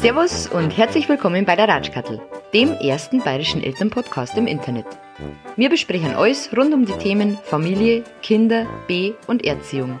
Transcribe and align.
Servus 0.00 0.48
und 0.48 0.76
herzlich 0.76 1.08
willkommen 1.08 1.44
bei 1.44 1.54
der 1.54 1.68
Ratschkattel, 1.68 2.20
dem 2.52 2.72
ersten 2.72 3.20
bayerischen 3.20 3.62
Elternpodcast 3.62 4.36
im 4.36 4.48
Internet. 4.48 4.86
Wir 5.54 5.70
besprechen 5.70 6.16
alles 6.16 6.50
rund 6.56 6.74
um 6.74 6.84
die 6.84 6.98
Themen 6.98 7.38
Familie, 7.44 8.02
Kinder, 8.22 8.66
B- 8.88 9.12
und 9.28 9.44
Erziehung. 9.44 10.00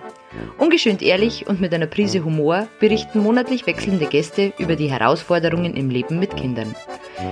Ungeschönt 0.58 1.02
ehrlich 1.02 1.46
und 1.46 1.60
mit 1.60 1.72
einer 1.72 1.86
Prise 1.86 2.24
Humor 2.24 2.66
berichten 2.80 3.20
monatlich 3.20 3.66
wechselnde 3.66 4.06
Gäste 4.06 4.52
über 4.58 4.76
die 4.76 4.90
Herausforderungen 4.90 5.74
im 5.76 5.90
Leben 5.90 6.18
mit 6.18 6.36
Kindern. 6.36 6.74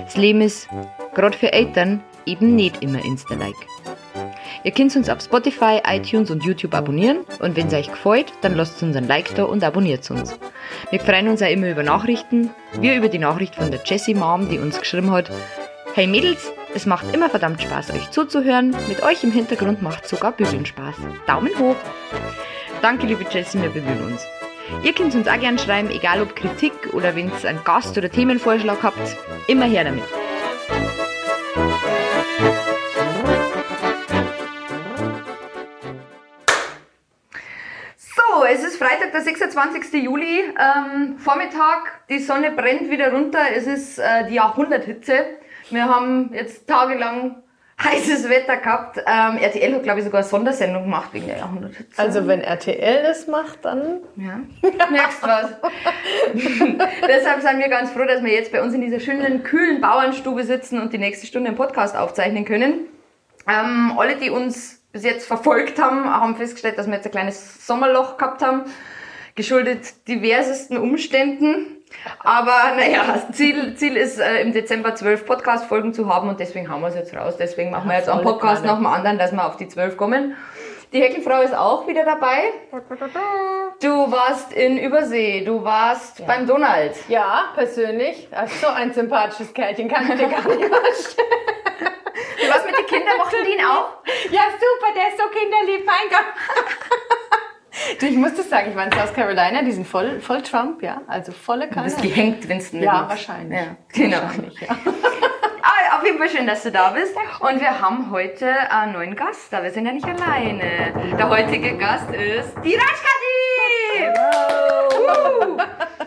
Das 0.05 0.17
Leben 0.17 0.41
ist, 0.41 0.67
gerade 1.13 1.37
für 1.37 1.53
Eltern, 1.53 2.01
eben 2.25 2.55
nicht 2.55 2.81
immer 2.81 3.03
Insta-like. 3.03 3.53
Ihr 4.63 4.71
könnt 4.71 4.95
uns 4.95 5.09
auf 5.09 5.21
Spotify, 5.21 5.81
iTunes 5.85 6.31
und 6.31 6.43
YouTube 6.43 6.73
abonnieren 6.73 7.19
und 7.39 7.55
wenn 7.57 7.67
es 7.67 7.73
euch 7.73 7.91
gefällt, 7.91 8.31
dann 8.41 8.55
lasst 8.55 8.81
uns 8.81 8.95
ein 8.95 9.07
Like 9.07 9.35
da 9.35 9.43
und 9.43 9.63
abonniert 9.63 10.09
uns. 10.09 10.39
Wir 10.89 10.99
freuen 10.99 11.27
uns 11.27 11.41
auch 11.41 11.49
immer 11.49 11.69
über 11.69 11.83
Nachrichten, 11.83 12.49
wir 12.79 12.95
über 12.95 13.09
die 13.09 13.19
Nachricht 13.19 13.55
von 13.55 13.71
der 13.71 13.81
Jessie 13.83 14.13
Mom, 14.13 14.49
die 14.49 14.59
uns 14.59 14.79
geschrieben 14.79 15.11
hat, 15.11 15.29
Hey 15.95 16.07
Mädels, 16.07 16.51
es 16.73 16.87
macht 16.87 17.13
immer 17.13 17.29
verdammt 17.29 17.61
Spaß, 17.61 17.91
euch 17.91 18.09
zuzuhören. 18.09 18.75
Mit 18.87 19.03
euch 19.03 19.23
im 19.23 19.31
Hintergrund 19.31 19.83
macht 19.83 20.07
sogar 20.07 20.31
Bügeln 20.31 20.65
Spaß. 20.65 20.95
Daumen 21.27 21.51
hoch! 21.59 21.75
Danke, 22.81 23.05
liebe 23.05 23.25
Jessie, 23.29 23.61
wir 23.61 23.69
bemühen 23.69 24.03
uns. 24.03 24.25
Ihr 24.81 24.93
könnt 24.93 25.13
uns 25.15 25.27
auch 25.27 25.39
gerne 25.39 25.59
schreiben, 25.59 25.89
egal 25.89 26.21
ob 26.21 26.35
Kritik 26.35 26.93
oder 26.93 27.15
wenn 27.15 27.29
ihr 27.29 27.49
einen 27.49 27.63
Gast- 27.63 27.97
oder 27.97 28.09
Themenvorschlag 28.09 28.81
habt. 28.81 29.17
Immer 29.47 29.65
her 29.65 29.83
damit. 29.83 30.03
So, 37.97 38.45
es 38.45 38.63
ist 38.63 38.77
Freitag, 38.77 39.11
der 39.11 39.21
26. 39.21 40.03
Juli, 40.03 40.39
ähm, 40.39 41.17
Vormittag, 41.17 42.07
die 42.09 42.19
Sonne 42.19 42.51
brennt 42.51 42.89
wieder 42.89 43.11
runter, 43.11 43.39
es 43.55 43.67
ist 43.67 43.99
äh, 43.99 44.27
die 44.29 44.35
Jahrhunderthitze. 44.35 45.25
Wir 45.69 45.87
haben 45.87 46.33
jetzt 46.33 46.67
tagelang 46.67 47.42
heißes 47.83 48.29
Wetter 48.29 48.57
gehabt. 48.57 48.97
Ähm, 48.99 49.37
RTL 49.37 49.75
hat, 49.75 49.83
glaube 49.83 49.99
ich, 49.99 50.05
sogar 50.05 50.21
eine 50.21 50.29
Sondersendung 50.29 50.83
gemacht 50.83 51.09
wegen 51.13 51.27
der 51.27 51.37
Jahrhunderthitze. 51.37 52.01
Also 52.01 52.27
wenn 52.27 52.41
RTL 52.41 53.03
das 53.03 53.27
macht, 53.27 53.65
dann 53.65 54.01
Ja, 54.15 54.39
merkst 54.89 55.23
was. 55.23 55.51
Deshalb 57.07 57.41
sind 57.41 57.59
wir 57.59 57.69
ganz 57.69 57.91
froh, 57.91 58.05
dass 58.05 58.23
wir 58.23 58.31
jetzt 58.31 58.51
bei 58.51 58.61
uns 58.61 58.73
in 58.73 58.81
dieser 58.81 58.99
schönen, 58.99 59.43
kühlen 59.43 59.81
Bauernstube 59.81 60.43
sitzen 60.43 60.79
und 60.79 60.93
die 60.93 60.97
nächste 60.97 61.27
Stunde 61.27 61.49
einen 61.49 61.57
Podcast 61.57 61.95
aufzeichnen 61.95 62.45
können. 62.45 62.85
Ähm, 63.47 63.93
alle, 63.97 64.15
die 64.15 64.29
uns 64.29 64.81
bis 64.91 65.03
jetzt 65.03 65.27
verfolgt 65.27 65.81
haben, 65.81 66.05
haben 66.05 66.35
festgestellt, 66.35 66.77
dass 66.77 66.87
wir 66.87 66.93
jetzt 66.93 67.05
ein 67.05 67.11
kleines 67.11 67.65
Sommerloch 67.65 68.17
gehabt 68.17 68.41
haben, 68.41 68.63
geschuldet 69.35 70.07
diversesten 70.07 70.77
Umständen. 70.77 71.82
Aber 72.19 72.75
naja, 72.75 73.03
das 73.07 73.35
Ziel, 73.35 73.75
Ziel 73.75 73.95
ist 73.97 74.19
äh, 74.19 74.41
im 74.41 74.53
Dezember 74.53 74.95
zwölf 74.95 75.25
Podcast-Folgen 75.25 75.93
zu 75.93 76.13
haben 76.13 76.29
und 76.29 76.39
deswegen 76.39 76.69
haben 76.69 76.81
wir 76.81 76.87
es 76.89 76.95
jetzt 76.95 77.15
raus. 77.15 77.35
Deswegen 77.37 77.71
machen 77.71 77.89
wir 77.89 77.97
jetzt 77.97 78.09
einen 78.09 78.21
volle 78.21 78.35
Podcast 78.35 78.65
nach 78.65 78.77
dem 78.77 78.85
anderen, 78.85 79.17
dass 79.17 79.31
wir 79.31 79.45
auf 79.45 79.57
die 79.57 79.67
zwölf 79.67 79.97
kommen. 79.97 80.35
Die 80.93 81.01
Heckelfrau 81.01 81.41
ist 81.41 81.55
auch 81.55 81.87
wieder 81.87 82.05
dabei. 82.05 82.53
Du 83.81 84.11
warst 84.11 84.53
in 84.53 84.77
Übersee, 84.77 85.43
du 85.43 85.63
warst 85.63 86.25
beim 86.27 86.45
Donald. 86.45 86.93
ja, 87.07 87.45
persönlich, 87.55 88.27
also 88.31 88.67
so 88.67 88.67
ein 88.67 88.93
sympathisches 88.93 89.51
Kerlchen 89.53 89.87
kann 89.89 90.03
ich 90.03 90.19
dir 90.19 90.27
gar 90.27 90.47
nicht 90.47 90.65
vorstellen. 90.65 91.27
Du 92.39 92.47
warst 92.47 92.65
mit 92.67 92.77
den 92.77 92.85
Kindern, 92.85 93.17
mochten 93.17 93.35
die 93.43 93.53
ihn 93.53 93.65
auch? 93.65 93.89
Ja, 94.29 94.41
super, 94.51 94.93
der 94.95 95.07
ist 95.09 95.17
so 95.17 95.23
kinderlieb, 95.29 95.83
mein 95.85 96.09
Gott. 96.09 97.19
Du, 97.99 98.05
ich 98.05 98.15
muss 98.17 98.33
das 98.35 98.49
sagen, 98.49 98.69
ich 98.71 98.75
war 98.75 98.85
in 98.85 98.91
South 98.91 99.13
Carolina, 99.13 99.61
die 99.63 99.71
sind 99.71 99.87
voll, 99.87 100.19
voll 100.19 100.41
Trump, 100.41 100.81
ja, 100.83 101.01
also 101.07 101.31
volle 101.31 101.67
Du 101.67 101.73
Kanne. 101.73 101.85
bist 101.85 102.01
gehängt, 102.01 102.47
wenn 102.49 102.57
es 102.57 102.71
nicht 102.73 102.83
Ja, 102.83 103.05
wahrscheinlich. 103.07 103.59
Ja, 103.59 103.75
genau. 103.93 104.21
Wahrscheinlich, 104.21 104.59
ja. 104.61 104.75
Ah, 105.65 105.97
auf 105.97 106.03
jeden 106.05 106.17
Fall 106.17 106.27
schön, 106.29 106.45
dass 106.45 106.61
du 106.63 106.71
da 106.71 106.89
bist. 106.89 107.15
Und 107.39 107.61
wir 107.61 107.79
haben 107.79 108.11
heute 108.11 108.49
einen 108.69 108.91
neuen 108.91 109.15
Gast 109.15 109.51
da. 109.51 109.63
Wir 109.63 109.71
sind 109.71 109.85
ja 109.85 109.93
nicht 109.93 110.05
alleine. 110.05 110.93
Der 111.17 111.29
heutige 111.29 111.77
Gast 111.77 112.09
ist 112.09 112.53
die 112.65 112.75
Ratschkati! 112.75 113.13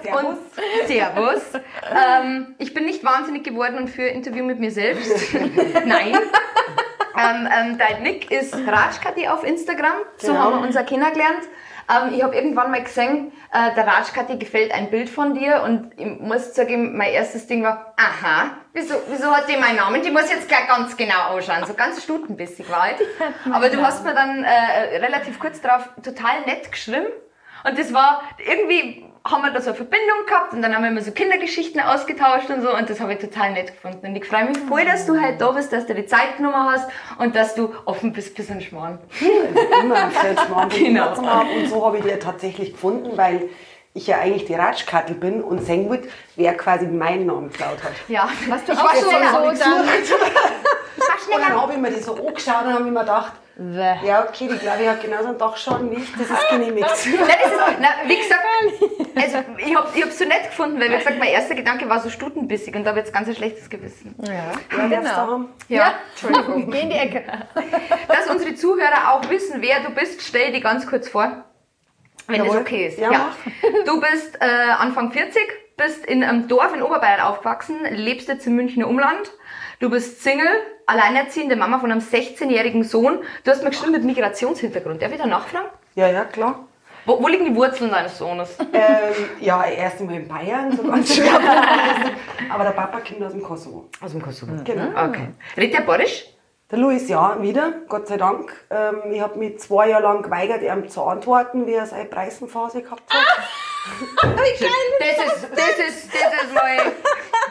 Servus. 0.03 0.25
Und 0.25 0.39
Servus. 0.87 1.43
Ähm, 1.91 2.55
ich 2.59 2.75
bin 2.75 2.85
nicht 2.85 3.03
wahnsinnig 3.05 3.45
geworden 3.45 3.79
und 3.79 3.89
für 3.89 4.03
Interview 4.07 4.45
mit 4.45 4.61
mir 4.61 4.71
selbst. 4.71 5.35
Nein. 5.87 6.15
Ähm, 7.19 7.49
ähm, 7.51 7.79
dein 7.79 8.03
Nick 8.03 8.31
ist 8.31 8.55
Ratschkati 8.55 9.27
auf 9.29 9.43
Instagram. 9.43 9.95
So 10.19 10.29
Genau. 10.29 10.41
haben 10.41 10.61
wir 10.61 10.67
uns 10.67 10.75
kennengelernt. 10.87 11.45
Ähm, 11.89 12.15
ich 12.15 12.23
habe 12.23 12.35
irgendwann 12.35 12.71
mal 12.71 12.83
gesehen, 12.83 13.33
äh, 13.53 13.75
der 13.75 13.87
Ratschkati 13.87 14.39
gefällt 14.39 14.73
ein 14.73 14.91
Bild 14.91 15.09
von 15.09 15.35
dir 15.35 15.63
und 15.63 15.93
ich 15.97 16.21
muss 16.21 16.55
sagen, 16.55 16.97
mein 16.97 17.13
erstes 17.13 17.47
Ding 17.47 17.63
war, 17.63 17.95
aha, 17.97 18.59
wieso, 18.73 18.95
wieso 19.09 19.31
hat 19.31 19.49
die 19.49 19.57
meinen 19.57 19.77
Namen? 19.77 20.03
Die 20.03 20.11
muss 20.11 20.31
jetzt 20.31 20.49
gleich 20.49 20.67
ganz 20.67 20.97
genau 20.97 21.29
ausschauen. 21.31 21.65
So 21.67 21.75
ganz 21.75 22.03
stutenbissig 22.03 22.71
war 22.71 22.91
ich. 22.91 23.07
Aber 23.53 23.69
du 23.69 23.81
hast 23.83 24.05
mir 24.05 24.15
dann 24.15 24.45
äh, 24.45 24.99
relativ 24.99 25.39
kurz 25.39 25.61
darauf 25.61 25.89
total 26.03 26.43
nett 26.47 26.71
geschrieben. 26.71 27.07
Und 27.65 27.79
das 27.79 27.93
war 27.93 28.23
irgendwie 28.45 29.06
haben 29.31 29.43
wir 29.43 29.51
da 29.51 29.61
so 29.61 29.71
eine 29.71 29.77
Verbindung 29.77 30.27
gehabt 30.27 30.53
und 30.53 30.63
dann 30.63 30.75
haben 30.75 30.83
wir 30.83 30.91
immer 30.91 31.03
so 31.03 31.11
Kindergeschichten 31.11 31.81
ausgetauscht 31.81 32.49
und 32.51 32.63
so 32.63 32.75
und 32.75 32.89
das 32.89 33.01
habe 33.01 33.15
ich 33.15 33.19
total 33.19 33.53
nett 33.53 33.73
gefunden. 33.73 34.07
Und 34.07 34.17
ich 34.17 34.25
freue 34.25 34.45
mich 34.47 34.59
voll, 34.59 34.85
dass 34.85 35.07
du 35.07 35.21
halt 35.21 35.41
da 35.41 35.51
bist, 35.51 35.73
dass 35.73 35.87
du 35.87 35.95
die 35.95 36.07
Zeit 36.07 36.37
genommen 36.37 36.71
hast 36.71 36.89
und 37.19 37.35
dass 37.35 37.55
du 37.55 37.75
offen 37.85 38.13
bist 38.13 38.37
für 38.37 38.43
so 38.43 38.53
einen 38.53 38.61
Schmarrn. 38.61 38.99
immer 39.83 39.97
am 40.05 40.11
Feldschmarrn 40.11 40.69
Genau. 40.77 41.11
Und 41.11 41.69
so 41.69 41.85
habe 41.85 41.99
ich 41.99 42.05
die 42.05 42.19
tatsächlich 42.19 42.73
gefunden, 42.73 43.17
weil 43.17 43.49
ich 43.97 44.07
ja 44.07 44.19
eigentlich 44.19 44.45
die 44.45 44.55
Ratschkattel 44.55 45.17
bin 45.17 45.43
und 45.43 45.65
sehen 45.65 45.89
wollte, 45.89 46.09
wer 46.37 46.55
quasi 46.57 46.87
meinen 46.87 47.27
Namen 47.27 47.51
geklaut 47.51 47.83
hat. 47.83 47.93
Ja, 48.09 48.29
was 48.49 48.65
du 48.65 48.73
Ich 48.73 48.79
auch 48.79 48.85
war 48.85 48.95
so 48.97 49.11
schon 49.11 49.23
dann. 49.23 49.55
so 49.55 49.61
dann, 49.65 51.35
Und 51.35 51.41
dann 51.43 51.61
habe 51.61 51.73
ich 51.73 51.79
mir 51.79 51.91
das 51.91 52.05
so 52.05 52.15
angeschaut 52.15 52.65
und 52.67 52.73
habe 52.75 52.85
mir 52.85 53.01
gedacht, 53.01 53.33
ja 54.05 54.23
okay, 54.29 54.49
die 54.53 54.59
glaube 54.59 54.83
ich 54.83 54.89
hat 54.89 55.01
genauso 55.03 55.29
einen 55.29 55.39
Dachschaden 55.39 55.91
wie 55.91 55.97
ich, 56.03 56.13
das 56.13 56.29
ist 56.31 56.49
genehmigt. 56.51 56.87
Nein, 57.07 57.29
das 57.43 57.53
ist, 57.53 57.77
na, 57.81 57.89
wie 58.07 58.17
gesagt, 58.17 58.43
also 59.17 59.39
ich 59.59 59.75
habe 59.75 59.89
ich 59.95 60.03
hab's 60.03 60.19
so 60.19 60.25
nett 60.27 60.45
gefunden, 60.45 60.79
weil 60.79 60.91
wie 60.91 60.97
gesagt, 60.99 61.19
mein 61.19 61.29
erster 61.31 61.55
Gedanke 61.55 61.89
war 61.89 62.01
so 62.01 62.11
stutenbissig 62.11 62.75
und 62.77 62.85
da 62.85 62.91
habe 62.91 63.01
ich 63.01 63.07
jetzt 63.07 63.15
ganz 63.15 63.29
ein 63.29 63.35
schlechtes 63.35 63.71
Gewissen. 63.71 64.15
ja, 64.23 64.33
Ja, 64.35 64.87
genau. 64.89 65.09
haben. 65.11 65.49
Ja, 65.69 65.95
Entschuldigung. 66.11 66.71
Geh 66.71 66.81
in 66.81 66.91
die 66.91 66.97
Ecke. 66.97 67.23
dass 68.09 68.27
unsere 68.29 68.55
Zuhörer 68.55 69.13
auch 69.13 69.29
wissen, 69.31 69.63
wer 69.63 69.81
du 69.81 69.91
bist, 69.91 70.21
stell 70.21 70.53
dich 70.53 70.63
ganz 70.63 70.87
kurz 70.87 71.09
vor, 71.09 71.45
wenn 72.29 72.39
das 72.39 72.49
Jawohl. 72.49 72.61
okay 72.61 72.87
ist. 72.89 72.99
Ja, 72.99 73.33
Du 73.85 74.01
bist 74.01 74.37
äh, 74.41 74.45
Anfang 74.79 75.13
40, 75.13 75.41
bist 75.77 76.05
in 76.07 76.23
einem 76.25 76.49
Dorf 76.49 76.75
in 76.75 76.83
Oberbayern 76.83 77.21
aufgewachsen, 77.21 77.77
lebst 77.91 78.29
jetzt 78.29 78.47
im 78.47 78.57
Münchner 78.57 78.89
Umland. 78.89 79.31
Du 79.79 79.91
bist 79.91 80.23
Single, 80.23 80.49
alleinerziehende 80.87 81.55
Mama 81.57 81.79
von 81.79 81.91
einem 81.93 82.01
16-jährigen 82.01 82.83
Sohn. 82.83 83.19
Du 83.45 83.51
hast 83.51 83.63
mir 83.63 83.71
geschrieben 83.71 83.93
mit 83.93 84.05
Migrationshintergrund. 84.05 85.03
Darf 85.03 85.13
ich 85.13 85.19
da 85.19 85.27
nachfragen? 85.27 85.69
Ja, 85.95 86.09
ja, 86.09 86.25
klar. 86.25 86.67
Wo, 87.05 87.23
wo 87.23 87.29
liegen 87.29 87.45
die 87.45 87.55
Wurzeln 87.55 87.91
deines 87.91 88.19
Sohnes? 88.19 88.57
Ähm, 88.73 89.15
ja, 89.41 89.65
erst 89.65 90.01
einmal 90.01 90.17
in 90.17 90.27
Bayern, 90.27 90.77
so 90.77 90.83
ganz 90.83 91.15
schwer. 91.15 91.39
Aber 92.51 92.65
der 92.65 92.71
Papa 92.73 92.99
kommt 93.01 93.23
aus 93.23 93.33
dem 93.33 93.43
Kosovo. 93.43 93.89
Aus 94.01 94.11
dem 94.11 94.21
Kosovo. 94.23 94.53
Genau. 94.65 94.89
Okay. 95.09 95.29
Redet 95.57 95.75
der 95.79 95.83
Borisch? 95.83 96.25
Der 96.69 96.79
Luis, 96.79 97.09
ja, 97.09 97.41
wieder, 97.41 97.75
Gott 97.89 98.09
sei 98.09 98.17
Dank. 98.17 98.53
Ähm, 98.71 99.13
ich 99.13 99.21
habe 99.21 99.39
mich 99.39 99.61
zwei 99.61 99.91
Jahre 99.91 100.03
lang 100.03 100.23
geweigert, 100.23 100.63
ihm 100.63 100.89
zu 100.89 101.01
antworten, 101.05 101.65
wie 101.69 101.75
er 101.75 101.87
seine 101.87 102.07
Preisenphase 102.07 102.83
gehabt 102.83 103.03
hat. 103.13 103.21
Das 104.19 104.49
ist, 104.49 105.49
das 105.53 105.89
ist, 105.89 106.11
das 106.13 106.43
ist 106.43 106.55
mal 106.55 106.93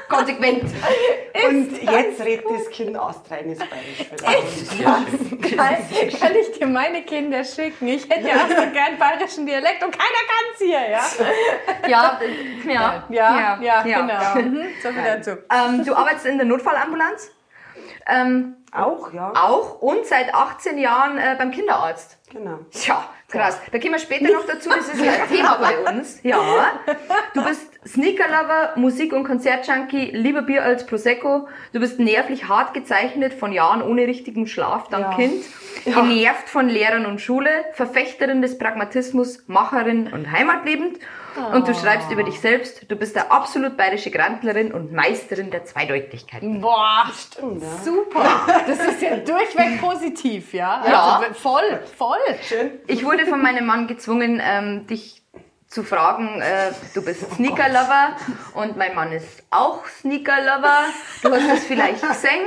konsequent. 0.10 0.64
Und 1.48 1.82
jetzt 1.82 2.20
redet 2.26 2.44
das 2.50 2.70
Kind 2.70 2.98
astreines 2.98 3.60
Bayerisch. 3.60 4.80
Ja. 4.82 5.06
Kann, 5.42 6.20
kann 6.20 6.36
ich 6.36 6.60
dir 6.60 6.68
meine 6.68 7.04
Kinder 7.04 7.42
schicken? 7.46 7.88
Ich 7.88 8.10
hätte 8.10 8.28
ja 8.28 8.36
auch 8.36 8.50
so 8.50 8.70
gern 8.74 8.98
bayerischen 9.00 9.46
Dialekt 9.46 9.82
und 9.82 9.92
keiner 9.98 10.24
kann's 10.28 10.58
hier, 10.60 10.90
ja? 10.90 11.88
Ja, 11.88 12.20
ja, 12.68 13.06
Ja, 13.10 13.60
ja, 13.62 13.82
genau. 13.82 14.36
Mhm, 14.46 14.68
so 14.84 14.90
viel 14.90 15.04
dazu. 15.06 15.32
Ähm, 15.50 15.86
du 15.86 15.96
arbeitest 15.96 16.26
in 16.26 16.38
der 16.38 16.48
Notfallambulanz. 16.48 17.32
Ähm, 18.08 18.56
Auch, 18.72 19.12
ja. 19.14 19.32
auch 19.36 19.82
und 19.82 20.06
seit 20.06 20.34
18 20.34 20.78
Jahren 20.78 21.18
äh, 21.18 21.36
beim 21.38 21.52
Kinderarzt. 21.52 22.18
Genau. 22.32 22.60
Tja, 22.72 23.04
krass. 23.30 23.60
Da 23.72 23.80
kommen 23.80 23.94
wir 23.94 24.00
später 24.00 24.32
noch 24.32 24.46
dazu. 24.46 24.70
Das 24.70 24.90
ist 24.90 25.04
ja 25.04 25.12
ein 25.14 25.28
Thema 25.30 25.58
bei 25.58 25.78
uns. 25.92 26.22
Ja. 26.24 26.40
Du 27.34 27.44
bist 27.44 27.72
Sneaker-Lover, 27.88 28.74
Musik- 28.76 29.14
und 29.14 29.24
Konzertjunkie, 29.24 30.12
lieber 30.12 30.42
Bier 30.42 30.64
als 30.64 30.86
Prosecco. 30.86 31.48
Du 31.72 31.80
bist 31.80 32.00
nervlich 32.00 32.48
hart 32.48 32.74
gezeichnet 32.74 33.34
von 33.34 33.52
Jahren 33.52 33.82
ohne 33.82 34.08
richtigen 34.08 34.48
Schlaf, 34.48 34.88
dank 34.90 35.06
Ja. 35.12 35.16
Kind. 35.16 35.46
Genervt 35.86 36.50
von 36.50 36.68
Lehrern 36.68 37.06
und 37.06 37.22
Schule, 37.22 37.50
Verfechterin 37.74 38.42
des 38.42 38.58
Pragmatismus, 38.58 39.44
Macherin 39.48 40.12
und 40.12 40.32
heimatliebend. 40.32 40.98
Und 41.54 41.68
du 41.68 41.74
schreibst 41.74 42.10
über 42.12 42.24
dich 42.24 42.40
selbst, 42.40 42.90
du 42.90 42.96
bist 42.96 43.16
der 43.16 43.32
absolut 43.32 43.78
bayerische 43.78 44.12
Grantlerin 44.12 44.72
und 44.72 44.92
Meisterin 44.94 45.52
der 45.52 45.66
Zweideutigkeit. 45.66 46.42
Boah, 46.62 47.06
Stimmt, 47.14 47.62
ja. 47.62 47.78
super. 47.84 48.24
Das 48.68 48.80
ist 48.80 49.02
ja 49.02 49.18
durchweg 49.18 49.82
positiv, 49.82 50.54
ja? 50.54 50.84
Ja. 50.88 51.18
Also, 51.18 51.34
voll, 51.34 51.80
voll. 51.98 52.18
Schön. 52.42 52.72
Ich 52.88 53.04
wurde 53.06 53.26
von 53.26 53.42
meinem 53.42 53.66
Mann 53.66 53.88
gezwungen, 53.88 54.42
ähm, 54.44 54.88
dich 54.88 55.25
zu 55.68 55.84
fragen, 55.84 56.42
äh, 56.42 56.72
du 56.94 57.04
bist 57.04 57.30
Sneaker-Lover 57.34 58.16
und 58.54 58.78
mein 58.78 58.96
Mann 58.96 59.12
ist 59.12 59.44
auch 59.50 59.86
Sneaker-Lover. 59.88 60.86
Du 61.22 61.32
hast 61.32 61.50
das 61.50 61.64
vielleicht 61.66 62.02
gesehen. 62.08 62.46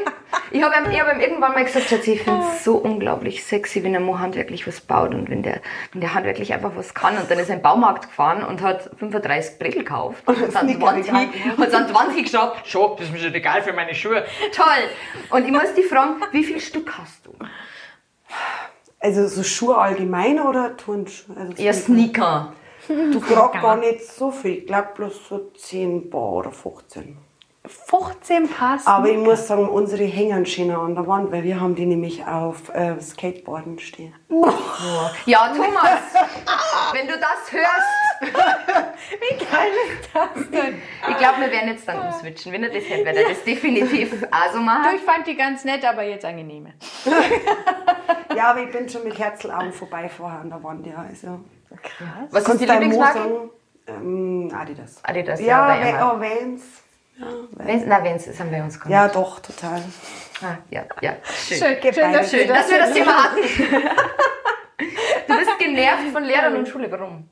Ich 0.50 0.62
habe 0.62 0.74
ihm, 0.76 0.90
ich 0.90 1.00
hab 1.00 1.12
ihm 1.12 1.20
irgendwann 1.20 1.52
mal 1.52 1.64
gesagt, 1.64 1.88
Schatz, 1.90 2.06
ich 2.06 2.22
finde 2.22 2.44
es 2.54 2.64
so 2.64 2.76
unglaublich 2.76 3.44
sexy, 3.44 3.82
wenn 3.82 3.92
der 3.92 4.00
Mo 4.00 4.18
handwerklich 4.18 4.66
was 4.66 4.80
baut 4.80 5.14
und 5.14 5.28
wenn 5.28 5.42
der, 5.42 5.60
wenn 5.92 6.00
der 6.00 6.14
handwerklich 6.14 6.54
einfach 6.54 6.72
was 6.74 6.94
kann. 6.94 7.18
Und 7.18 7.30
dann 7.30 7.38
ist 7.38 7.48
er 7.48 7.56
in 7.56 7.58
den 7.58 7.62
Baumarkt 7.62 8.08
gefahren 8.08 8.44
und 8.44 8.62
hat 8.62 8.90
35 8.98 9.58
Brettel 9.58 9.80
gekauft. 9.82 10.22
Und 10.26 10.36
hat 10.40 10.54
dann 10.54 10.68
20, 10.68 10.76
Sneaker-Regal. 10.76 11.28
hat 11.58 11.72
dann 11.72 11.88
20 11.88 12.24
geschraubt. 12.24 12.60
Schau, 12.64 12.94
das 12.96 13.06
ist 13.08 13.12
mir 13.12 13.18
schon 13.18 13.34
egal 13.34 13.62
für 13.62 13.72
meine 13.74 13.94
Schuhe. 13.94 14.24
Toll. 14.52 14.66
Und 15.30 15.44
ich 15.44 15.52
muss 15.52 15.74
dich 15.74 15.86
fragen, 15.86 16.22
wie 16.32 16.44
viel 16.44 16.60
Stück 16.60 16.92
hast 16.96 17.26
du? 17.26 17.34
Also 19.00 19.26
so 19.28 19.42
Schuhe 19.42 19.76
allgemein 19.76 20.40
oder 20.40 20.76
Turnschuhe? 20.76 21.36
Also 21.36 21.62
Ja, 21.62 21.72
Sneaker. 21.72 22.52
Du 23.12 23.20
trag 23.20 23.60
gar 23.60 23.76
nicht 23.76 24.02
so 24.04 24.30
viel. 24.30 24.58
Ich 24.58 24.66
glaube 24.66 24.88
bloß 24.94 25.28
so 25.28 25.50
10 25.56 26.10
Paar 26.10 26.32
oder 26.32 26.50
15. 26.52 27.16
15 27.66 28.48
Pass. 28.48 28.86
Aber 28.86 29.10
ich 29.10 29.18
muss 29.18 29.46
sagen, 29.46 29.68
unsere 29.68 30.04
hängen 30.04 30.46
schön 30.46 30.70
an 30.70 30.94
der 30.94 31.06
Wand, 31.06 31.30
weil 31.30 31.42
wir 31.42 31.60
haben 31.60 31.74
die 31.74 31.84
nämlich 31.84 32.24
auf 32.26 32.70
äh, 32.74 32.98
Skateboarden 32.98 33.78
stehen. 33.78 34.14
Ja, 35.26 35.48
Thomas, 35.54 36.00
wenn 36.92 37.06
du 37.06 37.12
das 37.18 37.52
hörst, 37.52 37.98
Wie 38.20 39.36
geil 39.36 39.70
ist 39.90 40.08
das 40.12 40.50
denn? 40.50 40.82
ich 41.08 41.16
glaube, 41.18 41.40
wir 41.42 41.50
werden 41.52 41.68
jetzt 41.68 41.86
dann 41.86 42.06
umswitchen. 42.06 42.52
Wenn 42.52 42.64
er 42.64 42.70
das 42.70 42.82
hätte, 42.88 43.04
wird 43.04 43.16
er 43.16 43.28
das 43.28 43.44
definitiv 43.44 44.24
auch 44.30 44.52
so 44.52 44.58
Du, 44.58 44.64
machen. 44.64 44.96
ich 44.96 45.02
fand 45.02 45.26
die 45.26 45.36
ganz 45.36 45.64
nett, 45.64 45.84
aber 45.84 46.02
jetzt 46.04 46.24
angenehme. 46.24 46.72
Ja, 48.36 48.50
aber 48.50 48.62
ich 48.62 48.70
bin 48.70 48.88
schon 48.88 49.02
mit 49.04 49.18
Herzlaugen 49.18 49.72
vorbei 49.72 50.08
vorher 50.08 50.40
an 50.40 50.50
der 50.50 50.62
Wand, 50.62 50.86
ja. 50.86 51.04
Also, 51.08 51.40
Was 52.30 52.40
ist 52.42 52.46
kannst 52.46 52.62
die 52.62 52.66
Lieblingsmarke? 52.66 53.18
sagen? 53.18 53.50
Ähm, 53.86 54.52
Adidas. 54.54 55.00
Adidas, 55.02 55.40
ja, 55.40 55.84
Ja, 55.84 56.12
oh, 56.12 56.20
Vans. 56.20 56.62
Ja, 57.18 57.26
Vans. 57.52 57.82
Na, 57.86 58.04
wenn's, 58.04 58.26
das 58.26 58.38
haben 58.38 58.50
wir 58.50 58.62
uns 58.62 58.74
gemacht. 58.78 58.90
ja, 58.90 59.08
doch, 59.08 59.40
total. 59.40 59.82
Ah, 60.42 60.56
ja, 60.70 60.84
ja. 61.00 61.16
Schön. 61.24 61.58
Schön, 61.58 61.94
schön, 61.94 62.12
dass 62.12 62.30
du 62.30 62.36
Schön, 62.36 62.48
dass 62.48 62.70
wir 62.70 62.78
das 62.78 62.92
Thema 62.92 63.24
hatten. 63.24 63.38
Du 65.26 65.36
bist 65.36 65.58
genervt 65.58 66.08
von 66.12 66.22
Lehrern 66.24 66.56
und 66.56 66.68
Schule. 66.68 66.90
Warum? 66.90 67.28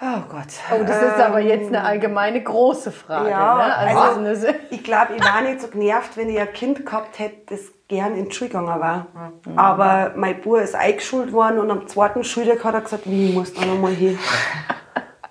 Oh 0.00 0.20
Gott. 0.28 0.46
Oh, 0.72 0.84
das 0.86 1.02
ist 1.02 1.18
aber 1.20 1.40
jetzt 1.40 1.68
eine 1.68 1.82
allgemeine 1.82 2.40
große 2.40 2.92
Frage. 2.92 3.30
Ja, 3.30 3.56
ne? 3.56 3.76
also, 3.76 4.20
also- 4.20 4.46
Ich 4.70 4.84
glaube, 4.84 5.14
ich 5.16 5.24
war 5.24 5.40
nicht 5.42 5.60
so 5.60 5.66
genervt, 5.68 6.16
wenn 6.16 6.28
ich 6.28 6.38
ein 6.38 6.52
Kind 6.52 6.86
gehabt 6.86 7.18
hätte, 7.18 7.36
das 7.46 7.60
gern 7.88 8.14
in 8.16 8.26
die 8.26 8.32
Schule 8.32 8.50
gegangen 8.50 8.80
war. 8.80 9.06
Aber 9.56 10.12
mein 10.14 10.40
Bub 10.40 10.58
ist 10.58 10.76
eingeschult 10.76 11.32
worden 11.32 11.58
und 11.58 11.70
am 11.70 11.88
zweiten 11.88 12.22
Schultag 12.22 12.62
hat 12.62 12.74
er 12.74 12.82
gesagt, 12.82 13.02
wie, 13.06 13.30
ich 13.30 13.34
muss 13.34 13.52
da 13.54 13.64
nochmal 13.64 13.92
hin. 13.92 14.18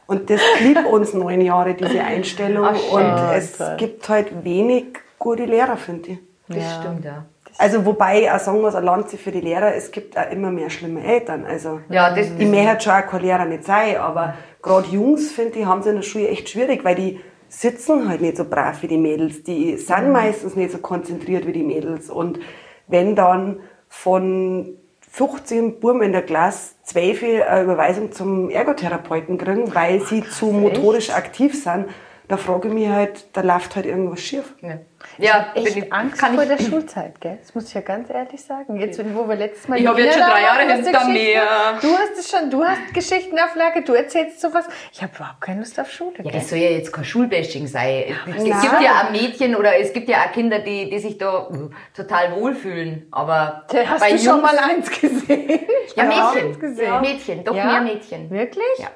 Und 0.09 0.29
das 0.29 0.39
blieb 0.57 0.85
uns 0.85 1.13
neun 1.13 1.41
Jahre, 1.41 1.73
diese 1.73 1.99
Einstellung. 2.01 2.65
Ach, 2.65 2.93
und 2.93 3.03
es 3.35 3.61
gibt 3.75 4.07
halt 4.07 4.41
wenig 4.45 4.97
gute 5.19 5.43
Lehrer, 5.43 5.75
finde 5.75 6.11
ich. 6.11 6.19
Das 6.47 6.57
Ja. 6.63 6.79
stimmt, 6.81 7.03
ja. 7.03 7.25
Also 7.57 7.85
wobei 7.85 8.33
auch 8.33 8.39
sagen 8.39 8.61
muss, 8.61 8.75
ein 8.75 8.83
Lanze 8.83 9.17
für 9.17 9.31
die 9.31 9.41
Lehrer, 9.41 9.73
es 9.73 9.91
gibt 9.91 10.17
auch 10.17 10.29
immer 10.31 10.51
mehr 10.51 10.69
schlimme 10.69 11.03
Eltern. 11.03 11.45
Also 11.45 11.81
Ja, 11.89 12.13
das, 12.13 12.27
ich 12.37 12.47
möchte 12.47 12.81
schon 12.81 12.93
auch 12.93 13.07
kein 13.07 13.21
Lehrer 13.21 13.45
nicht 13.45 13.63
sein, 13.63 13.97
aber 13.97 14.35
gerade 14.61 14.87
Jungs, 14.89 15.31
finde 15.31 15.59
ich, 15.59 15.65
haben 15.65 15.79
es 15.79 15.87
in 15.87 15.95
der 15.95 16.03
Schule 16.03 16.27
echt 16.27 16.49
schwierig, 16.49 16.85
weil 16.85 16.95
die 16.95 17.19
sitzen 17.49 18.07
halt 18.09 18.21
nicht 18.21 18.37
so 18.37 18.45
brav 18.45 18.81
wie 18.83 18.87
die 18.87 18.97
Mädels. 18.97 19.43
Die 19.43 19.77
sind 19.77 20.11
meistens 20.11 20.55
nicht 20.55 20.71
so 20.71 20.77
konzentriert 20.77 21.47
wie 21.47 21.53
die 21.53 21.63
Mädels. 21.63 22.09
Und 22.09 22.39
wenn 22.87 23.15
dann 23.15 23.61
von 23.87 24.77
15 25.11 25.79
Buben 25.79 26.03
in 26.03 26.11
der 26.11 26.21
Klasse 26.21 26.75
12 26.83 27.23
eine 27.23 27.63
Überweisung 27.63 28.11
zum 28.11 28.49
Ergotherapeuten 28.49 29.37
kriegen, 29.37 29.73
weil 29.73 30.01
sie 30.01 30.23
zu 30.23 30.47
motorisch 30.47 31.09
aktiv 31.09 31.61
sind, 31.61 31.85
da 32.29 32.35
frage 32.35 32.67
ich 32.67 32.73
mich 32.73 32.89
halt, 32.89 33.25
da 33.33 33.41
läuft 33.41 33.75
halt 33.77 33.85
irgendwas 33.85 34.19
schief. 34.19 34.53
ja. 34.61 34.79
ja, 35.17 35.47
echt 35.55 35.75
bin 35.75 35.83
ich- 35.85 35.93
Angst 35.93 36.17
kann 36.19 36.33
vor 36.33 36.43
ich, 36.43 36.49
der 36.49 36.59
Schulzeit, 36.61 37.21
gell? 37.21 37.37
Das 37.41 37.55
muss 37.55 37.69
ich 37.69 37.73
ja 37.73 37.79
ganz 37.81 38.09
ehrlich 38.09 38.43
sagen. 38.43 38.75
Jetzt, 38.77 38.99
wo 39.15 39.29
wir 39.29 39.35
letztes 39.37 39.67
Mal 39.69 39.79
Ich 39.79 39.87
hab 39.87 39.95
die 39.95 40.01
jetzt 40.01 40.13
schon 40.19 40.23
drei 40.23 40.41
da 40.41 40.41
Jahre 40.41 40.73
hinter 40.83 41.05
mir. 41.07 41.41
Du 41.81 41.87
hast 41.97 42.17
es 42.19 42.29
schon, 42.29 42.49
du 42.49 42.63
hast 42.65 42.93
Geschichten 42.93 43.39
auf 43.39 43.55
Lager, 43.55 43.79
du 43.81 43.93
erzählst 43.93 44.41
sowas. 44.41 44.65
Ich 44.91 45.01
habe 45.01 45.13
überhaupt 45.15 45.39
keine 45.39 45.59
Lust 45.59 45.79
auf 45.79 45.89
Schule. 45.89 46.17
Ja, 46.17 46.23
gell? 46.23 46.31
das 46.33 46.49
soll 46.49 46.59
ja 46.59 46.69
jetzt 46.71 46.91
kein 46.91 47.05
Schulbashing 47.05 47.65
sein. 47.67 48.03
es 48.35 48.43
nein. 48.43 48.61
gibt 48.61 48.81
ja 48.81 49.03
auch 49.05 49.11
Mädchen 49.11 49.55
oder 49.55 49.77
es 49.79 49.93
gibt 49.93 50.09
ja 50.09 50.25
auch 50.25 50.31
Kinder, 50.33 50.59
die, 50.59 50.89
die 50.89 50.99
sich 50.99 51.17
da 51.17 51.47
uh, 51.47 51.69
total 51.95 52.35
wohlfühlen. 52.35 53.07
Aber 53.11 53.65
Hast 53.73 53.99
bei 54.01 54.11
du 54.11 54.17
schon 54.17 54.39
Jungs- 54.39 54.41
mal 54.41 54.57
eins 54.57 54.89
gesehen? 54.91 55.59
Ja, 55.95 56.03
Ja, 56.03 56.31
Mädchen. 56.33 56.59
gesehen. 56.59 57.01
Mädchen, 57.01 57.43
doch 57.45 57.55
Ja? 57.55 57.65
mehr 57.65 57.81
Mädchen. 57.81 58.29
Wirklich? 58.29 58.63
Ja. 58.79 58.87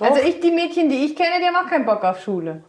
Also 0.00 0.20
ich, 0.22 0.40
die 0.40 0.50
Mädchen, 0.52 0.88
die 0.88 1.04
ich 1.06 1.14
kenne, 1.16 1.40
die 1.40 1.46
haben 1.46 1.56
auch 1.56 1.68
keinen 1.68 1.84
Bock 1.84 2.02
auf 2.04 2.20
Schule. 2.22 2.62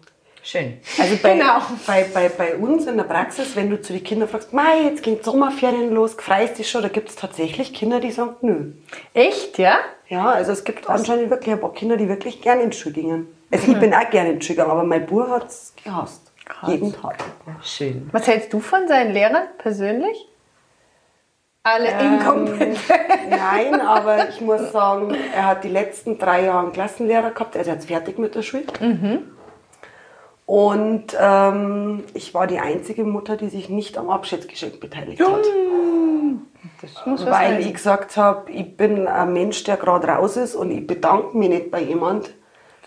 Schön. 0.44 0.80
Also 0.98 1.18
bei, 1.22 1.34
Genau. 1.34 1.60
bei, 1.86 2.06
bei, 2.14 2.30
bei 2.30 2.56
uns 2.56 2.86
in 2.88 2.98
der 2.98 3.04
Praxis, 3.04 3.56
wenn 3.56 3.70
du 3.70 3.82
zu 3.82 3.94
den 3.94 4.04
Kindern 4.04 4.30
fragst, 4.30 4.54
Mei, 4.54 4.84
jetzt 4.86 5.04
gehen 5.04 5.20
Sommerferien 5.22 5.92
los, 5.94 6.16
freust 6.18 6.58
dich 6.58 6.70
schon, 6.70 6.82
da 6.82 6.88
gibt 6.88 7.10
es 7.10 7.16
tatsächlich 7.16 7.74
Kinder, 7.74 8.00
die 8.00 8.12
sagen, 8.12 8.36
nö. 8.42 8.72
Echt, 9.14 9.58
ja? 9.60 9.78
Ja, 10.08 10.26
also 10.30 10.52
es 10.52 10.64
gibt 10.64 10.90
anscheinend 10.90 11.30
wirklich 11.30 11.54
ein 11.54 11.60
paar 11.62 11.74
Kinder, 11.74 11.98
die 11.98 12.08
wirklich 12.08 12.42
gerne 12.42 12.64
in 12.64 12.70
die 12.72 12.78
Schule 12.78 12.96
gingen. 12.96 13.28
Also 13.52 13.72
ich 13.72 13.80
bin 13.80 13.94
auch 13.94 14.10
gerne 14.10 14.32
in 14.32 14.40
die 14.40 14.46
Schule 14.46 14.56
gegangen, 14.58 14.72
aber 14.72 14.84
mein 14.84 15.06
Bub 15.06 15.28
hat 15.30 15.48
es 15.50 15.74
gehasst. 15.84 16.32
Jeden 16.68 16.94
Tag. 16.94 17.18
Schön. 17.62 18.10
Was 18.12 18.26
hältst 18.28 18.52
du 18.54 18.60
von 18.60 18.88
seinen 18.88 19.14
Lehrern 19.14 19.44
persönlich? 19.60 20.28
Alle 21.62 21.90
inkompetent. 22.02 22.80
Nein, 23.30 23.80
aber 23.86 24.30
ich 24.30 24.42
muss 24.42 24.72
sagen, 24.72 25.16
er 25.36 25.46
hat 25.46 25.64
die 25.64 25.70
letzten 25.70 26.18
drei 26.18 26.46
Jahre 26.46 26.64
einen 26.64 26.74
Klassenlehrer 26.74 27.32
gehabt, 27.32 27.56
er 27.56 27.62
ist 27.62 27.68
jetzt 27.68 27.88
fertig 27.88 28.18
mit 28.18 28.34
der 28.34 28.42
Schule. 28.42 28.64
Und 30.50 31.16
ähm, 31.20 32.06
ich 32.16 32.34
war 32.34 32.48
die 32.48 32.58
einzige 32.58 33.04
Mutter, 33.04 33.38
die 33.38 33.50
sich 33.50 33.70
nicht 33.70 34.00
am 34.00 34.10
Abschiedsgeschenk 34.10 34.80
beteiligt 34.80 35.22
hat. 35.22 35.46
Weil 37.06 37.60
ich 37.60 37.72
gesagt 37.72 38.18
habe, 38.18 38.50
ich 38.50 38.76
bin 38.76 39.08
ein 39.08 39.32
Mensch, 39.32 39.64
der 39.66 39.78
gerade 39.78 40.08
raus 40.08 40.38
ist 40.38 40.56
und 40.56 40.72
ich 40.72 40.88
bedanke 40.88 41.38
mich 41.38 41.50
nicht 41.50 41.70
bei 41.70 41.84
jemand, 41.84 42.34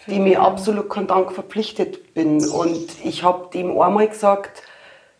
die 0.09 0.19
mir 0.19 0.43
absolut 0.43 0.91
keinen 0.91 1.07
Dank 1.07 1.31
verpflichtet 1.31 2.15
bin. 2.15 2.45
Und 2.45 2.97
ich 3.05 3.23
habe 3.23 3.49
dem 3.55 3.81
einmal 3.81 4.09
gesagt, 4.09 4.65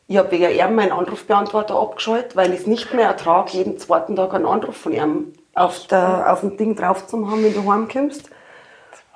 ich 0.09 0.17
habe 0.17 0.33
wegen 0.33 0.51
ihm 0.51 0.75
meinen 0.75 0.91
Anrufbeantworter 0.91 1.77
abgeschaltet, 1.77 2.35
weil 2.35 2.53
ich 2.53 2.63
es 2.63 2.67
nicht 2.67 2.93
mehr 2.93 3.07
ertrage, 3.07 3.53
jeden 3.53 3.79
zweiten 3.79 4.17
Tag 4.17 4.35
einen 4.35 4.47
Anruf 4.47 4.77
von 4.77 4.93
ihm 4.93 5.33
auf, 5.55 5.87
der, 5.87 6.33
auf 6.33 6.41
dem 6.41 6.57
Ding 6.57 6.75
drauf 6.75 7.07
zu 7.07 7.31
haben, 7.31 7.45
wenn 7.45 7.55
du 7.55 7.73
heimkommst. 7.73 8.31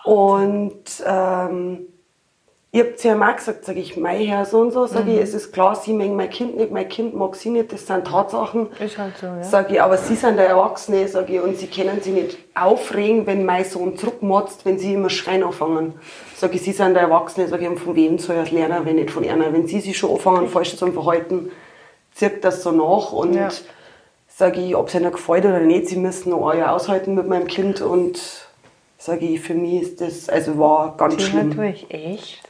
Und 0.04 1.02
ähm, 1.04 1.88
ich 2.78 2.82
habe 2.84 2.96
zu 2.96 3.08
ihm 3.08 3.22
auch 3.22 3.34
gesagt, 3.36 3.64
sage 3.64 3.80
ich, 3.80 3.96
mein 3.96 4.20
Herr 4.20 4.44
so 4.44 4.58
und 4.60 4.70
so, 4.70 4.84
sage 4.84 5.14
ich, 5.14 5.20
es 5.20 5.32
ist 5.32 5.50
klar, 5.50 5.74
Sie 5.76 5.94
mögen 5.94 6.14
mein 6.14 6.28
Kind 6.28 6.56
nicht, 6.58 6.70
mein 6.70 6.86
Kind 6.88 7.14
mag 7.14 7.34
Sie 7.34 7.48
nicht, 7.48 7.72
das 7.72 7.86
sind 7.86 8.06
Tatsachen. 8.06 8.68
Ist 8.78 8.98
halt 8.98 9.16
so, 9.16 9.26
ja. 9.26 9.42
Sag 9.42 9.70
ich, 9.70 9.80
aber 9.80 9.96
Sie 9.96 10.14
sind 10.14 10.36
der 10.36 10.48
Erwachsene, 10.48 11.08
sag 11.08 11.30
ich, 11.30 11.40
und 11.40 11.56
Sie 11.56 11.68
können 11.68 12.02
sich 12.02 12.12
nicht 12.12 12.36
aufregen, 12.54 13.26
wenn 13.26 13.46
mein 13.46 13.64
Sohn 13.64 13.96
zurückmotzt, 13.96 14.66
wenn 14.66 14.78
Sie 14.78 14.92
immer 14.92 15.08
schreien 15.08 15.42
anfangen. 15.42 15.94
Sag 16.36 16.54
ich, 16.54 16.60
Sie 16.62 16.72
sind 16.72 16.92
der 16.92 17.04
Erwachsene, 17.04 17.48
sag 17.48 17.62
ich, 17.62 17.68
und 17.68 17.78
von 17.78 17.96
wem 17.96 18.18
soll 18.18 18.36
es 18.36 18.50
lernen, 18.50 18.84
wenn 18.84 18.96
nicht 18.96 19.10
von 19.10 19.24
einer. 19.26 19.50
Wenn 19.54 19.66
Sie 19.66 19.80
sich 19.80 19.96
schon 19.96 20.10
anfangen, 20.10 20.46
falsch 20.48 20.76
zu 20.76 20.92
verhalten, 20.92 21.50
zirkt 22.14 22.44
das 22.44 22.62
so 22.62 22.72
nach 22.72 23.10
und 23.12 23.32
Ja. 23.34 23.48
sag 24.28 24.58
ich, 24.58 24.76
ob 24.76 24.88
es 24.88 24.94
Ihnen 24.94 25.12
gefällt 25.12 25.46
oder 25.46 25.60
nicht, 25.60 25.88
Sie 25.88 25.96
müssen 25.96 26.28
noch 26.28 26.46
ein 26.50 26.58
Jahr 26.58 26.74
aushalten 26.74 27.14
mit 27.14 27.26
meinem 27.26 27.46
Kind 27.46 27.80
und 27.80 28.20
sag 28.98 29.22
ich, 29.22 29.40
für 29.40 29.54
mich 29.54 29.80
ist 29.82 30.00
das, 30.02 30.28
also 30.28 30.58
war 30.58 30.94
ganz 30.98 31.16
Thema 31.16 31.28
schlimm. 31.28 31.56
durch. 31.56 31.86
Echt? 31.88 32.42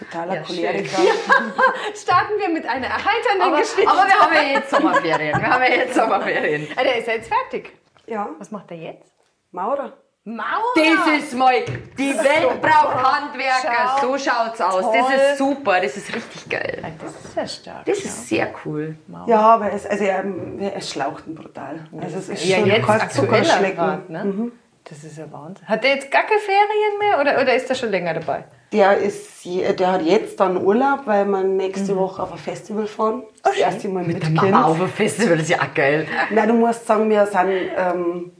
Totaler 0.00 0.34
Ja. 0.34 0.42
Choleriker. 0.42 0.98
Starten 1.94 2.38
wir 2.38 2.48
mit 2.48 2.66
einer 2.66 2.86
erheiternden 2.86 3.42
Aber, 3.42 3.58
Geschichte. 3.60 3.88
aber 3.88 4.06
wir 4.06 4.18
haben 4.18 4.34
ja 4.34 4.42
jetzt 4.42 4.70
Sommerferien. 4.74 5.40
Wir 5.40 5.48
haben 5.50 5.62
ja 5.62 5.70
jetzt 5.70 5.94
Sommerferien. 5.94 6.68
Ah, 6.76 6.82
der 6.82 6.96
ist 6.98 7.06
ja 7.06 7.14
jetzt 7.14 7.28
fertig. 7.32 7.72
Ja, 8.06 8.28
Was 8.38 8.50
macht 8.50 8.70
er 8.72 8.76
jetzt? 8.78 9.12
Maurer. 9.52 9.92
Mauer! 10.24 10.44
Das 10.76 11.18
ist 11.18 11.34
mal, 11.34 11.54
die 11.96 12.14
Welt 12.14 12.60
braucht 12.60 12.94
Handwerker. 13.02 13.96
Schau. 14.00 14.06
So 14.06 14.18
schaut's 14.18 14.60
aus. 14.60 14.84
Das 14.92 15.06
Toll. 15.06 15.12
ist 15.14 15.38
super. 15.38 15.80
Das 15.80 15.96
ist 15.96 16.14
richtig 16.14 16.48
geil. 16.50 16.82
Das 17.00 17.24
ist 17.24 17.36
ja 17.36 17.46
stark. 17.46 17.84
Das 17.86 17.98
ist 17.98 18.28
sehr 18.28 18.52
cool. 18.64 18.96
Ja, 19.26 19.40
aber 19.40 19.72
es, 19.72 19.86
also 19.86 20.04
er, 20.04 20.22
er 20.60 20.80
schlaucht 20.82 21.26
ihn 21.26 21.34
brutal. 21.34 21.86
Also 22.02 22.18
es 22.18 22.28
ist 22.28 22.44
ja, 22.44 22.58
schon 22.58 22.66
jetzt 22.66 22.86
kein 22.86 23.10
Zuckerschlecken. 23.10 23.76
grad, 23.76 24.10
ne? 24.10 24.52
Das 24.84 25.02
ist 25.04 25.16
ja 25.16 25.30
Wahnsinn. 25.32 25.66
Hat 25.66 25.84
der 25.84 25.94
jetzt 25.94 26.10
gar 26.10 26.22
keine 26.24 26.40
Ferien 26.40 26.98
mehr 26.98 27.18
oder, 27.20 27.40
oder 27.40 27.54
ist 27.54 27.68
er 27.70 27.74
schon 27.76 27.88
länger 27.90 28.12
dabei? 28.14 28.44
Der, 28.72 28.98
ist, 28.98 29.44
je- 29.44 29.72
der 29.72 29.92
hat 29.92 30.02
jetzt 30.02 30.38
dann 30.38 30.56
Urlaub, 30.56 31.00
weil 31.06 31.24
wir 31.26 31.42
nächste 31.42 31.96
Woche 31.96 32.22
auf 32.22 32.30
ein 32.32 32.38
Festival 32.38 32.86
fahren. 32.86 33.24
Das 33.42 33.56
erste 33.56 33.88
Mal 33.88 34.04
mit, 34.04 34.20
Kind. 34.20 34.34
Mama 34.36 34.64
auf 34.64 34.80
ein 34.80 34.88
Festival, 34.88 35.32
das 35.36 35.42
ist 35.44 35.50
ja 35.50 35.58
auch 35.58 35.74
geil. 35.74 36.06
Nein, 36.30 36.46
du 36.48 36.54
musst 36.54 36.86
sagen, 36.86 37.10
wir 37.10 37.26
sind 37.26 37.50
ähm, 37.76 38.32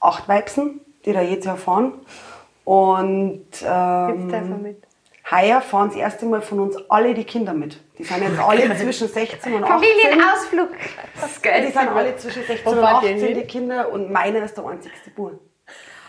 acht 0.00 0.28
Weibsen, 0.28 0.80
die 1.04 1.12
da 1.14 1.22
jedes 1.22 1.46
Jahr 1.46 1.56
fahren. 1.56 1.94
Und 2.64 3.44
Jetzt 3.50 3.64
ähm, 3.66 4.62
mit. 4.62 4.82
heuer 5.30 5.62
fahren 5.62 5.88
das 5.88 5.96
erste 5.96 6.26
Mal 6.26 6.42
von 6.42 6.60
uns 6.60 6.76
alle 6.90 7.14
die 7.14 7.24
Kinder 7.24 7.54
mit. 7.54 7.80
Die 7.96 8.04
sind 8.04 8.22
jetzt 8.22 8.38
alle 8.38 8.76
zwischen 8.76 9.08
16 9.08 9.54
und 9.54 9.64
18. 9.64 9.72
Familienausflug. 9.78 10.68
Das 11.18 11.30
ist 11.30 11.38
Die 11.44 11.48
geil. 11.48 11.66
sind 11.72 11.88
alle 11.88 12.16
zwischen 12.16 12.42
16 12.44 12.66
Wo 12.66 12.70
und 12.72 12.80
fahrt 12.80 13.02
ihr 13.04 13.10
18, 13.14 13.18
hin? 13.28 13.34
die 13.38 13.44
Kinder. 13.46 13.90
Und 13.90 14.12
meiner 14.12 14.44
ist 14.44 14.56
der 14.58 14.66
einzigste 14.66 15.08
Bub. 15.10 15.40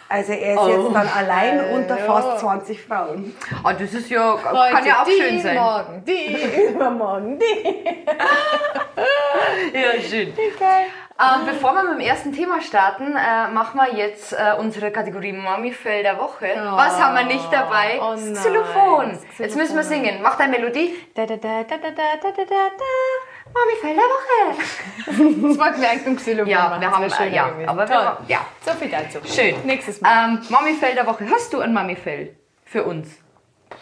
Also 0.09 0.33
er 0.33 0.53
ist 0.55 0.59
Oh. 0.59 0.67
jetzt 0.69 0.95
dann 0.95 1.07
allein 1.07 1.65
unter 1.71 1.97
ja. 1.99 2.05
fast 2.05 2.39
20 2.39 2.81
Frauen. 2.83 3.35
Ah, 3.63 3.73
das 3.73 3.93
ist 3.93 4.09
ja, 4.09 4.35
kann 4.41 4.57
Heute 4.57 4.87
ja 4.87 5.01
auch 5.01 5.05
die, 5.05 5.11
schön 5.21 5.39
sein. 5.39 5.55
morgen 5.55 6.03
die, 6.05 6.67
übermorgen 6.73 7.37
die. 7.39 7.95
Ja, 9.77 10.01
schön. 10.01 10.33
Geil. 10.59 10.85
Ähm, 11.21 11.45
bevor 11.45 11.73
wir 11.73 11.83
mit 11.83 11.93
dem 11.95 11.99
ersten 12.07 12.31
Thema 12.31 12.61
starten, 12.61 13.13
äh, 13.15 13.51
machen 13.51 13.77
wir 13.79 13.93
jetzt 13.97 14.31
äh, 14.31 14.53
unsere 14.57 14.89
Kategorie 14.89 15.33
Mami-Fell 15.33 16.01
der 16.01 16.17
Woche. 16.17 16.47
Was 16.55 16.97
haben 16.99 17.13
wir 17.13 17.25
nicht 17.25 17.51
dabei? 17.51 17.99
oh 18.01 18.11
das 18.11 18.21
nein, 18.23 18.33
Xylophon. 18.35 19.09
das 19.11 19.37
Jetzt 19.37 19.57
müssen 19.57 19.75
wir 19.75 19.83
singen. 19.83 20.21
Mach 20.23 20.37
deine 20.37 20.57
Melodie. 20.57 20.95
Da, 21.15 21.25
da, 21.25 21.35
da, 21.35 21.63
da, 21.63 21.75
da, 21.77 21.91
da, 21.91 22.31
da, 22.31 22.43
da, 22.45 22.45
da. 23.53 23.59
Mami-Fell 23.59 23.95
der 23.95 24.03
Woche. 24.03 25.47
Das 25.47 25.57
wollten 25.59 25.81
wir 25.81 25.89
eigentlich 25.89 26.05
im 26.07 26.15
Xylophon 26.17 26.47
Ja, 26.49 26.69
machen. 26.69 26.81
wir 26.81 26.91
haben, 26.91 27.03
äh, 27.03 27.35
ja, 27.35 27.49
gewesen. 27.49 27.69
aber 27.69 27.89
wir 27.89 28.17
ja. 28.27 28.45
So 28.65 28.71
viel 28.73 28.89
dazu. 28.89 29.19
Schön. 29.25 29.55
Nächstes 29.65 30.01
Mal. 30.01 30.29
Ähm, 30.29 30.41
Mami-Fell 30.49 30.95
der 30.95 31.05
Woche. 31.07 31.25
Hast 31.29 31.53
du 31.53 31.59
ein 31.59 31.73
Mami-Fell 31.73 32.35
für 32.65 32.83
uns? 32.83 33.07
Boah, 33.69 33.77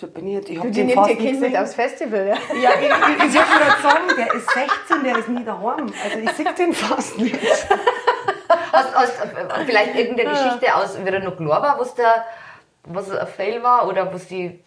da 0.00 0.06
bin 0.06 0.26
ich 0.28 0.34
jetzt, 0.34 0.50
ich 0.50 0.58
hab 0.58 0.64
Die 0.66 0.70
den 0.72 0.86
nimmt 0.86 0.98
fast 0.98 1.10
ihr 1.10 1.16
nicht 1.16 1.26
Kind 1.26 1.40
mit 1.40 1.56
aufs 1.56 1.74
Festival, 1.74 2.26
ja? 2.26 2.34
Ja, 2.56 2.70
ich, 2.80 2.86
ich, 2.86 3.24
ich 3.24 3.34
wollte 3.34 3.58
gerade 3.58 3.82
sagen, 3.82 4.04
der 4.16 4.34
ist 4.34 4.50
16, 4.50 5.04
der 5.04 5.18
ist 5.18 5.28
nie 5.28 5.44
daheim. 5.44 5.92
Also 6.04 6.18
ich 6.18 6.30
sehe 6.32 6.52
den 6.58 6.72
fast 6.72 7.18
nicht. 7.18 7.38
Hast, 8.72 8.94
hast 8.94 9.12
vielleicht 9.66 9.94
irgendeine 9.94 10.30
Geschichte 10.30 10.74
aus, 10.74 10.98
wie 11.02 11.08
er 11.08 11.20
noch 11.20 11.36
klar 11.36 11.62
war, 11.62 11.78
was, 11.78 11.94
der, 11.94 12.24
was 12.84 13.10
ein 13.10 13.26
Fail 13.26 13.62
war? 13.62 13.86
Oder 13.88 14.12
was 14.12 14.26
die... 14.26 14.62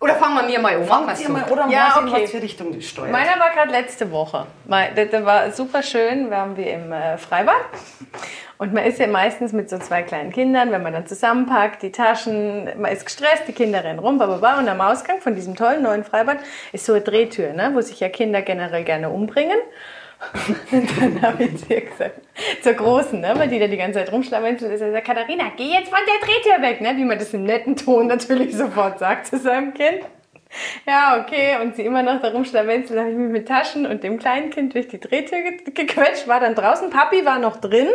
Oder 0.00 0.14
fangen 0.14 0.36
wir 0.36 0.42
mir 0.44 0.60
mal 0.60 0.74
an. 0.74 0.86
Machen 0.86 1.06
Fangt 1.06 1.20
ihr 1.20 1.26
so. 1.26 1.32
mal, 1.32 1.44
oder 1.44 1.66
Ja, 1.68 1.88
mal 1.88 1.94
sehen, 1.94 2.08
okay. 2.08 2.22
was 2.22 2.30
für 2.30 2.42
Richtung 2.42 2.72
das 2.72 2.84
steuert. 2.84 3.10
Meiner 3.10 3.38
war 3.40 3.50
gerade 3.50 3.72
letzte 3.72 4.10
Woche. 4.12 4.46
Der 4.68 5.24
war 5.24 5.50
super 5.50 5.82
schön. 5.82 6.30
Waren 6.30 6.56
wir 6.56 6.72
im 6.72 6.92
äh, 6.92 7.18
Freibad. 7.18 7.56
Und 8.58 8.74
man 8.74 8.84
ist 8.84 8.98
ja 8.98 9.06
meistens 9.06 9.52
mit 9.52 9.70
so 9.70 9.78
zwei 9.78 10.02
kleinen 10.02 10.32
Kindern, 10.32 10.72
wenn 10.72 10.82
man 10.82 10.92
dann 10.92 11.06
zusammenpackt, 11.06 11.82
die 11.82 11.92
Taschen, 11.92 12.68
man 12.80 12.92
ist 12.92 13.04
gestresst, 13.06 13.44
die 13.46 13.52
Kinder 13.52 13.84
rennen 13.84 14.00
rum, 14.00 14.18
bababa. 14.18 14.58
Und 14.58 14.68
am 14.68 14.80
Ausgang 14.80 15.20
von 15.20 15.34
diesem 15.34 15.54
tollen 15.54 15.82
neuen 15.82 16.04
Freibad 16.04 16.38
ist 16.72 16.84
so 16.84 16.92
eine 16.92 17.02
Drehtür, 17.02 17.52
ne, 17.52 17.70
wo 17.74 17.80
sich 17.80 18.00
ja 18.00 18.08
Kinder 18.08 18.42
generell 18.42 18.84
gerne 18.84 19.10
umbringen. 19.10 19.58
Und 20.72 20.88
dann 21.00 21.22
habe 21.22 21.44
ich 21.44 21.56
zu 21.58 21.72
ihr 21.72 21.82
gesagt, 21.82 22.20
zur 22.62 22.72
Großen, 22.72 23.20
ne, 23.20 23.32
weil 23.36 23.48
die 23.48 23.58
da 23.58 23.66
die 23.66 23.76
ganze 23.76 24.00
Zeit 24.00 24.12
rumschlawenzelt 24.12 24.72
ist, 24.72 24.80
er 24.80 24.92
sagt, 24.92 25.06
Katharina, 25.06 25.52
geh 25.56 25.70
jetzt 25.70 25.88
von 25.88 25.98
der 26.06 26.26
Drehtür 26.26 26.62
weg, 26.62 26.80
ne, 26.80 26.96
wie 26.96 27.04
man 27.04 27.18
das 27.18 27.32
im 27.34 27.44
netten 27.44 27.76
Ton 27.76 28.08
natürlich 28.08 28.56
sofort 28.56 28.98
sagt 28.98 29.28
zu 29.28 29.38
seinem 29.38 29.74
Kind. 29.74 30.00
Ja, 30.86 31.20
okay. 31.20 31.58
Und 31.60 31.76
sie 31.76 31.84
immer 31.84 32.02
noch 32.02 32.20
da 32.20 32.30
rumschlawenzelt, 32.30 32.98
habe 32.98 33.10
ich 33.10 33.16
mich 33.16 33.30
mit 33.30 33.48
Taschen 33.48 33.86
und 33.86 34.02
dem 34.02 34.18
kleinen 34.18 34.50
Kind 34.50 34.74
durch 34.74 34.88
die 34.88 34.98
Drehtür 34.98 35.40
ge 35.42 35.58
gequetscht, 35.74 36.26
war 36.26 36.40
dann 36.40 36.54
draußen. 36.54 36.90
Papi 36.90 37.24
war 37.24 37.38
noch 37.38 37.56
drin. 37.56 37.88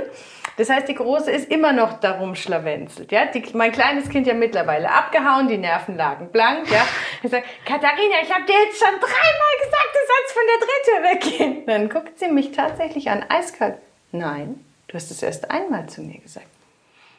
Das 0.57 0.69
heißt, 0.69 0.87
die 0.87 0.93
Große 0.93 1.31
ist 1.31 1.49
immer 1.49 1.73
noch 1.73 1.99
da 1.99 2.11
rumschlawenzelt. 2.11 3.11
Ja? 3.11 3.25
Die, 3.25 3.43
mein 3.53 3.71
kleines 3.71 4.09
Kind 4.09 4.27
ja 4.27 4.35
mittlerweile 4.35 4.91
abgehauen, 4.91 5.47
die 5.47 5.57
Nerven 5.57 5.97
lagen 5.97 6.29
blank. 6.29 6.69
Ja? 6.71 6.85
Ich 7.23 7.31
sage, 7.31 7.43
Katharina, 7.65 8.15
ich 8.21 8.31
habe 8.31 8.45
dir 8.45 8.55
jetzt 8.65 8.77
schon 8.77 8.99
dreimal 8.99 9.53
gesagt, 9.63 9.89
du 9.93 9.99
sollst 10.11 10.33
von 10.33 10.43
der 10.51 10.59
Drehtür 10.67 11.39
weggehen. 11.39 11.65
Dann 11.65 11.89
guckt 11.89 12.19
sie 12.19 12.27
mich 12.27 12.51
tatsächlich 12.51 13.09
an, 13.09 13.25
eiskalt. 13.29 13.77
Nein, 14.11 14.63
du 14.87 14.95
hast 14.95 15.09
es 15.09 15.23
erst 15.23 15.49
einmal 15.49 15.87
zu 15.87 16.01
mir 16.01 16.19
gesagt. 16.19 16.52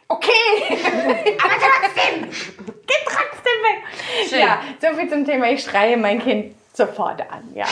Okay, 0.09 0.31
aber 1.43 1.55
trotzdem, 1.55 2.31
geh 2.87 2.95
trotzdem 3.07 3.59
weg. 3.63 4.29
Schön. 4.29 4.41
Ja, 4.41 4.61
so 4.81 4.97
viel 4.97 5.09
zum 5.09 5.25
Thema, 5.25 5.51
ich 5.51 5.63
schreie 5.63 5.97
mein 5.97 6.21
Kind 6.23 6.55
sofort 6.75 7.21
an, 7.21 7.51
ja. 7.55 7.67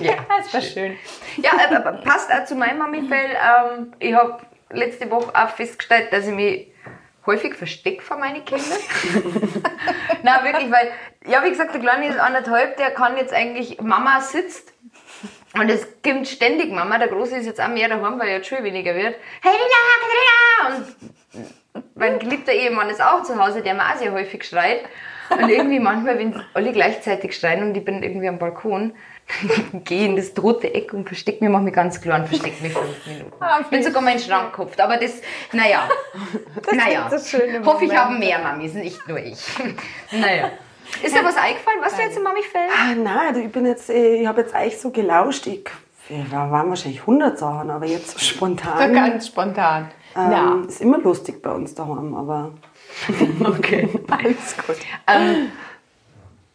Ja, 0.00 0.14
das 0.38 0.54
war 0.54 0.60
schön. 0.60 0.96
Ja, 1.38 1.50
äh, 1.58 1.74
äh, 1.74 1.92
passt 2.04 2.30
auch 2.32 2.44
zu 2.44 2.54
meinem 2.54 2.78
Mami-Fell. 2.78 3.30
Ähm, 3.30 3.92
ich 3.98 4.14
habe 4.14 4.40
letzte 4.70 5.10
Woche 5.10 5.32
auch 5.34 5.48
festgestellt, 5.50 6.12
dass 6.12 6.26
ich 6.26 6.34
mich 6.34 6.68
häufig 7.26 7.54
verstecke 7.54 8.02
vor 8.02 8.18
meine 8.18 8.42
Kinder. 8.42 8.64
Nein, 10.22 10.44
wirklich, 10.44 10.70
weil, 10.70 10.92
ja, 11.26 11.42
wie 11.44 11.50
gesagt, 11.50 11.74
der 11.74 11.80
Kleine 11.80 12.08
ist 12.08 12.18
anderthalb, 12.18 12.76
der 12.76 12.90
kann 12.90 13.16
jetzt 13.16 13.32
eigentlich, 13.32 13.80
Mama 13.80 14.20
sitzt 14.20 14.72
und 15.54 15.68
es 15.68 15.86
kommt 16.02 16.28
ständig 16.28 16.72
Mama, 16.72 16.98
der 16.98 17.08
Große 17.08 17.36
ist 17.36 17.46
jetzt 17.46 17.60
auch 17.60 17.68
mehr 17.68 17.88
daheim, 17.88 18.18
weil 18.18 18.28
er 18.28 18.36
jetzt 18.36 18.48
schon 18.48 18.64
weniger 18.64 18.94
wird. 18.94 19.16
Hey 19.40 19.52
Lila, 19.52 20.68
Katharina! 20.68 20.76
Und 20.76 21.61
mein 21.94 22.18
geliebter 22.18 22.52
Ehemann 22.52 22.88
ist 22.90 23.02
auch 23.02 23.22
zu 23.22 23.38
Hause, 23.42 23.62
der 23.62 23.74
mir 23.74 23.82
auch 23.82 23.96
sehr 23.96 24.12
häufig 24.12 24.44
schreit. 24.44 24.80
Und 25.30 25.48
irgendwie 25.48 25.80
manchmal, 25.80 26.18
wenn 26.18 26.42
alle 26.52 26.72
gleichzeitig 26.72 27.34
schreien 27.34 27.62
und 27.62 27.74
ich 27.76 27.84
bin 27.84 28.02
irgendwie 28.02 28.28
am 28.28 28.38
Balkon, 28.38 28.92
gehe 29.84 30.04
in 30.06 30.16
das 30.16 30.34
tote 30.34 30.74
Eck 30.74 30.92
und 30.92 31.06
versteck 31.06 31.40
mich, 31.40 31.48
mach 31.48 31.60
mich 31.60 31.72
ganz 31.72 32.00
klar 32.00 32.20
und 32.20 32.28
versteck 32.28 32.60
mich 32.60 32.72
fünf 32.74 33.06
Minuten. 33.06 33.32
Ah, 33.40 33.60
Ich 33.62 33.68
bin 33.68 33.82
sogar 33.82 34.02
meinen 34.02 34.18
Schrank 34.18 34.52
gehupft, 34.54 34.78
aber 34.80 34.98
das, 34.98 35.22
naja, 35.52 35.88
naja. 36.72 37.08
sind 37.08 37.20
so 37.20 37.38
schöne 37.38 37.64
Hoffe, 37.64 37.84
ich 37.86 37.96
habe 37.96 38.14
mehr 38.18 38.40
Mamis, 38.40 38.74
nicht 38.74 39.06
nur 39.08 39.18
ich. 39.18 39.38
Naja. 40.12 40.50
Ist 41.02 41.16
dir 41.16 41.24
was 41.24 41.36
eingefallen, 41.38 41.78
was 41.80 41.96
du 41.96 42.02
jetzt 42.02 42.18
im 42.18 42.24
Mami-Fell? 42.24 42.68
Ah, 42.76 42.94
nein, 42.94 43.42
ich 43.46 43.50
bin 43.52 43.64
jetzt, 43.64 43.88
äh, 43.88 44.16
ich 44.16 44.26
habe 44.26 44.42
jetzt 44.42 44.54
eigentlich 44.54 44.78
so 44.78 44.90
gelauscht. 44.90 45.46
Ich, 45.46 45.64
wir 46.08 46.30
waren 46.30 46.68
wahrscheinlich 46.68 47.00
100 47.00 47.38
Sachen, 47.38 47.70
aber 47.70 47.86
jetzt 47.86 48.10
so 48.10 48.18
So 48.18 48.24
spontan. 48.26 48.92
ganz 48.92 49.28
spontan. 49.28 49.90
Ähm, 50.16 50.66
Ist 50.68 50.80
immer 50.80 50.98
lustig 50.98 51.42
bei 51.42 51.50
uns 51.50 51.74
daheim, 51.74 52.14
aber 52.14 52.52
Okay. 53.44 53.88
Ja, 54.08 54.16
alles 54.16 54.56
gut. 54.56 54.76
Ähm, 55.06 55.48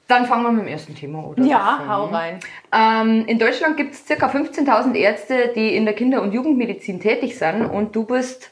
dann 0.07 0.25
fangen 0.25 0.43
wir 0.43 0.51
mit 0.51 0.61
dem 0.65 0.67
ersten 0.69 0.95
Thema, 0.95 1.23
oder? 1.25 1.43
Ja, 1.43 1.81
hau 1.87 2.05
rein. 2.05 2.39
Ähm, 2.71 3.25
in 3.27 3.39
Deutschland 3.39 3.75
gibt 3.75 3.93
es 3.93 4.05
ca. 4.05 4.27
15.000 4.27 4.93
Ärzte, 4.95 5.51
die 5.53 5.75
in 5.75 5.85
der 5.85 5.93
Kinder- 5.95 6.21
und 6.21 6.31
Jugendmedizin 6.31 6.99
tätig 6.99 7.37
sind 7.37 7.65
und 7.65 7.95
du 7.95 8.05
bist 8.05 8.51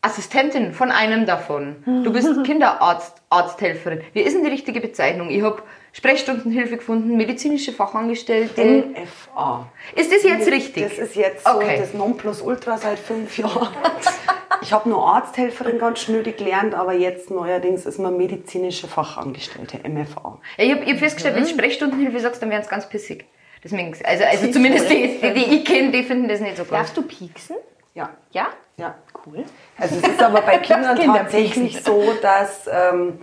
Assistentin 0.00 0.72
von 0.72 0.90
einem 0.90 1.26
davon. 1.26 1.76
Du 2.04 2.12
bist 2.12 2.28
Kinderarzt, 2.44 3.20
Arzthelferin. 3.28 4.00
Wie 4.12 4.20
ist 4.20 4.34
denn 4.34 4.44
die 4.44 4.50
richtige 4.50 4.80
Bezeichnung? 4.80 5.28
Ich 5.30 5.42
habe 5.42 5.62
Sprechstundenhilfe 5.96 6.76
gefunden, 6.76 7.16
medizinische 7.16 7.72
Fachangestellte. 7.72 8.62
NFA. 8.62 9.66
Ist 9.94 10.12
das 10.12 10.24
jetzt 10.24 10.46
richtig? 10.46 10.82
Das 10.84 10.98
ist 10.98 11.16
jetzt 11.16 11.46
so 11.46 11.52
Okay. 11.52 11.78
das 11.78 11.94
Nonplusultra 11.94 12.76
seit 12.76 12.98
fünf 12.98 13.38
Jahren. 13.38 13.68
Ich 14.60 14.74
habe 14.74 14.90
nur 14.90 15.08
Arzthelferin 15.08 15.78
ganz 15.78 16.00
schnödig 16.00 16.36
gelernt, 16.36 16.74
aber 16.74 16.92
jetzt 16.92 17.30
neuerdings 17.30 17.86
ist 17.86 17.98
man 17.98 18.14
medizinische 18.18 18.88
Fachangestellte, 18.88 19.78
MFA. 19.88 20.38
Ja, 20.58 20.64
ich 20.64 20.72
habe 20.72 20.84
hab 20.84 20.98
festgestellt, 20.98 21.34
wenn 21.34 21.44
du 21.44 21.48
Sprechstundenhilfe 21.48 22.20
sagst, 22.20 22.42
dann 22.42 22.50
werden 22.50 22.62
sie 22.64 22.68
ganz 22.68 22.86
pissig. 22.90 23.24
Deswegen, 23.64 23.96
also, 24.04 24.24
also 24.24 24.50
zumindest 24.50 24.90
die, 24.90 25.18
die, 25.18 25.32
die 25.32 25.56
ich 25.56 25.64
kenne, 25.64 25.92
die 25.92 26.02
finden 26.02 26.28
das 26.28 26.40
nicht 26.40 26.58
so 26.58 26.64
gut. 26.64 26.72
Darfst 26.72 26.94
du 26.94 27.02
pieksen? 27.02 27.56
Ja. 27.94 28.10
Ja? 28.32 28.48
Ja. 28.76 28.96
Cool. 29.24 29.44
Also 29.78 29.96
es 29.96 30.06
ist 30.06 30.22
aber 30.22 30.42
bei 30.42 30.58
Kindern 30.58 30.98
Kinder 30.98 31.20
tatsächlich 31.20 31.82
so, 31.82 32.12
dass 32.20 32.68
ähm, 32.70 33.18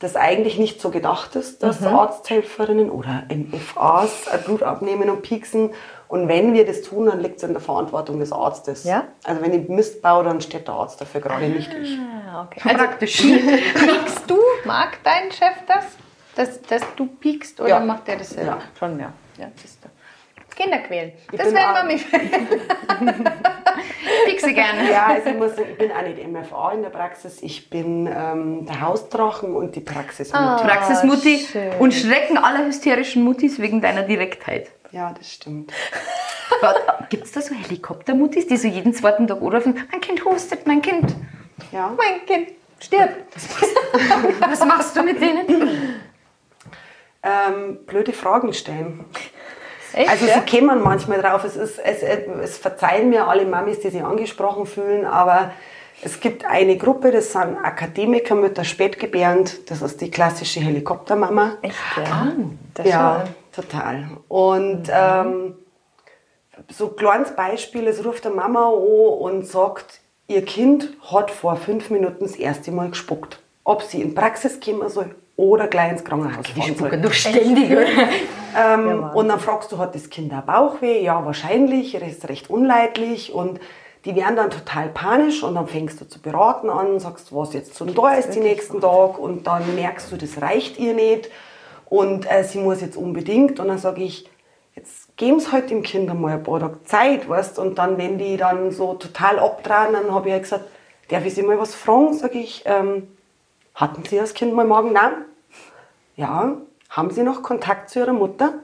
das 0.00 0.14
eigentlich 0.16 0.58
nicht 0.58 0.80
so 0.80 0.90
gedacht 0.90 1.34
ist, 1.36 1.62
dass 1.62 1.80
Mhm. 1.80 1.88
Arzthelferinnen 1.88 2.90
oder 2.90 3.24
MFAs 3.28 4.28
äh, 4.28 4.38
Blut 4.38 4.62
abnehmen 4.62 5.10
und 5.10 5.22
pieksen. 5.22 5.70
Und 6.06 6.28
wenn 6.28 6.54
wir 6.54 6.64
das 6.64 6.82
tun, 6.82 7.06
dann 7.06 7.20
liegt 7.20 7.38
es 7.38 7.42
in 7.42 7.52
der 7.52 7.60
Verantwortung 7.60 8.18
des 8.20 8.32
Arztes. 8.32 8.84
Ja? 8.84 9.08
Also 9.24 9.42
wenn 9.42 9.52
ich 9.52 9.68
Mist 9.68 10.00
baue, 10.00 10.24
dann 10.24 10.40
steht 10.40 10.68
der 10.68 10.74
Arzt 10.74 11.00
dafür 11.00 11.20
gerade 11.20 11.48
nicht 11.48 11.70
ich. 11.74 11.98
Ah, 11.98 12.44
okay. 12.44 12.60
Also 12.64 12.76
Praktisch. 12.84 13.20
piekst 13.22 14.22
du? 14.28 14.38
Mag 14.64 14.98
dein 15.04 15.30
Chef 15.32 15.56
das? 15.66 15.84
Dass, 16.36 16.62
dass 16.62 16.82
du 16.96 17.06
piekst 17.06 17.60
oder 17.60 17.68
Ja. 17.70 17.80
macht 17.80 18.06
der 18.06 18.16
das 18.18 18.30
selber? 18.30 18.52
Ja. 18.52 18.58
Schon, 18.78 19.00
ja. 19.00 19.12
ja 19.36 19.48
siehst 19.56 19.84
du. 19.84 19.88
Kinder 20.58 20.78
quälen. 20.78 21.12
Das 21.32 21.46
bin 21.46 21.54
wäre 21.54 21.70
auch- 21.70 21.84
Mami. 21.84 22.00
Pixie 24.24 24.54
gerne. 24.54 24.90
Ja, 24.90 25.06
also 25.06 25.30
ich, 25.30 25.36
muss, 25.36 25.54
sagen, 25.54 25.68
ich 25.70 25.78
bin 25.78 25.92
auch 25.92 26.02
nicht 26.02 26.26
MFA 26.26 26.72
in 26.72 26.82
der 26.82 26.90
Praxis. 26.90 27.42
Ich 27.42 27.70
bin 27.70 28.06
ähm, 28.06 28.66
der 28.66 28.80
Hausdrachen 28.80 29.54
und 29.54 29.76
die 29.76 29.80
Praxismutter. 29.80 30.58
Ah. 30.60 30.62
Praxismutti 30.62 31.46
schön. 31.50 31.72
und 31.78 31.94
Schrecken 31.94 32.36
aller 32.38 32.66
hysterischen 32.66 33.22
Muttis 33.22 33.60
wegen 33.60 33.80
deiner 33.80 34.02
Direktheit. 34.02 34.70
Ja, 34.90 35.14
das 35.16 35.32
stimmt. 35.32 35.72
Gibt 37.10 37.24
es 37.24 37.32
da 37.32 37.40
so 37.40 37.54
Helikoptermuttis, 37.54 38.46
die 38.48 38.56
so 38.56 38.66
jeden 38.66 38.94
zweiten 38.94 39.26
Tag 39.26 39.40
anrufen, 39.40 39.86
mein 39.92 40.00
Kind 40.00 40.24
hustet, 40.24 40.66
mein 40.66 40.82
Kind. 40.82 41.14
Ja. 41.70 41.94
mein 41.96 42.24
Kind 42.26 42.56
stirbt. 42.80 43.14
Was 44.40 44.64
machst 44.64 44.96
du 44.96 45.02
mit 45.02 45.20
denen? 45.20 46.00
Ähm, 47.22 47.78
blöde 47.86 48.12
Fragen 48.12 48.52
stellen. 48.54 49.04
Echt, 49.92 50.10
Also 50.10 50.26
ja? 50.26 50.34
sie 50.34 50.40
kämen 50.40 50.82
manchmal 50.82 51.20
drauf. 51.20 51.44
Es, 51.44 51.56
ist, 51.56 51.78
es, 51.78 52.02
es 52.02 52.58
verzeihen 52.58 53.10
mir 53.10 53.26
alle 53.26 53.44
Mamis, 53.46 53.80
die 53.80 53.90
sich 53.90 54.02
angesprochen 54.02 54.66
fühlen, 54.66 55.04
aber 55.04 55.52
Es 56.00 56.20
gibt 56.20 56.44
eine 56.44 56.76
Gruppe, 56.76 57.10
das 57.10 57.32
sind 57.32 57.56
Akademikermütter 57.56 58.64
spätgebärend. 58.64 59.68
Das 59.70 59.82
ist 59.82 60.00
die 60.00 60.10
klassische 60.10 60.60
Helikoptermama. 60.60 61.56
Echt, 61.62 61.74
ja. 61.96 62.32
Das 62.74 62.86
Ja, 62.86 63.24
total. 63.52 64.08
Und 64.28 64.88
ähm, 64.92 65.56
so 66.68 66.90
ein 66.90 66.96
kleines 66.96 67.34
Beispiel, 67.34 67.88
es 67.88 68.04
ruft 68.04 68.26
eine 68.26 68.34
Mama 68.36 68.68
an 68.68 68.74
und 68.74 69.46
sagt, 69.46 70.00
ihr 70.28 70.44
Kind 70.44 70.90
hat 71.10 71.32
vor 71.32 71.56
fünf 71.56 71.90
Minuten 71.90 72.24
das 72.24 72.36
erste 72.36 72.70
Mal 72.70 72.90
gespuckt. 72.90 73.40
Ob 73.64 73.82
sie 73.82 74.00
in 74.00 74.10
die 74.10 74.14
Praxis 74.14 74.60
kommen 74.60 74.88
soll 74.88 75.14
oder 75.38 75.68
gleich 75.68 75.92
ins 75.92 76.04
Krankenhaus 76.04 76.44
Die 76.44 76.60
fahren 76.60 76.74
spucken 76.74 76.90
soll. 76.90 77.00
doch 77.00 77.12
ständig? 77.12 77.70
Ähm, 78.56 79.04
und 79.14 79.28
dann 79.28 79.38
fragst 79.38 79.70
du, 79.70 79.78
hat 79.78 79.94
das 79.94 80.08
Kind 80.08 80.32
auch 80.32 80.40
Bauchweh? 80.40 81.02
Ja, 81.02 81.24
wahrscheinlich. 81.24 81.94
Er 81.94 82.02
ist 82.02 82.26
recht 82.28 82.48
unleidlich 82.48 83.32
und 83.32 83.60
die 84.06 84.16
werden 84.16 84.36
dann 84.36 84.50
total 84.50 84.88
panisch 84.88 85.42
und 85.42 85.54
dann 85.54 85.68
fängst 85.68 86.00
du 86.00 86.06
zu 86.06 86.20
beraten 86.20 86.70
an, 86.70 86.98
sagst, 86.98 87.32
was 87.32 87.52
jetzt 87.52 87.74
zum 87.74 87.94
da 87.94 88.14
ist 88.14 88.30
die 88.30 88.40
nächsten 88.40 88.80
Tag 88.80 89.18
und 89.18 89.46
dann 89.46 89.74
merkst 89.74 90.10
du, 90.10 90.16
das 90.16 90.40
reicht 90.40 90.78
ihr 90.78 90.94
nicht 90.94 91.28
und 91.84 92.28
äh, 92.28 92.42
sie 92.42 92.58
muss 92.58 92.80
jetzt 92.80 92.96
unbedingt 92.96 93.60
und 93.60 93.68
dann 93.68 93.78
sage 93.78 94.02
ich, 94.02 94.28
jetzt 94.74 95.14
geben 95.18 95.40
sie 95.40 95.52
halt 95.52 95.70
dem 95.70 95.82
Kind 95.82 96.10
einmal 96.10 96.32
ein 96.32 96.42
paar 96.42 96.58
Tage 96.58 96.82
Zeit, 96.84 97.28
weißt 97.28 97.58
und 97.58 97.78
dann, 97.78 97.98
wenn 97.98 98.16
die 98.18 98.38
dann 98.38 98.70
so 98.70 98.94
total 98.94 99.38
abdrehen, 99.38 99.92
dann 99.92 100.12
habe 100.12 100.28
ich 100.28 100.34
ja 100.34 100.40
gesagt, 100.40 100.64
darf 101.10 101.24
ich 101.26 101.34
sie 101.34 101.42
mal 101.42 101.60
was 101.60 101.74
fragen? 101.74 102.14
Sage 102.14 102.38
ich, 102.38 102.62
ähm, 102.64 103.08
hatten 103.78 104.04
Sie 104.04 104.16
das 104.16 104.34
Kind 104.34 104.52
mal 104.54 104.66
Magen-Darm? 104.66 105.24
Ja. 106.16 106.56
Haben 106.90 107.10
Sie 107.10 107.22
noch 107.22 107.42
Kontakt 107.42 107.90
zu 107.90 108.00
Ihrer 108.00 108.12
Mutter? 108.12 108.54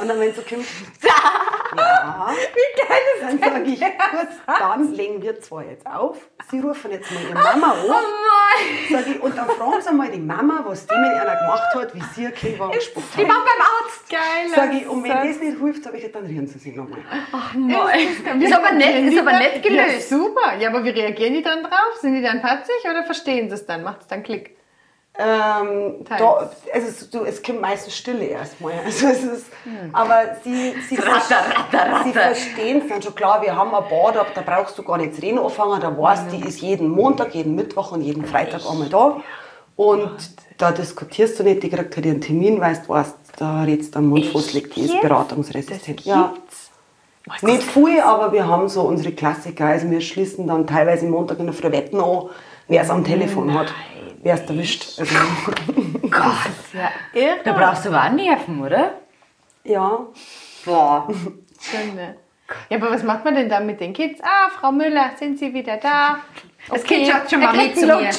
Und 0.00 0.08
dann, 0.08 0.18
wenn 0.18 0.34
so 0.34 0.42
kommt, 0.42 0.64
ja. 1.76 2.30
Wie 2.54 2.80
geil 2.82 2.98
ist 3.16 3.22
Dann 3.42 3.52
sage 3.52 3.70
ich, 3.70 3.80
gut, 3.80 4.28
dann 4.46 4.92
legen 4.92 5.22
wir 5.22 5.40
zwei 5.40 5.64
jetzt 5.66 5.86
auf. 5.86 6.16
Sie 6.50 6.60
rufen 6.60 6.90
jetzt 6.90 7.10
mal 7.10 7.22
Ihre 7.22 7.34
Mama 7.34 7.72
an. 7.72 7.78
Oh 7.86 7.92
Sag 8.90 9.06
ich, 9.06 9.20
und 9.20 9.36
dann 9.36 9.46
fragen 9.48 9.80
Sie 9.80 9.94
mal 9.94 10.10
die 10.10 10.18
Mama, 10.18 10.62
was 10.66 10.86
die 10.86 10.94
mit 10.96 11.10
einer 11.10 11.36
gemacht 11.36 11.74
hat, 11.74 11.94
wie 11.94 12.02
sie 12.14 12.22
ihr 12.24 12.30
Kind 12.30 12.58
war 12.58 12.70
gespuckt 12.70 13.06
Die 13.16 13.20
waren 13.22 13.28
beim 13.28 13.36
Arzt. 13.84 14.08
Geil. 14.10 14.48
Sag 14.54 14.72
ich, 14.72 14.88
und 14.88 15.04
wenn 15.04 15.10
das 15.10 15.38
nicht 15.40 15.58
hilft, 15.58 15.84
sag 15.84 15.94
ich, 15.94 16.10
dann 16.10 16.24
rühren 16.26 16.46
Sie 16.46 16.58
sich 16.58 16.74
nochmal. 16.74 16.98
Ist 18.40 18.52
aber 18.54 18.72
nett, 18.72 19.12
ist 19.12 19.18
aber 19.18 19.32
nett 19.32 19.56
Ja, 19.56 19.60
gelöst. 19.86 20.08
super. 20.08 20.56
Ja, 20.58 20.70
aber 20.70 20.84
wie 20.84 20.90
reagieren 20.90 21.34
die 21.34 21.42
dann 21.42 21.62
drauf? 21.62 21.96
Sind 22.00 22.14
die 22.14 22.22
dann 22.22 22.40
patzig 22.40 22.76
oder 22.84 23.04
verstehen 23.04 23.48
sie 23.48 23.54
es 23.54 23.66
dann? 23.66 23.82
Macht 23.82 24.02
es 24.02 24.06
dann 24.06 24.22
Klick? 24.22 24.56
Ähm, 25.20 25.94
es, 26.72 26.88
ist, 26.88 27.12
du, 27.12 27.24
es 27.24 27.42
kommt 27.42 27.60
meistens 27.60 27.96
Stille 27.96 28.24
erstmal. 28.24 28.74
Also 28.84 29.08
es 29.08 29.24
ist, 29.24 29.46
Aber 29.92 30.36
sie, 30.44 30.74
sie, 30.88 30.94
Ratter, 30.94 31.42
ratter, 31.56 32.04
sie 32.04 32.12
verstehen 32.12 32.82
es 32.82 32.88
dann 32.88 33.02
schon 33.02 33.16
klar. 33.16 33.42
Wir 33.42 33.56
haben 33.56 33.74
ein 33.74 33.82
Bad, 33.90 34.14
da 34.34 34.40
brauchst 34.42 34.78
du 34.78 34.84
gar 34.84 34.96
nicht 34.96 35.14
das 35.14 35.22
Reden 35.22 35.40
anfangen. 35.40 35.80
Da 35.80 35.96
weißt 35.96 36.30
die 36.30 36.46
ist 36.46 36.60
jeden 36.60 36.88
Montag, 36.88 37.34
jeden 37.34 37.56
Mittwoch 37.56 37.90
und 37.90 38.02
jeden 38.02 38.24
Freitag 38.24 38.60
einmal 38.70 38.88
da. 38.88 39.16
Und 39.74 40.16
da 40.56 40.70
diskutierst 40.70 41.38
du 41.38 41.42
nicht, 41.44 41.62
die 41.64 41.70
kriegt 41.70 41.94
halt 41.96 42.06
ihren 42.06 42.20
Termin, 42.20 42.60
weißt 42.60 42.84
du, 42.86 42.88
weißt, 42.90 43.14
da 43.38 43.62
redst 43.62 43.94
du 43.94 44.00
am 44.00 44.06
Mund, 44.08 44.26
Fuß 44.26 44.52
liegt, 44.52 44.76
die 44.76 44.82
ist 44.82 45.00
beratungsresistent. 45.00 46.00
Das 46.00 46.04
Ja. 46.04 46.32
gibt's. 46.34 46.70
Nicht 47.42 47.62
viel, 47.62 48.00
aber 48.00 48.32
wir 48.32 48.46
haben 48.48 48.68
so 48.68 48.82
unsere 48.82 49.12
Klassiker. 49.12 49.66
Also 49.66 49.90
wir 49.90 50.00
schließen 50.00 50.46
dann 50.46 50.66
teilweise 50.66 51.06
Montag 51.06 51.38
in 51.38 51.46
der 51.46 51.54
Früh 51.54 51.70
Wetten 51.70 52.00
an, 52.00 52.30
wer 52.68 52.82
es 52.82 52.90
am 52.90 53.04
Telefon 53.04 53.52
hat, 53.52 53.72
wer 54.22 54.34
es 54.34 54.42
erwischt. 54.42 54.98
Also, 54.98 55.14
Gott. 56.02 56.32
Ja, 56.72 56.90
irre. 57.12 57.38
Da 57.44 57.52
brauchst 57.52 57.84
du 57.84 57.90
aber 57.90 58.04
auch 58.06 58.12
Nerven, 58.12 58.62
oder? 58.62 58.92
ja, 59.64 60.00
Boah. 60.64 61.08
Schön, 61.60 61.94
ne? 61.94 62.16
Ja, 62.70 62.78
aber 62.78 62.90
was 62.90 63.02
macht 63.02 63.24
man 63.24 63.34
denn 63.34 63.48
dann 63.50 63.66
mit 63.66 63.80
den 63.80 63.92
Kids? 63.92 64.20
Ah, 64.22 64.48
Frau 64.50 64.72
Müller, 64.72 65.10
sind 65.18 65.38
Sie 65.38 65.52
wieder 65.52 65.76
da? 65.76 66.18
Das 66.70 66.82
Kind 66.82 67.06
schaut 67.06 67.30
schon 67.30 67.40
mal 67.40 67.54
mit 67.54 67.76
zu 67.78 67.86
mir. 67.86 68.10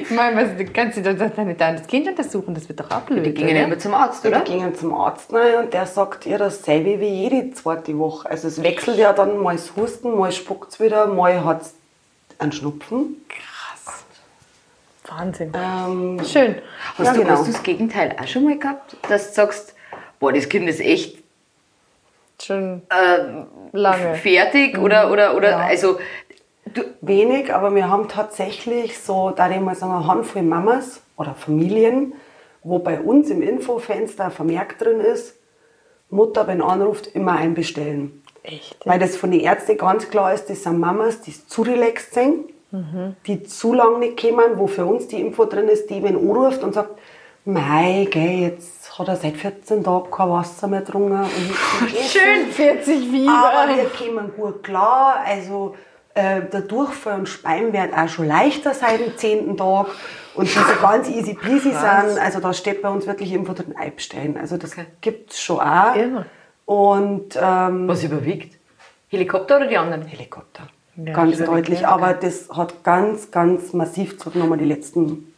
Ich 0.00 0.10
meine, 0.10 0.36
was, 0.36 0.56
du 0.56 0.64
kannst 0.66 0.96
du 0.96 1.02
doch 1.02 1.36
nicht 1.44 1.60
dann 1.60 1.76
das 1.76 1.86
Kind 1.86 2.06
untersuchen, 2.08 2.54
das 2.54 2.68
wird 2.68 2.80
doch 2.80 2.88
blöd, 3.02 3.26
Die 3.26 3.34
gingen 3.34 3.56
immer 3.56 3.78
zum 3.78 3.94
Arzt, 3.94 4.22
Wir 4.24 4.30
oder? 4.30 4.40
gingen 4.40 4.74
zum 4.76 4.94
Arzt 4.94 5.32
rein 5.32 5.56
und 5.64 5.74
der 5.74 5.86
sagt 5.86 6.24
ihr 6.26 6.38
dasselbe 6.38 7.00
wie 7.00 7.08
jede 7.08 7.50
zweite 7.52 7.98
Woche. 7.98 8.30
Also 8.30 8.46
es 8.48 8.62
wechselt 8.62 8.96
ja 8.98 9.12
dann 9.12 9.38
mal 9.38 9.56
das 9.56 9.74
Husten, 9.76 10.16
mal 10.16 10.30
spuckt 10.32 10.72
es 10.72 10.80
wieder, 10.80 11.06
mal 11.08 11.44
hat 11.44 11.62
es 11.62 11.74
einen 12.38 12.52
Schnupfen. 12.52 13.16
Wahnsinn. 15.18 15.52
Ähm, 15.54 16.20
Schön. 16.24 16.56
Hast, 16.98 17.06
Ja, 17.06 17.12
du, 17.12 17.18
genau. 17.20 17.30
hast 17.32 17.46
du 17.48 17.52
das 17.52 17.62
Gegenteil 17.62 18.16
auch 18.20 18.26
schon 18.26 18.44
mal 18.44 18.58
gehabt? 18.58 18.96
Dass 19.08 19.28
du 19.28 19.34
sagst, 19.34 19.74
boah, 20.20 20.32
das 20.32 20.48
Kind 20.48 20.68
ist 20.68 20.80
echt 20.80 21.18
Schon 22.40 22.82
äh, 22.88 23.44
lange. 23.72 24.14
fertig 24.16 24.78
oder, 24.78 25.12
oder, 25.12 25.36
oder, 25.36 25.50
Ja. 25.50 25.58
also, 25.58 25.98
du, 26.66 26.82
wenig, 27.00 27.54
aber 27.54 27.74
wir 27.74 27.88
haben 27.88 28.08
tatsächlich 28.08 28.98
so, 28.98 29.30
da 29.30 29.48
ich 29.50 29.60
mal 29.60 29.74
sagen, 29.76 29.92
eine 29.92 30.06
Handvoll 30.06 30.42
Mamas 30.42 31.00
oder 31.16 31.34
Familien, 31.34 32.14
wo 32.64 32.78
bei 32.78 33.00
uns 33.00 33.30
im 33.30 33.42
Infofenster 33.42 34.30
vermerkt 34.30 34.82
drin 34.82 35.00
ist, 35.00 35.36
Mutter, 36.10 36.46
wenn 36.46 36.60
anruft, 36.62 37.06
immer 37.08 37.32
einbestellen. 37.32 38.22
Echt? 38.42 38.76
Weil 38.84 38.98
das 38.98 39.16
von 39.16 39.30
den 39.30 39.40
Ärzten 39.40 39.76
ganz 39.78 40.10
klar 40.10 40.34
ist, 40.34 40.50
das 40.50 40.64
sind 40.64 40.78
Mamas, 40.80 41.20
die 41.20 41.32
zu 41.32 41.62
relaxed 41.62 42.12
sind, 42.14 42.51
die 43.26 43.42
zu 43.42 43.74
lange 43.74 43.98
nicht 43.98 44.20
kommen, 44.20 44.56
wo 44.56 44.66
für 44.66 44.86
uns 44.86 45.06
die 45.08 45.20
Info 45.20 45.44
drin 45.44 45.68
ist, 45.68 45.90
die, 45.90 46.02
wenn 46.02 46.16
anruft 46.16 46.62
und 46.62 46.72
sagt, 46.72 46.98
mei, 47.44 48.08
gell, 48.10 48.40
jetzt 48.40 48.98
hat 48.98 49.08
er 49.08 49.16
seit 49.16 49.36
14 49.36 49.84
Tagen 49.84 50.10
kein 50.10 50.30
Wasser 50.30 50.68
mehr 50.68 50.80
getrunken. 50.80 51.24
Schön. 52.08 52.46
40 52.50 53.10
Fieber. 53.10 53.30
aber 53.30 53.76
wir 53.76 53.90
kommen 53.90 54.32
gut 54.36 54.62
klar. 54.62 55.16
Also 55.26 55.74
äh, 56.14 56.42
der 56.42 56.62
Durchfall 56.62 57.20
und 57.20 57.28
Speien 57.28 57.72
werden 57.72 57.94
auch 57.94 58.08
schon 58.08 58.26
leichter 58.26 58.74
seit 58.74 59.00
dem 59.00 59.16
zehnten 59.16 59.56
Tag. 59.56 59.88
Und 60.34 60.48
die 60.48 60.58
so 60.58 60.80
ganz 60.80 61.10
easy 61.10 61.34
peasy 61.34 61.72
sind. 61.72 62.18
Also 62.18 62.40
da 62.40 62.54
steht 62.54 62.80
bei 62.80 62.88
uns 62.88 63.06
wirklich 63.06 63.32
irgendwo 63.32 63.52
drin 63.52 63.76
Eibstein. 63.76 64.38
Also 64.38 64.56
das 64.56 64.74
gibt's 65.02 65.42
schon 65.42 65.60
auch. 65.60 65.94
Irre. 65.94 66.24
Und 66.64 67.38
ähm, 67.38 67.86
was 67.86 68.02
überwiegt? 68.02 68.56
Helikopter 69.08 69.56
oder 69.56 69.66
die 69.66 69.76
anderen? 69.76 70.06
Helikopter. 70.06 70.68
Ja, 70.96 71.12
ganz 71.12 71.38
deutlich. 71.38 71.86
Aber 71.86 72.12
das 72.12 72.50
hat 72.50 72.84
ganz, 72.84 73.30
ganz 73.30 73.72
massiv 73.72 74.18
zugenommen 74.18 74.58
die 74.58 74.66
letzten 74.66 75.32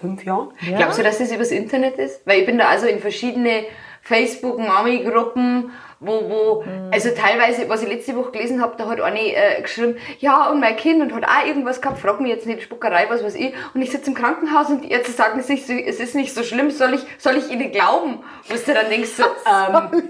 fünf 0.00 0.24
Jahre. 0.24 0.50
Ja? 0.60 0.78
Glaubst 0.78 0.98
du, 0.98 1.02
dass 1.02 1.18
das 1.18 1.32
übers 1.32 1.50
Internet 1.50 1.96
ist? 1.96 2.20
Weil 2.26 2.40
ich 2.40 2.46
bin 2.46 2.58
da 2.58 2.68
also 2.68 2.86
in 2.86 3.00
verschiedene 3.00 3.64
Facebook-Mami-Gruppen, 4.02 5.70
wo, 6.00 6.12
wo, 6.28 6.62
Mhm. 6.62 6.90
also 6.92 7.10
teilweise, 7.10 7.68
was 7.68 7.82
ich 7.82 7.88
letzte 7.88 8.14
Woche 8.16 8.30
gelesen 8.30 8.62
habe, 8.62 8.74
da 8.78 8.88
hat 8.88 9.00
eine 9.00 9.18
äh, 9.20 9.60
geschrieben, 9.62 9.96
ja, 10.20 10.48
und 10.50 10.60
mein 10.60 10.76
Kind 10.76 11.02
und 11.02 11.12
hat 11.14 11.24
auch 11.24 11.46
irgendwas 11.46 11.80
gehabt, 11.80 11.98
frag 11.98 12.20
mich 12.20 12.30
jetzt 12.30 12.46
nicht, 12.46 12.62
Spuckerei, 12.62 13.06
was 13.08 13.24
weiß 13.24 13.34
ich, 13.34 13.52
und 13.74 13.82
ich 13.82 13.90
sitze 13.90 14.10
im 14.10 14.14
Krankenhaus 14.16 14.68
und 14.70 14.84
die 14.84 14.90
Ärzte 14.92 15.12
sagen, 15.12 15.40
es 15.40 15.46
ist, 15.46 15.50
nicht 15.50 15.66
so, 15.66 15.72
es 15.72 15.98
ist 16.00 16.14
nicht 16.14 16.34
so 16.34 16.42
schlimm, 16.44 16.70
soll 16.70 16.94
ich, 16.94 17.00
soll 17.18 17.36
ich 17.36 17.50
ihnen 17.50 17.72
glauben? 17.72 18.20
Wo 18.48 18.54
du 18.54 18.74
dann 18.74 18.88
denkst, 18.90 19.10
so, 19.10 19.24
ähm, 19.46 20.02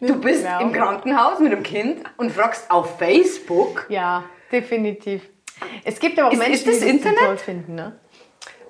du 0.00 0.20
bist 0.20 0.46
im 0.60 0.72
Krankenhaus 0.72 1.40
mit 1.40 1.52
dem 1.52 1.62
Kind 1.62 2.04
und 2.16 2.30
fragst 2.32 2.70
auf 2.70 2.98
Facebook, 2.98 3.86
Ja, 3.88 4.24
definitiv. 4.52 5.22
Es 5.84 5.98
gibt 5.98 6.18
aber 6.18 6.28
auch 6.28 6.32
Ist- 6.32 6.38
Menschen, 6.38 6.54
ist 6.54 6.66
das 6.66 6.74
die 6.78 6.80
das 6.84 6.90
Internet? 6.90 7.18
toll 7.18 7.36
finden, 7.38 7.74
ne? 7.74 7.98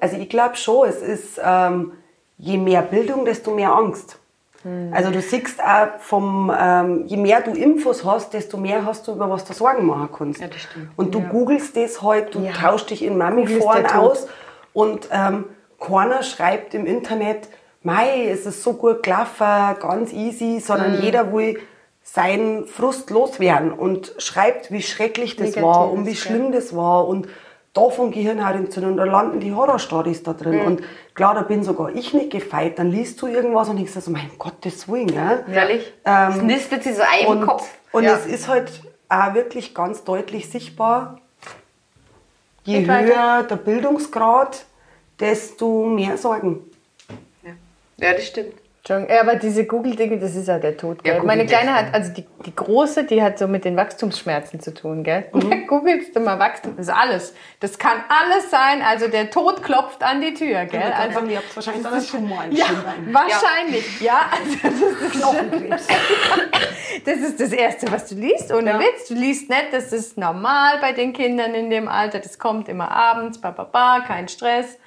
Also 0.01 0.17
ich 0.19 0.29
glaube 0.29 0.57
schon, 0.57 0.89
es 0.89 1.03
ist 1.03 1.41
ähm, 1.43 1.93
je 2.39 2.59
mehr 2.59 2.83
Bildung, 2.83 3.25
desto 3.25 3.51
mehr 3.55 3.73
Angst. 3.73 4.19
Also 4.93 5.11
du 5.11 5.21
siehst 5.21 5.63
auch 5.63 5.99
vom, 5.99 6.53
ähm, 6.59 7.05
je 7.07 7.17
mehr 7.17 7.41
du 7.41 7.53
Infos 7.53 8.05
hast, 8.05 8.33
desto 8.33 8.57
mehr 8.57 8.85
hast 8.85 9.07
du 9.07 9.13
über 9.13 9.31
was 9.31 9.45
du 9.45 9.53
Sorgen 9.53 9.87
machen 9.87 10.09
kannst. 10.17 10.41
Ja, 10.41 10.49
das 10.49 10.63
stimmt. 10.63 10.91
Und 10.97 11.15
du 11.15 11.21
googelst 11.21 11.77
das 11.77 12.03
halt, 12.03 12.35
du 12.35 12.47
tauschst 12.51 12.91
dich 12.91 13.05
in 13.05 13.17
Mami-Foren 13.17 13.87
aus 13.87 14.27
und 14.73 15.09
ähm, 15.13 15.45
keiner 15.79 16.23
schreibt 16.23 16.75
im 16.75 16.87
Internet, 16.87 17.49
Mei, 17.83 18.29
es 18.29 18.47
ist 18.47 18.65
so 18.65 18.73
gut 18.73 19.05
gelaufen, 19.05 19.47
ganz 19.81 20.13
easy, 20.13 20.59
sondern 20.59 21.01
jeder 21.01 21.33
will 21.33 21.61
seinen 22.03 22.67
Frust 22.67 23.11
loswerden 23.11 23.73
und 23.73 24.15
schreibt, 24.19 24.73
wie 24.73 24.83
schrecklich 24.83 25.37
das 25.37 25.61
war 25.61 25.93
und 25.93 26.07
wie 26.07 26.17
schlimm 26.17 26.51
das 26.53 26.75
war 26.75 27.07
und 27.07 27.29
davon 27.77 28.11
Gehirnhautentzündung, 28.11 28.97
da 28.97 29.05
landen 29.05 29.41
die 29.41 29.53
Horrorstories 29.55 30.23
da 30.23 30.33
drin. 30.33 30.61
Und 30.61 30.83
klar, 31.15 31.35
da 31.35 31.43
bin 31.43 31.63
sogar 31.63 31.95
ich 31.95 32.15
nicht 32.15 32.31
gefeit. 32.31 32.79
Dann 32.79 32.91
liest 32.91 33.21
du 33.23 33.27
irgendwas 33.27 33.69
und 33.69 33.77
denkst 33.77 33.93
so, 33.93 34.11
mein 34.11 34.31
Gottes 34.39 34.89
Willen. 34.89 35.09
Ja? 35.11 35.45
ehrlich, 35.53 35.93
es 36.05 36.43
nistet 36.43 36.83
sich 36.83 36.97
so 36.97 37.03
ein 37.03 37.41
im 37.41 37.47
Kopf. 37.47 37.69
und 37.93 38.05
Ja. 38.05 38.15
es 38.15 38.27
ist 38.27 38.49
halt 38.49 38.71
auch 39.09 39.35
wirklich 39.35 39.75
ganz 39.75 40.05
deutlich 40.05 40.49
sichtbar, 40.51 41.21
je 42.65 42.87
weiter. 42.89 43.07
höher 43.07 43.43
der 43.45 43.57
Bildungsgrad, 43.57 44.65
desto 45.21 45.85
mehr 45.85 46.17
Sorgen. 46.17 46.61
Ja, 47.99 48.13
das 48.13 48.27
stimmt. 48.27 48.53
Ja, 48.89 49.21
aber 49.21 49.35
diese 49.35 49.65
Google-Dinge, 49.67 50.19
das 50.19 50.37
ist 50.37 50.47
ja 50.47 50.59
der 50.59 50.77
Tod, 50.77 51.03
gell? 51.03 51.17
Ja, 51.17 51.23
Meine 51.25 51.45
Kleine 51.45 51.75
hat, 51.75 51.93
also 51.93 52.13
die, 52.13 52.25
die 52.45 52.55
Große, 52.55 53.05
die 53.05 53.21
hat 53.23 53.39
so 53.39 53.49
mit 53.49 53.65
den 53.65 53.77
Wachstumsschmerzen 53.77 54.61
zu 54.61 54.73
tun, 54.73 55.03
gell? 55.03 55.27
Mhm. 55.33 55.67
Googelst 55.69 56.15
du 56.15 56.21
mal 56.21 56.39
Wachstum, 56.39 56.77
das 56.77 56.87
ist 56.87 56.95
alles. 56.95 57.35
Das 57.61 57.79
kann 57.79 58.05
alles 58.09 58.49
sein, 58.51 58.83
also 58.83 59.09
der 59.09 59.31
Tod 59.31 59.63
klopft 59.63 60.03
an 60.05 60.21
die 60.21 60.35
Tür, 60.35 60.67
gell? 60.67 60.83
Also, 60.83 61.19
Also, 61.19 61.31
ihr 61.31 61.39
habt 61.39 61.57
wahrscheinlich 61.57 61.83
dann 61.83 61.95
einen 61.95 62.07
Tumor 62.07 62.45
ja, 62.51 62.67
Schienbein. 62.67 63.15
wahrscheinlich, 63.15 64.01
ja. 64.01 64.21
Also 64.31 64.57
das, 64.63 65.01
ist, 65.03 65.13
Knochenkrebs. 65.21 65.87
das 67.05 67.17
ist 67.17 67.41
das 67.41 67.53
Erste, 67.53 67.91
was 67.91 68.07
du 68.09 68.15
liest, 68.15 68.53
ohne 68.53 68.71
Ja. 68.71 68.79
Witz. 68.79 69.09
Du 69.09 69.15
liest 69.15 69.49
nicht, 69.51 69.67
das 69.73 69.93
ist 69.93 70.17
normal 70.17 70.79
bei 70.81 70.93
den 70.93 71.13
Kindern 71.13 71.55
in 71.55 71.71
dem 71.71 71.89
Alter, 71.89 72.21
das 72.21 72.39
kommt 72.39 72.69
immer 72.69 72.91
abends, 72.91 73.41
ba, 73.41 73.51
ba, 73.51 73.65
ba, 73.65 74.05
kein 74.07 74.29
Stress. 74.29 74.79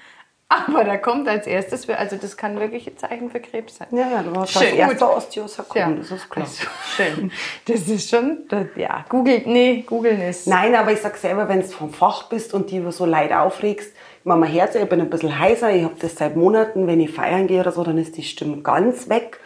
Aber 0.51 0.83
da 0.83 0.97
kommt 0.97 1.27
als 1.27 1.45
erstes, 1.45 1.87
also 1.89 2.15
das 2.15 2.35
kann 2.35 2.59
wirklich 2.59 2.87
ein 2.87 2.97
Zeichen 2.97 3.29
für 3.29 3.39
Krebs 3.39 3.77
sein. 3.77 3.87
Ja, 3.91 4.09
ja, 4.09 4.23
du 4.23 4.35
hast 4.35 4.51
Schön, 4.51 4.63
als 4.63 4.73
erster 4.73 5.05
gut. 5.07 5.17
Osteosarkom, 5.17 5.77
Ja. 5.79 5.91
das 5.91 6.09
ist 6.11 6.27
klar. 6.29 6.45
Also, 6.47 6.63
schön. 6.95 7.31
Das 7.65 7.87
ist 7.87 8.09
schon, 8.09 8.39
das, 8.49 8.65
ja, 8.75 9.05
googelt, 9.09 9.45
nee, 9.45 9.83
googeln 9.85 10.19
ist. 10.21 10.47
Nein, 10.47 10.73
aber 10.73 10.91
ich 10.91 11.01
sag 11.01 11.17
selber, 11.17 11.47
wenn 11.47 11.61
du 11.61 11.67
vom 11.67 11.93
Fach 11.93 12.29
bist 12.29 12.55
und 12.55 12.71
die 12.71 12.83
so 12.91 13.05
Leid 13.05 13.31
aufregst, 13.31 13.93
ich 13.93 14.25
mach 14.25 14.37
mein 14.37 14.49
Herz, 14.51 14.73
ich 14.73 14.89
bin 14.89 14.99
ein 14.99 15.09
bisschen 15.11 15.37
heißer, 15.37 15.69
ich 15.71 15.83
habe 15.83 15.95
das 15.99 16.15
seit 16.15 16.35
Monaten, 16.35 16.87
wenn 16.87 16.99
ich 16.99 17.11
feiern 17.11 17.45
gehe 17.45 17.61
oder 17.61 17.71
so, 17.71 17.83
dann 17.83 17.99
ist 17.99 18.17
die 18.17 18.23
Stimme 18.23 18.57
ganz 18.63 19.07
weg. 19.07 19.39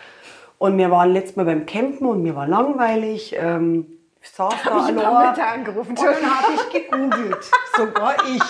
Und 0.58 0.78
wir 0.78 0.89
waren 0.89 1.12
letztes 1.12 1.36
Mal 1.36 1.44
beim 1.46 1.66
Campen 1.66 2.08
und 2.08 2.24
mir 2.24 2.38
war 2.38 2.48
langweilig. 2.48 3.36
Ähm, 3.38 3.88
ich 4.22 4.30
saß 4.30 4.54
da 4.63 4.78
ich 4.78 4.98
allein. 4.98 5.06
hab 5.06 5.30
Mütter 5.36 5.48
angerufen. 5.52 5.89
Und 5.89 6.00
dann 6.02 6.16
habe 6.16 6.54
ich 6.56 6.70
gegoogelt, 6.72 7.52
sogar 7.76 8.16
ich. 8.34 8.42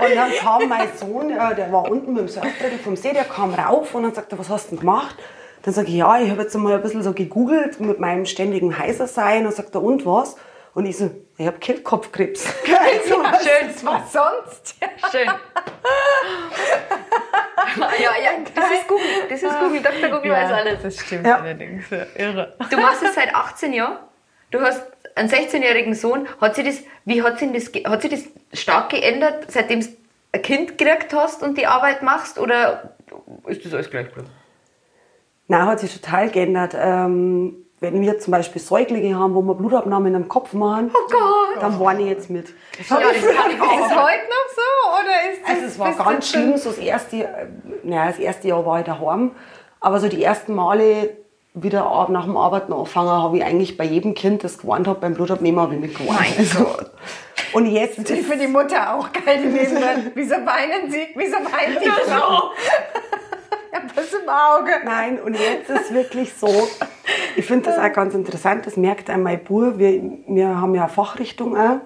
Und 0.00 0.14
dann 0.14 0.30
kam 0.32 0.68
mein 0.68 0.88
Sohn, 0.96 1.30
äh, 1.30 1.54
der 1.54 1.72
war 1.72 1.90
unten 1.90 2.12
mit 2.12 2.22
dem 2.22 2.28
Surfbrett 2.28 2.80
vom 2.82 2.96
See, 2.96 3.12
der 3.12 3.24
kam 3.24 3.54
rauf 3.54 3.94
und 3.94 4.02
dann 4.04 4.14
sagte, 4.14 4.38
was 4.38 4.48
hast 4.50 4.66
du 4.66 4.70
denn 4.70 4.80
gemacht? 4.80 5.16
Dann 5.62 5.74
sage 5.74 5.88
ich, 5.88 5.94
ja, 5.94 6.18
ich 6.20 6.30
habe 6.30 6.42
jetzt 6.42 6.54
mal 6.56 6.74
ein 6.74 6.82
bisschen 6.82 7.02
so 7.02 7.12
gegoogelt 7.12 7.80
mit 7.80 7.98
meinem 7.98 8.24
ständigen 8.26 8.78
heißer 8.78 9.06
sein 9.06 9.46
und 9.46 9.54
sagt 9.54 9.74
er, 9.74 9.82
und 9.82 10.04
was? 10.06 10.36
Und 10.74 10.84
ich 10.86 10.96
so, 10.98 11.10
ich 11.38 11.46
habe 11.46 11.58
Kehlkopfkrebs. 11.58 12.44
Also, 12.66 13.22
Ja, 13.22 13.38
schön. 13.40 13.70
Was 13.82 14.12
sonst? 14.12 14.74
Schön. 15.10 15.26
ja, 17.76 18.10
ja, 18.22 18.30
das 18.54 18.70
ist 18.70 18.86
Google. 18.88 19.04
Das 19.28 19.42
ist 19.42 19.58
Google. 19.58 19.80
Dr. 19.82 20.08
Google 20.10 20.32
weiß 20.32 20.52
alles. 20.52 20.82
Das 20.82 20.98
stimmt 21.00 21.26
Ja. 21.26 21.38
allerdings. 21.38 21.84
Ja, 21.90 22.04
irre. 22.16 22.54
Du 22.70 22.76
machst 22.78 23.02
es 23.02 23.14
seit 23.14 23.34
18 23.34 23.72
Jahren. 23.72 23.98
Du 24.56 24.62
hast 24.62 24.82
einen 25.14 25.28
16-jährigen 25.28 25.94
Sohn. 25.94 26.26
Hat 26.40 26.54
sich 26.54 26.64
das, 26.64 26.82
wie 27.04 27.22
hat 27.22 27.38
sich 27.38 27.52
das, 27.52 27.82
hat 27.90 28.02
sich 28.02 28.10
das 28.10 28.60
stark 28.60 28.88
geändert, 28.88 29.46
seitdem 29.48 29.80
du 29.80 29.88
ein 30.32 30.42
Kind 30.42 30.78
gekriegt 30.78 31.12
hast 31.12 31.42
und 31.42 31.58
die 31.58 31.66
Arbeit 31.66 32.02
machst? 32.02 32.38
Oder 32.38 32.94
ist 33.46 33.64
das 33.64 33.74
alles 33.74 33.90
gleich 33.90 34.06
geblieben? 34.06 34.30
Nein, 35.48 35.66
hat 35.66 35.80
sich 35.80 36.00
total 36.00 36.30
geändert. 36.30 36.74
Ähm, 36.78 37.66
wenn 37.80 38.00
wir 38.00 38.18
zum 38.18 38.30
Beispiel 38.32 38.60
Säuglinge 38.60 39.18
haben, 39.18 39.34
wo 39.34 39.42
wir 39.42 39.54
Blutabnahmen 39.54 40.14
am 40.14 40.28
Kopf 40.28 40.54
machen, 40.54 40.90
Oh 40.94 41.60
dann 41.60 41.78
warne 41.78 42.00
ich 42.02 42.08
jetzt 42.08 42.30
mit. 42.30 42.48
Ja, 42.48 42.54
das 42.78 42.88
kann 42.88 43.50
ich 43.50 43.56
Ist 43.58 43.86
es 43.90 43.94
heute 43.94 44.24
noch 44.24 44.48
so? 44.54 45.00
Oder 45.00 45.32
ist 45.32 45.42
das, 45.42 45.50
Also 45.50 45.64
es 45.66 45.78
war 45.78 46.12
ganz 46.12 46.30
schlimm, 46.30 46.56
so 46.56 46.70
das 46.70 46.78
erste, 46.78 47.24
äh, 47.24 47.46
naja, 47.82 48.06
das 48.06 48.18
erste 48.18 48.48
Jahr 48.48 48.64
war 48.64 48.80
ich 48.80 48.86
daheim, 48.86 49.32
aber 49.80 50.00
so 50.00 50.08
die 50.08 50.24
ersten 50.24 50.54
Male 50.54 51.25
wieder 51.56 52.06
nach 52.10 52.24
dem 52.24 52.36
Arbeiten 52.36 52.72
angefangen, 52.72 53.10
habe 53.10 53.38
ich 53.38 53.44
eigentlich 53.44 53.76
bei 53.76 53.84
jedem 53.84 54.14
Kind, 54.14 54.44
das 54.44 54.58
gewarnt 54.58 54.86
hat, 54.86 55.00
beim 55.00 55.14
Blutabnehmen 55.14 55.58
habe 55.58 55.74
ich 55.74 55.80
mitgewarnt. 55.80 56.20
Mein 56.20 56.38
Also, 56.38 56.66
und 57.52 57.66
jetzt 57.66 57.98
Natürlich 57.98 58.26
für 58.26 58.36
die 58.36 58.46
Mutter 58.46 58.94
auch 58.94 59.10
geil 59.12 59.42
gewesen. 59.42 59.78
Wieso 60.14 60.34
weinen 60.34 60.90
sie? 60.90 61.06
Wieso 61.14 61.36
weint 61.36 61.82
die 61.82 61.88
Frau? 61.88 62.50
Ja, 63.72 63.80
was 63.94 64.12
im 64.12 64.28
Auge. 64.28 64.72
Nein, 64.84 65.18
und 65.18 65.34
jetzt 65.34 65.70
ist 65.70 65.94
wirklich 65.94 66.34
so, 66.34 66.68
ich 67.34 67.46
finde 67.46 67.70
das 67.70 67.78
auch 67.78 67.92
ganz 67.92 68.14
interessant, 68.14 68.66
das 68.66 68.76
merkt 68.76 69.08
ein 69.08 69.22
mein 69.22 69.42
Bub, 69.42 69.78
wir, 69.78 70.02
wir 70.26 70.60
haben 70.60 70.74
ja 70.74 70.84
eine 70.84 70.92
Fachrichtung 70.92 71.56
auch, 71.56 71.78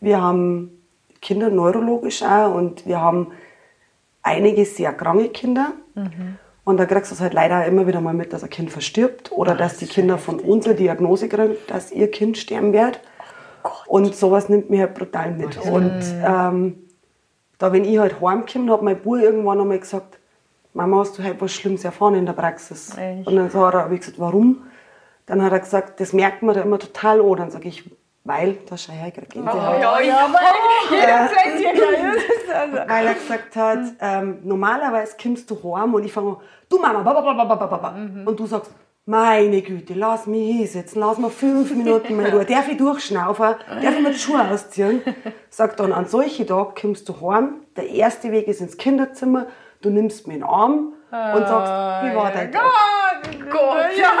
wir 0.00 0.20
haben 0.20 0.82
Kinder 1.22 1.48
neurologisch 1.48 2.22
auch 2.22 2.54
und 2.54 2.86
wir 2.86 3.00
haben 3.00 3.28
einige 4.22 4.66
sehr 4.66 4.92
kranke 4.92 5.30
Kinder. 5.30 5.72
Und 6.64 6.78
da 6.78 6.86
kriegst 6.86 7.10
du 7.10 7.14
es 7.14 7.20
halt 7.20 7.34
leider 7.34 7.64
immer 7.66 7.86
wieder 7.86 8.00
mal 8.00 8.14
mit, 8.14 8.32
dass 8.32 8.42
ein 8.42 8.50
Kind 8.50 8.70
verstirbt 8.70 9.32
oder 9.32 9.54
dass 9.54 9.76
die 9.76 9.86
Kinder 9.86 10.16
von 10.16 10.40
uns 10.40 10.66
eine 10.66 10.74
Diagnose 10.74 11.28
kriegen, 11.28 11.56
dass 11.66 11.92
ihr 11.92 12.10
Kind 12.10 12.38
sterben 12.38 12.72
wird. 12.72 13.00
Und 13.86 14.14
sowas 14.14 14.48
nimmt 14.48 14.70
mich 14.70 14.80
halt 14.80 14.94
brutal 14.94 15.32
mit. 15.32 15.58
Und 15.58 16.02
ähm, 16.24 16.78
da, 17.58 17.72
wenn 17.72 17.84
ich 17.84 17.98
halt 17.98 18.20
heimkomme, 18.20 18.72
hat 18.72 18.82
mein 18.82 19.00
Bub 19.00 19.16
irgendwann 19.16 19.60
einmal 19.60 19.78
gesagt, 19.78 20.18
Mama, 20.72 20.98
hast 20.98 21.18
du 21.18 21.22
halt 21.22 21.40
was 21.40 21.52
Schlimmes 21.52 21.84
erfahren 21.84 22.14
in 22.14 22.26
der 22.26 22.32
Praxis? 22.32 22.96
Echt? 22.96 23.26
Und 23.26 23.36
dann 23.36 23.50
so 23.50 23.64
hat 23.64 23.74
er, 23.74 23.84
hab 23.84 23.92
ich 23.92 24.00
gesagt, 24.00 24.18
warum? 24.18 24.62
Dann 25.26 25.42
hat 25.42 25.52
er 25.52 25.60
gesagt, 25.60 26.00
das 26.00 26.12
merkt 26.12 26.42
man 26.42 26.54
da 26.54 26.62
immer 26.62 26.78
total 26.78 27.20
an. 27.20 27.36
Dann 27.36 27.50
sage 27.50 27.68
ich, 27.68 27.84
weil, 28.24 28.58
da 28.68 28.76
schau 28.76 28.92
ich 28.92 29.14
gerade 29.14 29.26
Gänsehaut. 29.28 29.80
Ja, 29.80 30.00
ja. 30.00 30.30
Also. 32.54 32.76
Weil 32.76 33.06
er 33.06 33.14
gesagt 33.14 33.56
hat, 33.56 33.78
ähm, 34.00 34.38
normalerweise 34.44 35.16
kommst 35.20 35.50
du 35.50 35.76
heim 35.76 35.92
und 35.92 36.04
ich 36.04 36.12
fange 36.12 36.30
an, 36.30 36.36
du 36.68 36.78
Mama, 36.78 37.02
ba, 37.02 37.20
ba, 37.20 37.54
ba, 37.54 37.66
ba. 37.66 37.94
und 38.24 38.38
du 38.38 38.46
sagst, 38.46 38.70
meine 39.06 39.60
Güte, 39.60 39.94
lass 39.94 40.26
mich 40.26 40.56
hinsetzen, 40.56 41.00
lass 41.00 41.18
mal 41.18 41.30
fünf 41.30 41.74
Minuten 41.74 42.16
mal 42.16 42.30
Ruhe. 42.30 42.44
Darf 42.44 42.68
ich 42.68 42.76
durchschnaufen? 42.78 43.56
Darf 43.82 43.94
ich 43.96 44.00
mir 44.02 44.10
die 44.12 44.18
Schuhe 44.18 44.48
ausziehen? 44.48 45.02
Sagt 45.50 45.80
dann, 45.80 45.92
an 45.92 46.06
solchen 46.06 46.46
Tag 46.46 46.80
kommst 46.80 47.08
du 47.08 47.20
heim, 47.20 47.56
der 47.76 47.90
erste 47.90 48.30
Weg 48.30 48.46
ist 48.48 48.60
ins 48.60 48.76
Kinderzimmer, 48.76 49.46
du 49.82 49.90
nimmst 49.90 50.26
mir 50.26 50.34
in 50.34 50.40
den 50.40 50.48
Arm 50.48 50.93
und 51.34 51.46
sagst, 51.46 51.72
wie 52.04 52.16
war 52.16 52.30
dein 52.32 52.50
Tag? 52.52 52.62
Gott, 52.62 53.50
Gott, 53.50 53.96
ja, 53.96 54.12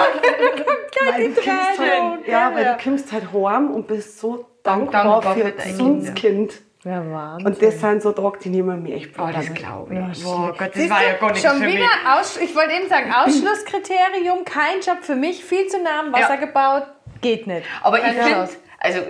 Weil 1.12 1.28
du 1.28 1.34
kommst 1.34 1.78
halt, 1.78 2.26
ja, 2.26 2.52
weil 2.54 2.64
du 2.64 2.76
kommst 2.82 3.12
halt 3.12 3.32
heim 3.32 3.70
und 3.70 3.86
bist 3.86 4.18
so 4.20 4.46
dankbar, 4.62 5.04
dankbar 5.04 5.34
für 5.34 5.40
für 5.40 5.46
ein 5.62 6.04
dein 6.04 6.14
Kind. 6.14 6.52
Ja, 6.84 7.02
Wahnsinn. 7.10 7.46
Und 7.46 7.62
das 7.62 7.80
sind 7.80 8.02
so 8.02 8.12
Tage, 8.12 8.38
die 8.40 8.50
nehmen 8.50 8.82
mir 8.82 8.96
echt 8.96 9.18
Oh, 9.18 9.28
das 9.32 9.52
glaube 9.54 9.94
ich. 9.94 10.22
Ja, 10.22 10.28
oh 10.30 10.48
Gott, 10.48 10.68
das 10.68 10.74
Siehst 10.74 10.90
war 10.90 11.02
ja 11.02 11.14
gar 11.14 11.32
nicht 11.32 11.42
schon 11.46 11.56
für 11.56 11.66
wieder 11.66 11.78
mich. 11.78 12.06
Aus, 12.06 12.36
ich 12.36 12.54
wollte 12.54 12.72
eben 12.74 12.88
sagen, 12.90 13.10
Ausschlusskriterium, 13.24 14.44
kein 14.44 14.80
Job 14.80 14.98
für 15.00 15.16
mich, 15.16 15.42
viel 15.44 15.66
zu 15.66 15.82
nah 15.82 16.00
am 16.00 16.12
Wasser 16.12 16.34
Ja. 16.34 16.36
gebaut, 16.36 16.82
geht 17.22 17.46
nicht. 17.46 17.66
Aber 17.82 17.98
ich 17.98 18.04
finde, 18.12 18.48
also, 18.80 19.00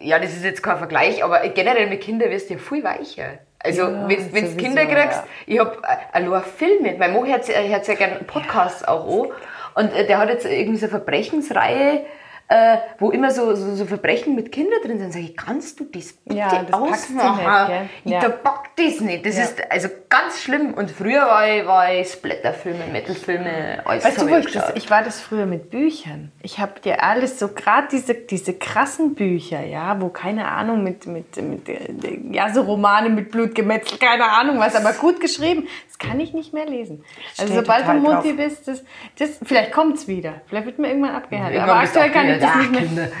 ja, 0.00 0.18
das 0.18 0.32
ist 0.34 0.44
jetzt 0.44 0.62
kein 0.62 0.76
Vergleich, 0.76 1.24
aber 1.24 1.48
generell 1.48 1.86
mit 1.88 2.02
Kindern 2.02 2.30
wirst 2.30 2.50
du 2.50 2.54
ja 2.54 2.60
viel 2.60 2.84
weicher. 2.84 3.38
Also, 3.64 3.82
Ja, 3.82 4.08
wenn 4.08 4.44
du 4.44 4.62
Kinder 4.62 4.84
kriegst, 4.84 5.22
ja. 5.22 5.24
ich 5.46 5.58
habe 5.58 5.78
allein 6.12 6.42
Filme, 6.44 6.96
mein 6.98 7.14
Mann 7.14 7.26
hört, 7.26 7.48
hört 7.48 7.84
sehr 7.84 7.96
gerne 7.96 8.16
Podcasts 8.26 8.84
auch 8.84 9.24
an. 9.24 9.32
Und 9.74 9.92
äh, 9.92 10.06
der 10.06 10.18
hat 10.18 10.28
jetzt 10.28 10.44
irgendwie 10.44 10.78
so 10.78 10.86
eine 10.86 10.90
Verbrechensreihe, 10.90 12.04
äh, 12.48 12.76
wo 12.98 13.10
immer 13.10 13.30
so, 13.30 13.54
so, 13.54 13.74
so 13.74 13.86
Verbrechen 13.86 14.34
mit 14.34 14.52
Kindern 14.52 14.80
drin 14.84 14.98
sind. 14.98 15.12
Sag 15.12 15.22
ich, 15.22 15.36
kannst 15.36 15.80
du 15.80 15.84
das 15.84 16.12
bitte 16.12 16.36
Ja, 16.38 16.62
das 16.62 16.72
ausmachen? 16.72 17.70
nicht, 17.72 17.90
ich 18.04 18.12
Ja. 18.12 18.20
da 18.20 18.28
pack 18.28 18.70
das 18.76 19.00
nicht. 19.00 19.24
Das 19.24 19.36
Ja. 19.38 19.44
ist 19.44 19.70
also 19.70 19.88
ganz 20.10 20.42
schlimm. 20.42 20.74
Und 20.74 20.90
früher 20.90 21.22
war 21.22 21.48
ich, 21.48 21.66
war 21.66 21.92
ich 21.92 22.10
Splatterfilme, 22.10 22.86
Metalfilme, 22.92 23.80
alles 23.84 24.04
Weißt 24.04 24.20
du, 24.20 24.28
wo 24.28 24.36
ich 24.36 24.46
ich 24.46 24.52
das, 24.52 24.72
ich 24.74 24.90
war 24.90 25.02
das 25.02 25.20
früher 25.20 25.46
mit 25.46 25.70
Büchern. 25.70 26.32
Ich 26.42 26.58
habe 26.58 26.78
dir 26.80 27.02
alles 27.02 27.38
so, 27.38 27.48
gerade 27.48 27.88
diese, 27.90 28.14
diese 28.14 28.52
krassen 28.54 29.14
Bücher, 29.14 29.62
ja, 29.64 30.00
wo 30.00 30.08
keine 30.10 30.46
Ahnung, 30.48 30.82
mit, 30.84 31.06
mit, 31.06 31.36
mit, 31.36 31.68
äh, 31.68 32.18
ja, 32.30 32.52
so 32.52 32.62
Romane 32.62 33.08
mit 33.08 33.30
Blutgemetzel, 33.30 33.98
keine 33.98 34.24
Ahnung 34.30 34.58
was, 34.58 34.74
aber 34.76 34.92
gut 34.92 35.20
geschrieben, 35.20 35.66
das 35.88 35.98
kann 35.98 36.20
ich 36.20 36.34
nicht 36.34 36.52
mehr 36.52 36.66
lesen. 36.66 37.04
Also 37.38 37.54
sobald 37.54 37.86
du 37.88 37.92
Mutti 37.94 38.28
drauf. 38.28 38.36
bist, 38.36 38.68
das, 38.68 38.84
das, 39.18 39.38
vielleicht 39.42 39.72
kommt 39.72 39.96
es 39.96 40.08
wieder. 40.08 40.42
Vielleicht 40.46 40.66
wird 40.66 40.78
mir 40.78 40.88
irgendwann. 40.88 41.14
Irgendwann 41.30 41.70
Aber 41.70 41.80
bist 41.80 41.94
du 41.96 42.00
aktuell 42.00 42.33
kann 42.38 42.60
ich 42.60 42.70
das 42.70 42.70
nicht 42.70 42.72
mehr. 42.72 42.82
Kinder. 42.82 43.08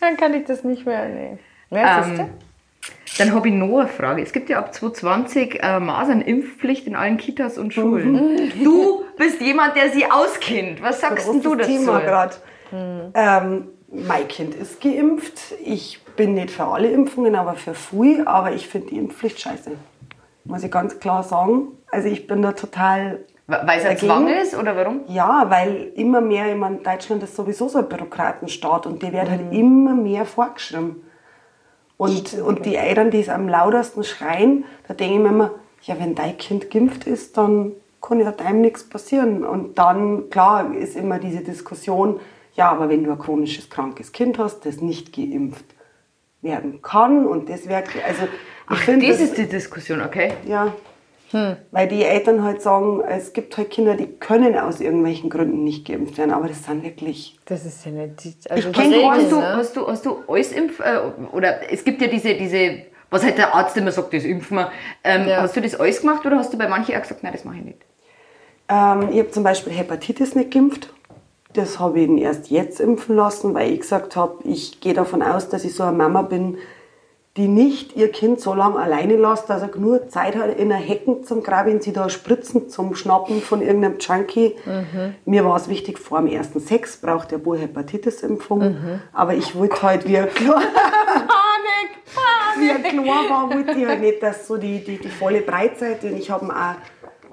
Dann 0.00 0.16
kann 0.16 0.34
ich 0.34 0.44
das 0.44 0.64
nicht 0.64 0.86
mehr, 0.86 1.08
nee. 1.08 1.38
Ja? 1.70 2.04
Ähm, 2.04 2.28
dann 3.18 3.34
habe 3.34 3.48
ich 3.48 3.54
noch 3.54 3.78
eine 3.78 3.88
Frage. 3.88 4.22
Es 4.22 4.32
gibt 4.32 4.48
ja 4.48 4.58
ab 4.58 4.72
2020 4.72 5.62
äh, 5.62 5.80
Masernimpfpflicht 5.80 6.86
in 6.86 6.94
allen 6.94 7.16
Kitas 7.16 7.58
und 7.58 7.74
Schulen. 7.74 8.52
Du 8.62 9.04
bist 9.16 9.40
jemand, 9.40 9.76
der 9.76 9.90
sie 9.90 10.08
auskennt. 10.08 10.80
Was 10.82 11.00
sagst 11.00 11.26
denn 11.26 11.42
du 11.42 11.50
Großes 11.50 11.66
dazu? 11.66 11.78
Thema 11.78 12.00
gerade. 12.00 12.36
Ähm, 12.72 13.68
mein 13.90 14.28
Kind 14.28 14.54
ist 14.54 14.80
geimpft. 14.80 15.54
Ich 15.64 16.00
bin 16.16 16.34
nicht 16.34 16.50
für 16.50 16.64
alle 16.64 16.90
Impfungen, 16.90 17.34
aber 17.34 17.54
für 17.54 17.74
früh. 17.74 18.22
Aber 18.24 18.52
ich 18.52 18.68
finde 18.68 18.90
die 18.90 18.98
Impfpflicht 18.98 19.40
scheiße. 19.40 19.72
Muss 20.44 20.62
ich 20.62 20.70
ganz 20.70 21.00
klar 21.00 21.24
sagen. 21.24 21.68
Also 21.90 22.08
ich 22.08 22.26
bin 22.26 22.42
da 22.42 22.52
total 22.52 23.24
Weil 23.48 23.78
es 23.78 23.84
ein? 23.86 23.96
Zwang 23.98 24.28
ist 24.28 24.54
oder 24.54 24.76
warum? 24.76 25.00
Ja, 25.08 25.46
weil 25.48 25.90
immer 25.94 26.20
mehr, 26.20 26.52
ich 26.52 26.56
meine, 26.58 26.76
Deutschland 26.78 27.22
ist 27.22 27.34
sowieso 27.34 27.66
so 27.68 27.78
ein 27.78 27.88
Bürokratenstaat 27.88 28.86
und 28.86 29.02
die 29.02 29.10
werden 29.12 29.30
halt 29.30 29.52
immer 29.52 29.94
mehr 29.94 30.26
vorgeschrieben. 30.26 31.02
Und, 31.96 32.34
und 32.34 32.66
die 32.66 32.76
Eltern, 32.76 33.10
die 33.10 33.20
es 33.20 33.28
am 33.30 33.48
lautesten 33.48 34.04
schreien, 34.04 34.64
da 34.86 34.92
denke 34.94 35.14
ich 35.14 35.20
mir 35.20 35.28
immer, 35.30 35.50
ja, 35.82 35.98
wenn 35.98 36.14
dein 36.14 36.36
Kind 36.36 36.70
geimpft 36.70 37.06
ist, 37.06 37.36
dann 37.38 37.72
kann 38.02 38.20
ja 38.20 38.30
deinem 38.32 38.60
nichts 38.60 38.84
passieren. 38.84 39.44
Und 39.44 39.78
dann, 39.78 40.28
klar, 40.30 40.72
ist 40.74 40.94
immer 40.94 41.18
diese 41.18 41.40
Diskussion, 41.40 42.20
ja, 42.54 42.70
aber 42.70 42.88
wenn 42.90 43.02
du 43.02 43.12
ein 43.12 43.18
chronisches 43.18 43.70
krankes 43.70 44.12
Kind 44.12 44.38
hast, 44.38 44.66
das 44.66 44.80
nicht 44.82 45.12
geimpft 45.16 45.64
werden 46.42 46.82
kann 46.82 47.26
und 47.26 47.48
das 47.48 47.66
wäre, 47.68 47.82
also 48.06 48.22
ich 48.70 48.78
finde, 48.80 49.06
Das 49.08 49.18
das- 49.18 49.28
ist 49.30 49.38
die 49.38 49.46
Diskussion, 49.48 50.02
okay? 50.02 50.34
ja, 50.46 50.72
Weil 51.70 51.88
die 51.88 52.02
Eltern 52.04 52.42
halt 52.42 52.62
sagen, 52.62 53.02
es 53.06 53.32
gibt 53.34 53.56
halt 53.58 53.70
Kinder, 53.70 53.94
die 53.96 54.06
können 54.06 54.56
aus 54.58 54.80
irgendwelchen 54.80 55.28
Gründen 55.28 55.62
nicht 55.64 55.86
geimpft 55.86 56.16
werden, 56.18 56.30
aber 56.32 56.48
das 56.48 56.64
sind 56.64 56.82
wirklich. 56.82 57.38
Das 57.44 57.64
ist 57.66 57.84
ja 57.84 57.92
nicht. 57.92 58.24
die- 58.24 58.50
Also 58.50 58.68
Ich 58.70 58.74
kenn 58.74 58.90
die 58.92 59.00
gar 59.02 59.14
Hast 59.16 59.30
ne? 59.32 59.42
hast 59.56 59.76
du, 59.76 59.86
hast 59.86 60.06
du 60.06 60.16
alles 60.26 60.52
impf, 60.52 60.80
äh, 60.80 60.98
oder 61.32 61.70
es 61.72 61.84
gibt 61.84 62.00
ja 62.00 62.08
diese, 62.08 62.34
diese, 62.34 62.78
was 63.10 63.22
halt 63.24 63.36
der 63.38 63.54
Arzt 63.54 63.76
immer 63.76 63.92
sagt, 63.92 64.14
das 64.14 64.24
impfen 64.24 64.56
wir. 64.56 64.70
Ähm, 65.04 65.28
Ja. 65.28 65.42
Hast 65.42 65.54
du 65.56 65.60
das 65.60 65.74
alles 65.78 66.00
gemacht 66.00 66.24
oder 66.24 66.38
hast 66.38 66.52
du 66.52 66.56
bei 66.58 66.68
manchen 66.68 66.94
auch 66.96 67.02
gesagt, 67.02 67.22
nein, 67.22 67.32
das 67.32 67.44
mache 67.44 67.56
ich 67.58 67.64
nicht? 67.64 67.78
Ähm, 68.70 69.08
ich 69.12 69.18
habe 69.18 69.30
zum 69.30 69.42
Beispiel 69.44 69.72
Hepatitis 69.72 70.34
nicht 70.34 70.50
geimpft. 70.50 70.92
Das 71.54 71.78
habe 71.78 72.00
ich 72.00 72.08
ihn 72.08 72.18
erst 72.18 72.50
jetzt 72.50 72.78
impfen 72.80 73.16
lassen, 73.16 73.54
weil 73.54 73.72
ich 73.72 73.80
gesagt 73.80 74.16
habe, 74.16 74.34
ich 74.44 74.80
gehe 74.80 74.92
davon 74.94 75.22
aus, 75.22 75.48
dass 75.48 75.64
ich 75.64 75.74
so 75.74 75.82
eine 75.82 75.96
Mama 75.96 76.22
bin, 76.22 76.58
die 77.38 77.48
nicht 77.48 77.96
ihr 77.96 78.10
Kind 78.10 78.40
so 78.40 78.52
lange 78.52 78.76
alleine 78.78 79.16
lässt, 79.16 79.48
dass 79.48 79.62
er 79.62 79.68
genug 79.68 80.10
Zeit 80.10 80.36
hat, 80.36 80.58
in 80.58 80.70
einer 80.70 80.82
Hecken 80.82 81.24
zum 81.24 81.42
Graben, 81.42 81.80
sie 81.80 81.92
da 81.92 82.08
Spritzen 82.10 82.68
zum 82.68 82.94
Schnappen 82.94 83.40
von 83.40 83.62
irgendeinem 83.62 83.98
Junkie. 83.98 84.56
Mir 85.24 85.44
war 85.44 85.56
es 85.56 85.68
wichtig, 85.68 85.98
vor 85.98 86.18
dem 86.18 86.26
ersten 86.26 86.60
Sex 86.60 86.96
braucht 86.98 87.30
der 87.30 87.44
wohl 87.46 87.58
Hepatitis-Impfung. 87.58 88.76
Aber 89.12 89.34
ich 89.34 89.54
wollte 89.54 89.82
halt, 89.82 90.06
wie 90.06 90.16
er 90.16 90.26
klar, 90.26 90.60
Panik, 90.60 91.90
wie 92.58 92.68
er 92.68 92.78
klar 92.90 93.30
war, 93.30 93.54
wollte 93.54 93.78
ich 93.78 93.86
halt 93.86 94.00
nicht, 94.00 94.22
dass 94.22 94.46
so 94.46 94.56
die, 94.56 94.84
die, 94.84 94.98
die 94.98 95.08
volle 95.08 95.40
Breitseite. 95.40 96.08
Und 96.08 96.18
ich 96.18 96.30
habe 96.30 96.46
ihn 96.46 96.50
auch 96.50 96.74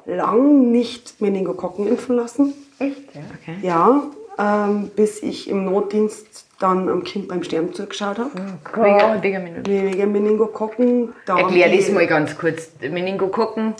lang 0.05 0.71
nicht 0.71 1.19
Meningokokken 1.19 1.87
impfen 1.87 2.15
lassen. 2.15 2.53
Echt, 2.79 3.15
ja? 3.15 3.21
Okay. 3.41 3.57
Ja, 3.61 4.03
ähm, 4.37 4.91
bis 4.95 5.23
ich 5.23 5.49
im 5.49 5.65
Notdienst 5.65 6.44
dann 6.59 6.89
am 6.89 7.03
Kind 7.03 7.27
beim 7.27 7.43
Sterben 7.43 7.73
zugeschaut 7.73 8.17
habe. 8.17 8.31
Wegen, 8.75 9.23
wegen 9.23 9.43
Minuten. 9.43 9.65
Wegen 9.65 10.11
Meningokokken. 10.11 11.13
Erklär 11.27 11.75
das 11.75 11.91
mal 11.91 12.07
ganz 12.07 12.37
kurz. 12.37 12.71
Meningokokken. 12.79 13.73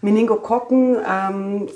Meningokokken 0.00 0.96
ähm, 1.08 1.68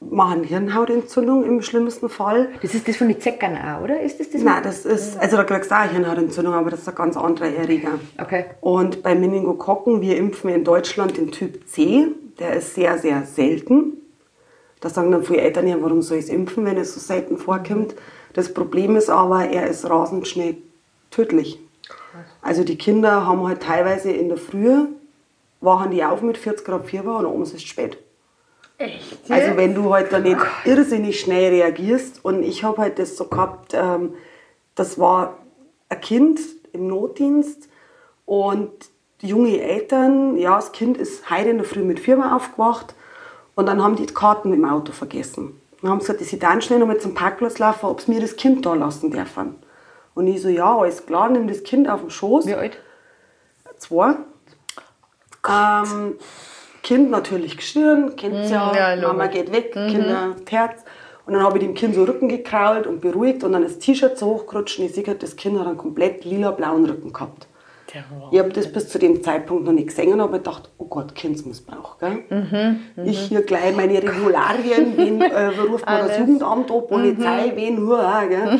machen 0.00 0.44
Hirnhautentzündung 0.44 1.44
im 1.44 1.62
schlimmsten 1.62 2.08
Fall. 2.08 2.48
Das 2.62 2.74
ist 2.74 2.88
das 2.88 2.96
von 2.96 3.08
den 3.08 3.20
Zeckern 3.20 3.56
auch, 3.56 3.82
oder? 3.82 4.00
Ist 4.00 4.18
das 4.18 4.30
das? 4.30 4.42
Nein, 4.42 4.62
das 4.62 4.86
ist, 4.86 5.18
also 5.18 5.36
da 5.36 5.44
kriegst 5.44 5.70
du 5.70 5.74
auch 5.74 5.90
Hirnhautentzündung, 5.90 6.54
aber 6.54 6.70
das 6.70 6.80
ist 6.80 6.88
ein 6.88 6.94
ganz 6.94 7.16
anderer 7.16 7.48
Erreger. 7.48 7.98
Okay. 8.20 8.46
Und 8.60 9.02
bei 9.02 9.14
Meningokokken, 9.14 10.00
wir 10.00 10.16
impfen 10.16 10.50
in 10.50 10.64
Deutschland 10.64 11.16
den 11.16 11.30
Typ 11.30 11.68
C, 11.68 12.08
der 12.38 12.54
ist 12.54 12.74
sehr, 12.74 12.98
sehr 12.98 13.24
selten. 13.24 13.98
Da 14.80 14.88
sagen 14.88 15.12
dann 15.12 15.24
viele 15.24 15.42
Eltern 15.42 15.68
ja, 15.68 15.76
warum 15.80 16.00
soll 16.00 16.16
ich 16.16 16.24
es 16.24 16.30
impfen, 16.30 16.64
wenn 16.64 16.78
es 16.78 16.94
so 16.94 17.00
selten 17.00 17.36
vorkommt. 17.36 17.94
Das 18.32 18.52
Problem 18.52 18.96
ist 18.96 19.10
aber, 19.10 19.48
er 19.48 19.68
ist 19.68 19.88
rasend 19.88 20.26
schnell 20.28 20.56
tödlich. 21.10 21.58
Also 22.42 22.64
die 22.64 22.78
Kinder 22.78 23.26
haben 23.26 23.46
halt 23.46 23.62
teilweise 23.62 24.10
in 24.10 24.28
der 24.28 24.38
Früh, 24.38 24.86
wachen 25.60 25.90
die 25.90 26.04
auf 26.04 26.22
mit 26.22 26.38
40 26.38 26.64
Grad 26.64 26.86
Fieber 26.86 27.18
und 27.18 27.26
abends 27.26 27.50
ist 27.50 27.56
es 27.56 27.62
spät. 27.64 27.98
Echt? 28.78 29.30
Also 29.30 29.56
wenn 29.56 29.74
du 29.74 29.92
halt 29.92 30.12
da 30.12 30.18
nicht 30.18 30.40
irrsinnig 30.64 31.20
schnell 31.20 31.50
reagierst 31.50 32.24
und 32.24 32.42
ich 32.42 32.64
habe 32.64 32.78
halt 32.80 32.98
das 32.98 33.16
so 33.16 33.26
gehabt, 33.26 33.72
ähm, 33.74 34.14
das 34.74 34.98
war 34.98 35.36
ein 35.90 36.00
Kind 36.00 36.40
im 36.72 36.86
Notdienst 36.86 37.68
und 38.24 38.70
junge 39.20 39.60
Eltern, 39.60 40.38
ja, 40.38 40.56
das 40.56 40.72
Kind 40.72 40.96
ist 40.96 41.30
heute 41.30 41.50
in 41.50 41.58
der 41.58 41.66
Früh 41.66 41.82
mit 41.82 42.00
Firma 42.00 42.34
aufgewacht 42.34 42.94
und 43.54 43.66
dann 43.66 43.82
haben 43.82 43.96
die 43.96 44.06
die 44.06 44.14
Karten 44.14 44.54
im 44.54 44.64
Auto 44.64 44.92
vergessen. 44.92 45.59
Dann 45.82 45.90
haben 45.90 46.00
sie 46.00 46.06
gesagt, 46.06 46.20
dass 46.20 46.28
sie 46.28 46.38
dann 46.38 46.60
schnell 46.60 46.78
noch 46.78 46.86
mal 46.86 46.98
zum 46.98 47.14
Parkplatz 47.14 47.58
laufen, 47.58 47.86
ob 47.86 48.00
sie 48.00 48.12
mir 48.12 48.20
das 48.20 48.36
Kind 48.36 48.66
da 48.66 48.74
lassen 48.74 49.10
dürfen. 49.10 49.56
Und 50.14 50.26
ich 50.26 50.42
so, 50.42 50.48
ja, 50.48 50.76
alles 50.76 51.06
klar, 51.06 51.30
nimm 51.30 51.48
das 51.48 51.62
Kind 51.62 51.88
auf 51.88 52.00
den 52.00 52.10
Schoß. 52.10 52.46
Wie 52.46 52.54
alt? 52.54 52.78
Zwei. 53.78 54.16
Ähm, 55.48 56.16
kind 56.82 57.10
natürlich 57.10 57.56
gestirn, 57.56 58.14
kennt's 58.16 58.50
ja, 58.50 58.70
Mhm, 58.70 58.76
ja. 58.76 58.96
Mhm. 58.96 59.02
Mama 59.02 59.26
geht 59.26 59.52
weg, 59.52 59.72
Kinder 59.72 60.36
Herz. 60.48 60.84
Und 61.26 61.34
dann 61.34 61.42
habe 61.42 61.58
ich 61.58 61.64
dem 61.64 61.74
Kind 61.74 61.94
so 61.94 62.04
Rücken 62.04 62.28
gekrault 62.28 62.86
und 62.86 63.00
beruhigt 63.00 63.44
und 63.44 63.52
dann 63.52 63.62
das 63.62 63.78
T-Shirt 63.78 64.18
so 64.18 64.26
hochgerutscht 64.26 64.78
und 64.78 64.86
ich 64.86 64.94
sehe, 64.94 65.04
das 65.14 65.36
Kind 65.36 65.58
hat 65.58 65.66
einen 65.66 65.76
komplett 65.76 66.24
lila-blauen 66.24 66.86
Rücken 66.86 67.12
gehabt. 67.12 67.46
Ich 68.32 68.38
habe 68.38 68.50
das 68.50 68.72
bis 68.72 68.88
zu 68.88 68.98
dem 68.98 69.22
Zeitpunkt 69.22 69.64
noch 69.64 69.72
nicht 69.72 69.88
gesehen 69.88 70.12
und 70.12 70.20
habe 70.20 70.38
gedacht, 70.38 70.70
oh 70.78 70.84
Gott, 70.86 71.14
Kindsmissbrauch. 71.14 71.98
Gell? 71.98 72.24
Mhm, 72.30 73.04
Ich 73.04 73.18
hier 73.20 73.42
gleich 73.42 73.74
meine 73.74 74.02
Regularien, 74.02 74.96
wen 74.96 75.20
äh, 75.20 75.46
ruft 75.46 75.86
man 75.86 76.06
das. 76.06 76.18
Jugendamt 76.18 76.70
an, 76.70 76.86
Polizei, 76.88 77.52
wen, 77.54 77.78
hurra, 77.80 78.24
gell? 78.26 78.58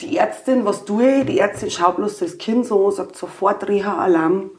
Die 0.00 0.16
Ärztin, 0.18 0.64
was 0.64 0.84
tue 0.84 1.20
ich? 1.20 1.26
Die 1.26 1.38
Ärztin 1.38 1.70
schaut 1.70 1.96
bloß 1.96 2.18
das 2.18 2.36
Kind 2.38 2.66
so, 2.66 2.90
sagt 2.90 3.16
sofort 3.16 3.66
Reha-Alarm. 3.66 4.50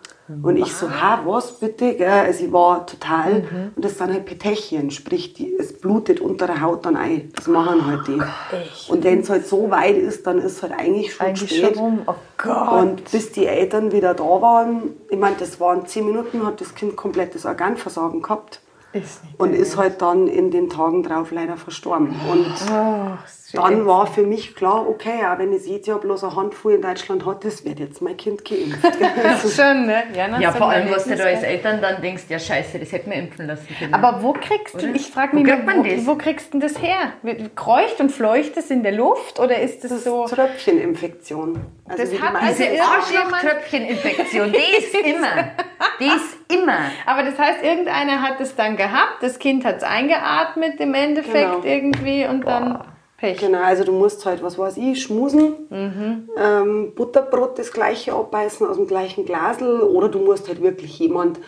Und 0.44 0.58
ich 0.58 0.74
so, 0.74 0.90
ha, 0.90 1.22
was 1.26 1.60
bitte? 1.60 1.96
Gell? 1.96 2.08
Also 2.10 2.46
ich 2.46 2.52
war 2.52 2.86
total, 2.86 3.72
und 3.76 3.86
das 3.86 3.98
sind 3.98 4.12
halt 4.12 4.26
Petechien, 4.26 4.92
sprich, 4.92 5.34
die, 5.34 5.56
es 5.56 5.80
blutet 5.80 6.20
unter 6.20 6.48
der 6.48 6.62
Haut 6.62 6.86
dann 6.86 6.98
ein. 6.98 7.32
Das 7.36 7.48
machen 7.48 7.86
halt 7.86 8.08
die. 8.08 8.22
echt? 8.56 8.90
Und 8.90 9.04
wenn 9.06 9.22
es 9.22 9.30
halt 9.30 9.48
so 9.48 9.72
weit 9.72 9.96
ist, 9.98 10.28
dann 10.28 10.40
ist 10.40 10.62
halt 10.63 10.74
eigentlich 10.74 11.13
schon 11.13 11.28
Eigentlich 11.28 11.58
spät. 11.58 11.76
schon 11.76 11.84
rum. 11.84 12.02
Oh 12.08 12.16
Gott. 12.38 12.72
Und 12.82 13.12
bis 13.12 13.32
die 13.32 13.46
Eltern 13.46 13.92
wieder 13.94 14.13
da 14.13 14.24
waren, 14.24 14.92
ich 15.10 15.18
meine, 15.18 15.38
das 15.40 15.60
waren 15.62 15.86
zehn 15.86 16.06
Minuten, 16.06 16.46
hat 16.46 16.60
das 16.60 16.76
Kind 16.76 16.96
komplettes 16.98 17.46
Organversagen 17.46 18.22
gehabt. 18.22 18.60
Ist 18.94 19.24
nicht 19.24 19.40
Und 19.40 19.54
ist 19.54 19.78
halt 19.78 20.02
dann 20.02 20.28
in 20.28 20.50
den 20.52 20.70
Tagen 20.70 21.04
drauf 21.04 21.32
leider 21.32 21.58
verstorben. 21.58 22.16
Und 22.30 22.46
shit. 22.58 23.46
Dann 23.53 23.86
war 23.86 24.07
für 24.07 24.23
mich 24.23 24.55
klar, 24.55 24.88
okay, 24.89 25.25
auch 25.25 25.39
wenn 25.39 25.53
es 25.53 25.67
jetzt 25.67 25.88
ja 25.88 25.97
bloß 25.97 26.23
eine 26.25 26.36
Handvoll 26.36 26.73
in 26.73 26.81
Deutschland 26.81 27.25
hat, 27.25 27.45
das 27.45 27.63
wird 27.63 27.79
jetzt 27.79 28.01
mein 28.01 28.17
Kind 28.17 28.43
geimpft. 28.43 28.79
Schon, 29.55 29.86
ne? 29.86 30.03
Ja, 30.15 30.27
nach 30.27 30.39
Ja, 30.41 30.51
so 30.51 30.57
vor 30.57 30.69
allem, 30.69 30.91
was 30.91 31.05
du 31.05 31.15
da 31.15 31.23
als 31.25 31.43
Eltern 31.43 31.81
dann 31.81 32.01
denkst, 32.01 32.23
ja 32.29 32.39
scheiße, 32.39 32.77
das 32.79 32.91
hätten 32.91 33.10
wir 33.12 33.17
impfen 33.17 33.47
lassen 33.47 33.67
können. 33.79 33.93
Aber 33.93 34.21
wo 34.21 34.33
kriegst 34.33 34.75
du, 34.75 34.79
Oder? 34.88 34.95
ich 34.95 35.07
frage 35.10 35.33
Wo 35.38 35.41
mich, 35.41 35.51
kriegt 35.51 35.65
man 35.65 35.79
wo, 35.79 35.83
das? 35.83 36.05
wo 36.07 36.15
kriegst 36.15 36.47
du 36.53 36.60
denn 36.60 36.67
das 36.67 36.81
her? 36.81 37.13
Kreucht 37.55 37.99
und 37.99 38.12
fleucht 38.12 38.57
es 38.57 38.69
in 38.69 38.83
der 38.83 38.91
Luft 38.91 39.39
oder 39.39 39.60
ist 39.62 39.83
das, 39.83 39.89
Das 39.91 39.97
ist 39.99 40.03
so? 40.05 40.25
Tröpfcheninfektion. 40.25 41.62
Also 41.88 42.03
Das 42.03 42.21
hat 42.21 42.33
diese- 42.49 42.81
Arschlochtröpfcheninfektion, 42.83 44.51
die 44.51 44.77
ist 44.77 44.93
immer. 45.05 45.51
Die 45.99 46.05
ist 46.07 46.38
immer. 46.53 46.77
Aber 47.05 47.23
das 47.23 47.38
heißt, 47.39 47.63
irgendeiner 47.63 48.21
hat 48.21 48.39
es 48.41 48.55
dann 48.55 48.77
gehabt, 48.77 49.21
das 49.21 49.39
Kind 49.39 49.65
hat 49.65 49.77
es 49.77 49.83
eingeatmet 49.83 50.79
im 50.79 50.93
Endeffekt 50.93 51.33
Genau. 51.51 51.63
irgendwie 51.63 52.25
und 52.25 52.41
dann 52.45 52.83
Pech. 53.17 53.39
Genau, 53.39 53.62
also 53.63 53.84
du 53.84 53.91
musst 53.93 54.25
halt, 54.25 54.43
was 54.43 54.58
weiß 54.60 54.77
ich, 54.77 55.01
schmusen, 55.01 55.53
Mhm. 55.69 56.30
ähm, 56.38 56.91
Butterbrot 56.95 57.58
das 57.58 57.71
gleiche 57.71 58.13
abbeißen 58.13 58.67
aus 58.67 58.75
dem 58.77 58.86
gleichen 58.88 59.25
Glasel 59.25 59.82
oder 59.82 60.08
du 60.10 60.19
musst 60.19 60.47
halt 60.47 60.62
wirklich 60.62 60.99
jemand 60.99 61.39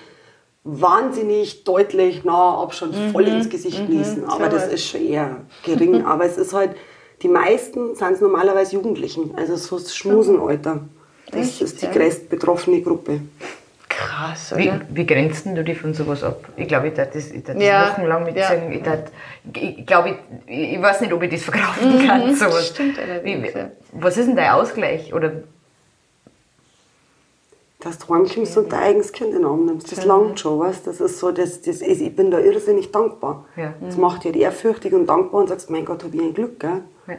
wahnsinnig 0.63 1.63
deutlich 1.63 2.23
nah 2.25 2.61
Abstand 2.61 2.95
voll 3.11 3.27
ins 3.27 3.49
Gesicht 3.49 3.85
gießen. 3.87 4.25
Aber 4.25 4.49
das 4.49 4.63
Mhm. 4.63 4.67
sowas. 4.67 4.73
ist 4.73 4.87
schon 4.87 5.05
eher 5.05 5.41
gering. 5.63 6.03
Aber 6.05 6.25
es 6.25 6.37
ist 6.37 6.53
halt, 6.53 6.71
die 7.21 7.27
meisten 7.27 7.95
sind 7.95 8.11
es 8.13 8.21
normalerweise 8.21 8.75
Jugendlichen, 8.75 9.33
also 9.37 9.55
so 9.55 9.77
das 9.77 9.95
Schmusenalter. 9.95 10.81
Das 11.31 11.41
Echt, 11.41 11.61
ist 11.61 11.81
die 11.81 11.85
ja? 11.85 11.91
größte 11.91 12.25
betroffene 12.25 12.81
Gruppe. 12.81 13.21
Krass, 13.99 14.53
Wie, 14.55 14.69
oder? 14.69 14.81
wie 14.89 15.05
grenzt 15.05 15.45
denn 15.45 15.55
du 15.55 15.63
dich 15.63 15.77
von 15.79 15.93
sowas 15.93 16.23
ab? 16.23 16.45
Ich 16.55 16.67
glaube, 16.69 16.87
ich 16.87 16.93
darf 16.93 17.09
das, 17.11 17.31
ich 17.31 17.43
darf 17.43 17.55
das 17.55 17.63
Ja, 17.65 17.91
wochenlang 17.91 18.25
ja. 18.27 18.31
mitsagen. 18.31 18.71
Ich, 18.71 18.81
darf- 18.81 19.11
ich, 19.53 19.85
glaube, 19.85 20.17
ich, 20.47 20.73
ich 20.75 20.81
weiß 20.81 21.01
nicht, 21.01 21.11
ob 21.11 21.21
ich 21.23 21.29
das 21.31 21.43
verkraften 21.43 22.07
kann. 22.07 22.33
Sowas. 22.35 22.67
stimmt 22.69 22.97
allerdings, 22.97 23.53
Wie, 23.53 23.57
ja. 23.57 23.71
was 23.91 24.15
ist 24.17 24.27
denn 24.27 24.35
dein 24.37 24.51
Ausgleich? 24.51 25.13
Oder 25.13 25.31
Dass 27.81 27.97
du 27.97 28.13
heimkommst 28.13 28.57
und 28.57 28.71
dein 28.71 28.79
eigenes 28.83 29.11
Kind 29.11 29.31
in 29.31 29.37
den 29.41 29.45
Arm 29.45 29.65
nimmst, 29.65 29.91
das 29.91 30.03
langt 30.05 30.39
schon, 30.39 30.59
weißt 30.59 30.85
Das 30.87 30.99
ist 30.99 31.19
so, 31.19 31.31
das, 31.31 31.61
das 31.61 31.81
ist, 31.81 32.01
ich 32.01 32.15
bin 32.15 32.29
da 32.31 32.39
irrsinnig 32.39 32.91
dankbar. 32.91 33.45
Ja. 33.55 33.73
Das 33.81 33.97
macht 33.97 34.23
dich 34.25 34.35
ehrfürchtig 34.35 34.93
und 34.93 35.07
dankbar 35.07 35.41
und 35.41 35.47
sagst, 35.49 35.69
mein 35.69 35.85
Gott, 35.85 36.03
hab 36.03 36.13
ich 36.13 36.21
ein 36.21 36.33
Glück, 36.33 36.59
gell? 36.59 36.81
ja. 37.07 37.15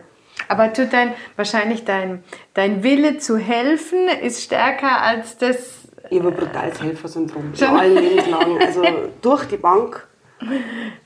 Aber 0.48 0.72
tut 0.72 0.92
dein, 0.92 1.12
wahrscheinlich 1.36 1.84
dein, 1.84 2.24
dein 2.54 2.82
Wille 2.82 3.18
zu 3.18 3.36
helfen 3.36 4.08
ist 4.22 4.42
stärker 4.42 5.02
als 5.02 5.36
das. 5.36 5.79
Ich 6.10 6.18
habe 6.18 6.28
ein 6.28 6.34
brutales 6.34 6.82
Helfersyndrom 6.82 7.52
in 7.56 7.64
allen 7.66 7.94
Lebenslagen. 7.94 8.58
Also 8.60 8.82
durch 9.22 9.44
die 9.46 9.56
Bank, 9.56 10.06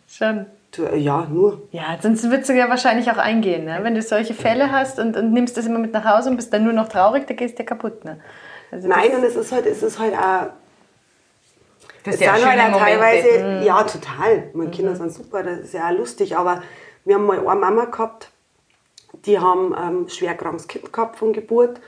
Schon. 0.08 0.46
ja, 0.94 1.26
nur. 1.30 1.68
Ja, 1.72 1.98
sonst 2.00 2.24
würdest 2.24 2.48
du 2.48 2.54
ja 2.54 2.70
wahrscheinlich 2.70 3.10
auch 3.10 3.18
eingehen, 3.18 3.66
ne? 3.66 3.80
wenn 3.82 3.94
du 3.94 4.00
solche 4.00 4.32
Fälle 4.32 4.72
hast 4.72 4.98
und, 4.98 5.16
und 5.16 5.32
nimmst 5.32 5.58
das 5.58 5.66
immer 5.66 5.78
mit 5.78 5.92
nach 5.92 6.04
Hause 6.06 6.30
und 6.30 6.36
bist 6.36 6.52
dann 6.54 6.64
nur 6.64 6.72
noch 6.72 6.88
traurig, 6.88 7.26
da 7.26 7.34
gehst 7.34 7.58
du 7.58 7.62
ja 7.62 7.66
kaputt. 7.66 8.04
Ne? 8.04 8.18
Also 8.70 8.88
Nein, 8.88 9.14
und 9.14 9.22
es 9.24 9.36
ist 9.36 9.52
halt, 9.52 9.66
es 9.66 9.82
ist 9.82 9.98
halt 9.98 10.14
auch, 10.14 10.48
Das 12.04 12.14
es 12.14 12.14
ist 12.14 12.20
ja 12.22 12.36
sind 12.36 12.46
halt 12.46 12.74
auch 12.74 12.78
teilweise. 12.78 13.44
Mhm. 13.44 13.62
ja, 13.62 13.82
total. 13.84 14.44
Meine 14.54 14.70
Kinder 14.70 14.96
sind 14.96 15.12
super, 15.12 15.42
das 15.42 15.60
ist 15.60 15.74
ja 15.74 15.88
auch 15.88 15.98
lustig, 15.98 16.34
aber 16.34 16.62
wir 17.04 17.16
haben 17.16 17.26
mal 17.26 17.46
eine 17.46 17.60
Mama 17.60 17.84
gehabt, 17.84 18.30
die 19.26 19.38
haben 19.38 19.74
ähm, 19.78 20.08
schwer 20.08 20.34
krankes 20.34 20.66
Kind 20.66 20.90
gehabt 20.90 21.16
von 21.16 21.34
Geburt 21.34 21.78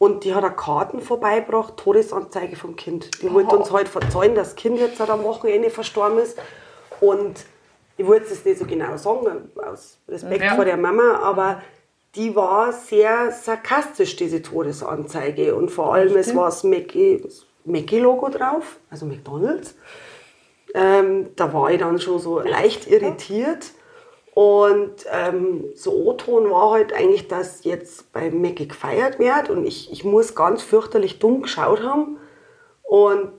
und 0.00 0.24
die 0.24 0.34
hat 0.34 0.42
eine 0.42 0.56
Karten 0.56 1.00
vorbeigebracht, 1.02 1.76
Todesanzeige 1.76 2.56
vom 2.56 2.74
Kind. 2.74 3.22
Die 3.22 3.30
wollte 3.32 3.54
uns 3.54 3.70
halt 3.70 3.86
verzeihen, 3.86 4.34
dass 4.34 4.48
das 4.48 4.56
Kind 4.56 4.78
jetzt 4.78 4.98
halt 4.98 5.10
am 5.10 5.22
Wochenende 5.24 5.68
verstorben 5.68 6.18
ist 6.18 6.38
und 7.00 7.44
ich 7.98 8.06
wollte 8.06 8.32
es 8.32 8.42
nicht 8.42 8.58
so 8.58 8.64
genau 8.64 8.96
sagen, 8.96 9.50
aus 9.56 9.98
Respekt 10.08 10.42
Ja. 10.42 10.54
vor 10.54 10.64
der 10.64 10.78
Mama, 10.78 11.18
aber 11.22 11.60
die 12.14 12.34
war 12.34 12.72
sehr 12.72 13.30
sarkastisch, 13.30 14.16
diese 14.16 14.40
Todesanzeige. 14.40 15.54
Und 15.54 15.70
vor 15.70 15.92
allem, 15.92 16.16
es 16.16 16.34
war 16.34 16.46
das 16.46 16.64
Mackie-Logo 16.64 18.30
drauf, 18.30 18.78
also 18.90 19.04
McDonalds. 19.04 19.74
Ähm, 20.74 21.28
da 21.36 21.52
war 21.52 21.70
ich 21.70 21.78
dann 21.78 22.00
schon 22.00 22.18
so 22.18 22.40
leicht 22.40 22.88
irritiert. 22.90 23.66
Und 24.40 25.04
ähm, 25.12 25.64
so 25.74 25.92
O-Ton 25.92 26.50
war 26.50 26.70
halt 26.70 26.94
eigentlich, 26.94 27.28
dass 27.28 27.62
jetzt 27.64 28.10
bei 28.14 28.30
Mackie 28.30 28.68
gefeiert 28.68 29.18
wird 29.18 29.50
und 29.50 29.66
ich, 29.66 29.92
ich 29.92 30.02
muss 30.02 30.34
ganz 30.34 30.62
fürchterlich 30.62 31.18
dumm 31.18 31.42
geschaut 31.42 31.82
haben. 31.82 32.16
Und 32.82 33.32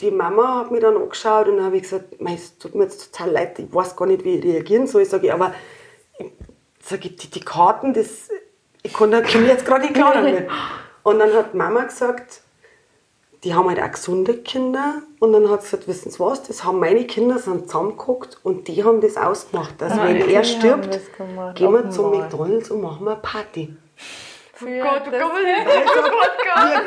die 0.00 0.10
Mama 0.10 0.60
hat 0.60 0.70
mich 0.70 0.80
dann 0.80 0.96
angeschaut 0.96 1.48
und 1.48 1.58
dann 1.58 1.66
habe 1.66 1.76
ich 1.76 1.82
gesagt, 1.82 2.22
"Mei, 2.22 2.32
es 2.32 2.56
tut 2.56 2.74
mir 2.74 2.84
jetzt 2.84 3.12
total 3.12 3.32
leid, 3.32 3.58
ich 3.58 3.74
weiß 3.74 3.94
gar 3.94 4.06
nicht, 4.06 4.24
wie 4.24 4.36
ich 4.36 4.44
reagieren 4.44 4.86
soll. 4.86 5.02
Ich 5.02 5.10
sage, 5.10 5.34
aber 5.34 5.52
sag 6.82 7.04
ich, 7.04 7.16
die, 7.16 7.28
die 7.28 7.40
Karten, 7.40 7.92
das, 7.92 8.30
ich 8.82 8.94
konnte 8.94 9.20
mich 9.20 9.34
jetzt 9.34 9.66
gerade 9.66 9.82
nicht 9.82 9.96
klar 9.96 10.14
damit. 10.14 10.48
Und 11.02 11.18
dann 11.18 11.34
hat 11.34 11.52
Mama 11.52 11.84
gesagt, 11.84 12.40
die 13.44 13.54
haben 13.54 13.68
halt 13.68 13.80
auch 13.80 13.90
gesunde 13.92 14.34
Kinder. 14.38 15.02
Und 15.20 15.32
dann 15.32 15.48
hat 15.50 15.62
sie 15.62 15.70
gesagt, 15.70 15.88
wissen 15.88 16.10
Sie 16.10 16.20
was, 16.20 16.42
das 16.42 16.64
haben 16.64 16.80
meine 16.80 17.04
Kinder 17.06 17.38
sind 17.38 17.66
zusammengeguckt 17.66 18.38
und 18.42 18.68
die 18.68 18.82
haben 18.84 19.00
das 19.00 19.16
ausgemacht, 19.16 19.80
dass 19.80 19.96
wenn 20.00 20.16
die 20.16 20.32
er 20.34 20.44
stirbt, 20.44 20.98
gehen 21.54 21.72
wir 21.72 21.84
Oh 21.86 21.90
zum 21.90 22.10
Mann. 22.10 22.20
McDonalds 22.20 22.70
und 22.70 22.80
machen 22.80 23.06
eine 23.08 23.16
Party. 23.16 23.76
Für 24.54 24.80
Gott, 24.80 25.02
oh 25.06 25.10
das- 25.10 25.22
Gott, 25.22 25.32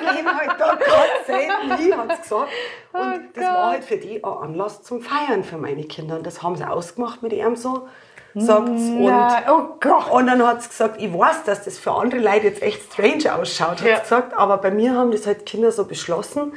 Wir 0.03 0.13
gehen 0.13 0.37
halt 0.37 0.59
da 0.59 0.75
ganz 0.75 1.25
selten 1.25 1.77
hin, 1.77 1.97
hat 1.97 2.11
sie 2.17 2.21
gesagt. 2.23 2.51
Und 2.93 2.99
Oh 3.01 3.19
das 3.33 3.43
war 3.45 3.69
halt 3.71 3.83
für 3.85 3.95
die 3.97 4.21
ein 4.21 4.29
Anlass 4.29 4.83
zum 4.83 5.01
Feiern 5.01 5.43
für 5.45 5.57
meine 5.57 5.83
Kinder. 5.85 6.17
Und 6.17 6.25
das 6.25 6.43
haben 6.43 6.57
sie 6.57 6.69
ausgemacht 6.69 7.23
mit 7.23 7.31
ihm 7.31 7.55
so, 7.55 7.87
sagt. 8.35 8.69
Und, 8.69 9.11
oh 9.49 9.75
Gott. 9.79 10.11
und 10.11 10.27
dann 10.27 10.45
hat 10.45 10.61
sie 10.63 10.69
gesagt, 10.69 11.01
ich 11.01 11.11
weiß, 11.13 11.43
dass 11.45 11.63
das 11.65 11.77
für 11.77 11.91
andere 11.91 12.21
Leute 12.21 12.47
jetzt 12.47 12.61
echt 12.61 12.81
strange 12.93 13.33
ausschaut, 13.35 13.81
hat 13.81 13.87
Ja. 13.87 13.99
gesagt. 13.99 14.33
Aber 14.37 14.57
bei 14.57 14.71
mir 14.71 14.93
haben 14.95 15.11
das 15.11 15.27
halt 15.27 15.45
Kinder 15.45 15.71
so 15.71 15.85
beschlossen, 15.85 16.53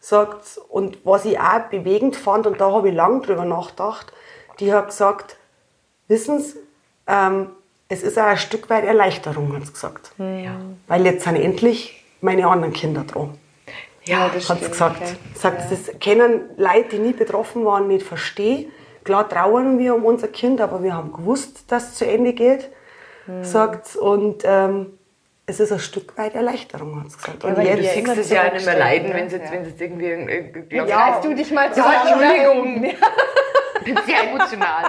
sagt. 0.00 0.58
Und 0.68 0.98
was 1.04 1.24
ich 1.24 1.38
auch 1.38 1.60
bewegend 1.70 2.16
fand, 2.16 2.46
und 2.46 2.60
da 2.60 2.72
habe 2.72 2.88
ich 2.88 2.94
lang 2.94 3.22
drüber 3.22 3.44
nachgedacht, 3.44 4.12
die 4.60 4.72
hat 4.72 4.88
gesagt, 4.88 5.36
wissen 6.08 6.40
Sie, 6.40 6.58
ähm, 7.06 7.50
es 7.88 8.02
ist 8.02 8.18
auch 8.18 8.24
ein 8.24 8.38
Stück 8.38 8.70
weit 8.70 8.84
Erleichterung, 8.84 9.54
hat 9.54 9.66
sie 9.66 9.72
gesagt. 9.72 10.12
Weil 10.88 11.04
jetzt 11.04 11.24
sind 11.24 11.36
endlich 11.36 12.02
meine 12.20 12.46
anderen 12.48 12.72
Kinder 12.72 13.04
dran. 13.04 13.38
Ja, 14.04 14.28
das 14.34 14.48
Hat 14.48 14.58
sie 14.58 14.64
stimmt, 14.64 14.72
gesagt. 14.72 14.96
okay. 15.02 15.14
Sagt, 15.34 15.70
das 15.70 16.00
können 16.00 16.50
Leute, 16.56 16.88
die 16.92 16.98
nie 16.98 17.12
betroffen 17.12 17.64
waren, 17.64 17.86
nicht 17.88 18.06
verstehen. 18.06 18.72
Klar 19.04 19.28
trauern 19.28 19.78
wir 19.78 19.94
um 19.94 20.04
unser 20.04 20.28
Kind, 20.28 20.60
aber 20.60 20.82
wir 20.82 20.94
haben 20.94 21.12
gewusst, 21.12 21.70
dass 21.70 21.90
es 21.90 21.94
zu 21.96 22.06
Ende 22.06 22.32
geht, 22.32 22.70
Hm. 23.26 23.44
sagt. 23.44 23.94
Und 23.96 24.42
ähm, 24.44 24.98
es 25.46 25.60
ist 25.60 25.70
ein 25.72 25.78
Stück 25.78 26.16
weit 26.18 26.34
Erleichterung, 26.34 27.00
hat 27.00 27.10
sie 27.10 27.16
gesagt. 27.16 27.44
Und 27.44 27.56
Du 27.56 27.62
ihr 27.62 27.76
jetzt, 27.76 27.94
siehst 27.94 28.06
immer 28.08 28.18
es 28.18 28.30
ja 28.30 28.50
nicht 28.52 28.64
mehr 28.66 28.78
leiden, 28.78 29.12
wenn 29.12 29.26
es 29.26 29.32
jetzt, 29.32 29.52
es 29.52 29.68
jetzt 29.68 29.80
irgendwie... 29.80 30.06
Äh, 30.06 30.42
glaub, 30.68 30.88
Ja, 30.88 31.08
Reißt 31.08 31.24
du 31.24 31.34
dich 31.34 31.50
mal 31.52 31.66
Ja, 31.68 31.72
zusammen. 31.72 31.94
Entschuldigung. 32.20 32.84
Ich 32.84 33.84
bin 33.84 33.98
sehr 34.06 34.28
emotional. 34.30 34.84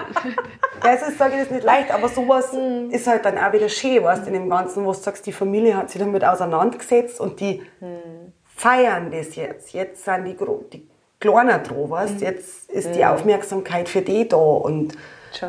ja, 0.84 0.94
es 0.94 1.02
ist, 1.08 1.18
sage 1.18 1.34
ich, 1.36 1.40
das 1.42 1.52
nicht 1.52 1.64
leicht, 1.64 1.92
aber 1.92 2.08
sowas 2.10 2.52
Hm. 2.54 2.90
ist 2.92 3.08
halt 3.08 3.26
dann 3.26 3.38
auch 3.38 3.52
wieder 3.54 3.70
schön, 3.70 4.04
weißt 4.04 4.24
du, 4.24 4.28
in 4.28 4.34
dem 4.34 4.50
Ganzen, 4.50 4.84
wo 4.86 4.92
du 4.92 4.98
sagst, 4.98 5.26
die 5.26 5.32
Familie 5.34 5.76
hat 5.78 5.90
sich 5.90 6.00
damit 6.02 6.24
auseinandergesetzt 6.24 7.20
und 7.20 7.40
die 7.40 7.62
Hm. 7.80 8.34
feiern 8.56 9.12
das 9.12 9.36
jetzt. 9.36 9.74
Jetzt 9.74 10.06
sind 10.06 10.26
die, 10.26 10.38
die 10.72 10.88
Kleiner 11.24 11.60
dran, 11.60 11.90
weißt 11.90 12.12
Hm. 12.14 12.20
du, 12.20 12.26
jetzt 12.26 12.70
ist 12.70 12.96
die 12.96 13.06
Aufmerksamkeit 13.06 13.88
für 13.88 14.02
die 14.02 14.28
da 14.28 14.36
und 14.38 14.94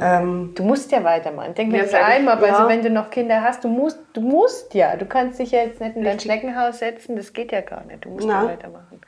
ähm, 0.00 0.52
Du 0.54 0.62
musst 0.62 0.92
ja 0.92 1.02
weitermachen. 1.04 1.54
Denk 1.54 1.72
mir 1.72 1.82
das 1.82 1.92
aber 1.92 2.46
Ja. 2.46 2.54
also 2.56 2.68
wenn 2.68 2.82
du 2.82 2.90
noch 2.90 3.10
Kinder 3.10 3.42
hast, 3.42 3.64
du 3.64 3.68
musst, 3.68 3.98
du 4.14 4.20
musst 4.20 4.72
ja. 4.74 4.96
Du 4.96 5.04
kannst 5.04 5.38
dich 5.40 5.50
ja 5.50 5.62
jetzt 5.62 5.80
nicht 5.80 5.96
in 5.96 6.04
dein 6.04 6.18
Schneckenhaus 6.20 6.78
setzen, 6.78 7.16
das 7.16 7.32
geht 7.32 7.52
ja 7.52 7.60
gar 7.60 7.84
nicht. 7.84 8.04
Du 8.04 8.10
musst 8.10 8.26
ja 8.26 8.44
weitermachen. 8.46 9.00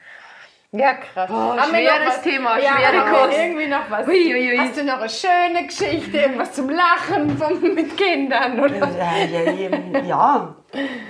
Ja, 0.72 0.94
krass. 0.94 1.31
Haben 1.31 1.57
wir 1.57 1.64
schweres 1.79 1.98
noch 2.00 2.07
was? 2.09 2.22
Thema, 2.22 2.59
ja, 2.59 2.72
schwere 2.76 3.07
haben 3.07 3.29
Kost. 3.29 3.38
irgendwie 3.38 3.66
noch 3.68 3.88
was? 3.90 4.07
Ui, 4.09 4.35
ui, 4.35 4.50
ui. 4.52 4.59
Hast 4.59 4.76
du 4.76 4.85
noch 4.85 4.98
eine 5.00 5.09
schöne 5.09 5.66
Geschichte, 5.66 6.16
irgendwas 6.18 6.52
zum 6.52 6.68
Lachen 6.68 7.38
vom, 7.38 7.61
mit 7.74 7.96
Kindern? 7.96 8.59
Oder? 8.61 8.76
Ja, 8.76 9.16
ja, 9.52 10.02
ja. 10.05 10.57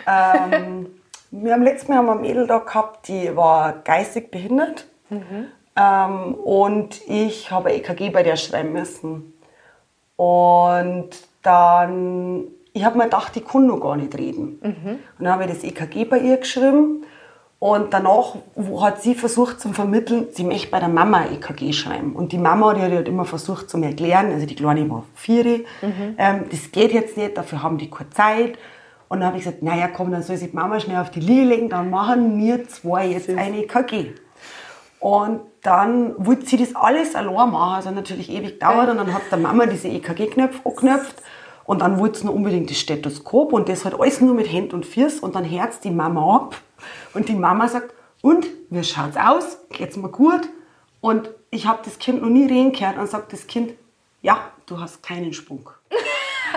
Ähm, 0.07 0.87
wir 1.33 1.53
haben 1.53 1.63
letztes 1.63 1.89
Mal 1.89 1.97
haben 1.99 2.07
wir 2.07 2.13
ein 2.13 2.21
Mädel 2.21 2.47
da 2.47 2.59
gehabt, 2.59 3.09
die 3.09 3.35
war 3.35 3.73
geistig 3.83 4.31
behindert. 4.31 4.87
Ähm, 5.77 6.35
und 6.35 7.01
ich 7.07 7.51
habe 7.51 7.73
EKG 7.73 8.11
bei 8.11 8.23
der 8.23 8.37
schreiben 8.37 8.73
müssen. 8.73 9.35
Und 10.17 11.11
dann, 11.43 12.45
ich 12.73 12.85
habe 12.85 12.97
mir 12.97 13.05
gedacht, 13.05 13.37
ich 13.37 13.47
kann 13.47 13.67
noch 13.67 13.81
gar 13.81 13.97
nicht 13.97 14.17
reden. 14.17 14.59
Und 15.19 15.25
dann 15.25 15.33
habe 15.33 15.45
ich 15.45 15.51
das 15.51 15.65
EKG 15.65 16.05
bei 16.07 16.19
ihr 16.19 16.39
geschrieben. 16.39 17.05
Und 17.59 17.95
danach 17.95 18.35
hat 18.81 19.03
sie 19.03 19.15
versucht 19.15 19.61
zu 19.61 19.73
vermitteln, 19.73 20.27
sie 20.31 20.45
möchte 20.45 20.71
bei 20.71 20.79
der 20.79 20.91
Mama 20.91 21.25
EKG 21.25 21.73
schreiben. 21.73 22.15
Und 22.15 22.33
die 22.33 22.39
Mama, 22.39 22.75
die 22.75 22.83
hat 22.83 22.93
halt 22.93 23.09
immer 23.09 23.25
versucht 23.25 23.71
zu 23.71 23.79
mir 23.79 23.87
erklären, 23.87 24.31
also 24.31 24.45
die 24.45 24.55
Kleine 24.55 24.89
war 24.91 25.05
vier, 25.15 25.65
ähm, 26.19 26.45
das 26.51 26.71
geht 26.71 26.93
jetzt 26.93 27.17
nicht, 27.17 27.37
dafür 27.37 27.63
haben 27.63 27.79
die 27.79 27.89
keine 27.89 28.11
Zeit. 28.11 28.59
Und 29.09 29.21
dann 29.21 29.29
habe 29.29 29.39
ich 29.39 29.45
gesagt, 29.45 29.63
naja 29.63 29.89
komm, 29.89 30.11
dann 30.11 30.23
soll 30.23 30.37
sich 30.37 30.51
die 30.51 30.57
Mama 30.57 30.81
schnell 30.81 31.01
auf 31.01 31.11
die 31.11 31.21
Liege 31.21 31.45
legen, 31.45 31.69
dann 31.71 31.89
machen 31.89 32.39
wir 32.39 32.69
zwei 32.69 33.07
jetzt 33.07 33.31
ein 33.31 33.55
EKG. 33.55 34.13
Und 35.07 35.43
dann 35.63 36.15
wollte 36.19 36.47
sie 36.47 36.57
das 36.57 36.75
alles 36.75 37.15
allein 37.15 37.53
machen, 37.53 37.77
also 37.77 37.93
natürlich 37.93 38.29
ewig 38.29 38.59
dauert. 38.59 38.89
Und 38.89 38.97
dann 38.97 39.15
hat 39.15 39.23
der 39.31 39.39
Mama 39.39 39.67
diese 39.67 39.87
EKG-Knöpfe 39.87 40.63
angeknöpft. 40.65 41.23
Und 41.65 41.83
dann 41.83 42.01
wollte 42.01 42.19
sie 42.19 42.27
noch 42.27 42.35
unbedingt 42.35 42.71
das 42.71 42.79
Stethoskop 42.79 43.53
und 43.53 43.69
das 43.69 43.85
halt 43.85 43.95
alles 44.01 44.21
nur 44.21 44.35
mit 44.35 44.53
Händen 44.53 44.75
und 44.75 44.85
Füßen. 44.85 45.21
Und 45.21 45.37
dann 45.37 45.49
hört 45.49 45.85
die 45.85 45.93
Mama 45.93 46.35
ab. 46.35 46.57
Und 47.15 47.29
die 47.29 47.37
Mama 47.37 47.69
sagt, 47.69 47.95
und, 48.21 48.49
wie 48.69 48.83
schaut's 48.83 49.17
aus? 49.17 49.59
Geht's 49.71 49.97
mir 49.97 50.09
gut? 50.09 50.41
Und 51.01 51.31
ich 51.51 51.69
habe 51.69 51.83
das 51.85 52.01
Kind 52.01 52.21
noch 52.21 52.29
nie 52.29 52.47
reden 52.47 52.73
gehört. 52.73 52.99
Und 52.99 53.09
sagt 53.09 53.33
das 53.33 53.47
Kind, 53.47 53.75
ja, 54.23 54.41
du 54.67 54.81
hast 54.81 55.05
keinen 55.05 55.33
Spunk. 55.33 55.73
Echt, 55.89 55.95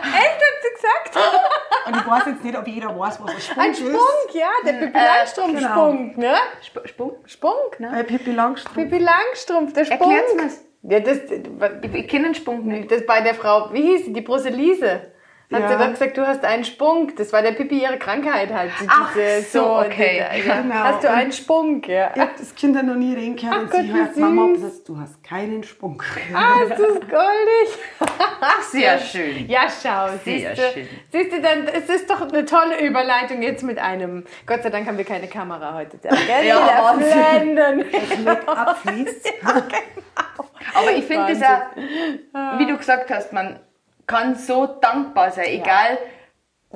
hat? 0.07 0.48
Und 1.89 1.97
ich 1.97 2.07
weiß 2.07 2.23
jetzt 2.27 2.43
nicht, 2.43 2.57
ob 2.57 2.67
jeder 2.67 2.97
weiß, 2.97 3.19
was 3.21 3.33
ein 3.35 3.41
Spunk 3.41 3.57
Ein 3.59 3.71
ist. 3.71 3.79
Spunk, 3.79 4.33
ja, 4.33 4.49
der 4.65 4.73
Pippi 4.73 4.97
Langstrumpf 4.97 5.55
genau. 5.55 5.69
Spunk, 5.69 6.17
ne? 6.17 6.35
Sp 6.61 6.77
Spunk? 6.85 7.13
Spunk, 7.25 7.79
ne? 7.79 7.89
Bei 7.91 8.03
Pippi 8.03 8.31
Langstrumpf. 8.31 8.75
Pippi 8.75 9.03
Langstrumpf, 9.03 9.73
der 9.73 9.85
Spunk. 9.85 10.01
Erklärt's 10.01 10.35
mir's. 10.35 10.65
Ja, 10.81 10.99
das, 11.01 11.19
Ich, 11.93 12.07
kenne 12.07 12.25
den 12.25 12.35
Spunk 12.35 12.65
nicht. 12.65 12.89
das 12.91 13.05
bei 13.05 13.21
der 13.21 13.33
Frau, 13.33 13.73
wie 13.73 13.81
hieß 13.81 14.05
sie, 14.05 14.13
die 14.13 14.21
Bruselise. 14.21 15.11
Hat 15.51 15.61
Ja. 15.61 15.67
sie 15.69 15.83
doch 15.83 15.89
gesagt, 15.89 16.15
du 16.15 16.27
hast 16.27 16.45
einen 16.45 16.63
Spunk. 16.63 17.15
Das 17.15 17.33
war 17.33 17.41
der 17.41 17.53
Pippi 17.53 17.81
ihre 17.81 17.97
Krankheit 17.97 18.53
halt. 18.53 18.71
Die- 18.79 18.85
Ach 18.87 19.11
diese- 19.15 19.41
so, 19.49 19.79
okay. 19.79 20.23
die- 20.35 20.47
ja. 20.47 20.61
Genau. 20.61 20.75
Hast 20.75 21.03
du 21.03 21.09
einen 21.09 21.31
Spunk, 21.31 21.87
ja. 21.87 22.11
Ich 22.13 22.21
habe 22.21 22.31
das 22.37 22.53
Kind 22.53 22.75
ja 22.75 22.83
noch 22.83 22.93
nie 22.93 23.15
reden 23.15 23.35
gehört. 23.35 23.55
Ach 23.57 23.61
und 23.63 23.71
Gott, 23.71 23.81
sie 23.81 23.91
hört 23.93 24.17
Mama 24.17 24.43
ab, 24.43 24.49
süß. 24.55 24.63
und 24.63 24.71
sagt, 24.73 24.89
du 24.89 24.99
hast 24.99 25.23
keinen 25.23 25.63
Spunk. 25.63 26.03
Ah, 26.35 26.61
ist 26.61 26.69
das 26.71 26.79
goldig. 26.79 27.79
Ach, 28.41 28.61
sehr 28.61 28.99
schön. 28.99 29.49
Ja, 29.49 29.61
schau, 29.61 30.09
Sehr 30.23 30.53
siehst 30.55 30.57
du, 30.59 30.71
schön. 30.71 30.87
siehst 31.11 31.31
du, 31.33 31.41
dann, 31.41 31.67
es 31.67 31.89
ist 31.89 32.07
doch 32.09 32.21
eine 32.21 32.45
tolle 32.45 32.79
Überleitung 32.85 33.41
jetzt 33.41 33.63
mit 33.63 33.79
einem, 33.79 34.25
Gott 34.45 34.61
sei 34.61 34.69
Dank 34.69 34.85
haben 34.87 34.99
wir 34.99 35.05
keine 35.05 35.27
Kamera 35.27 35.73
heute 35.73 35.97
da, 35.97 36.09
gell? 36.09 36.45
Ja, 36.45 36.57
Wieder 36.57 36.83
Wahnsinn. 36.83 37.55
blenden. 37.55 38.37
Abfließt. 38.47 39.33
Aber 40.75 40.91
ich 40.91 41.05
finde 41.05 41.33
das 41.33 41.41
auch, 41.41 42.59
wie 42.59 42.67
du 42.67 42.77
gesagt 42.77 43.09
hast, 43.09 43.33
man 43.33 43.59
kann 44.09 44.35
so 44.35 44.65
dankbar 44.65 45.31
sein, 45.31 45.45
egal 45.47 45.97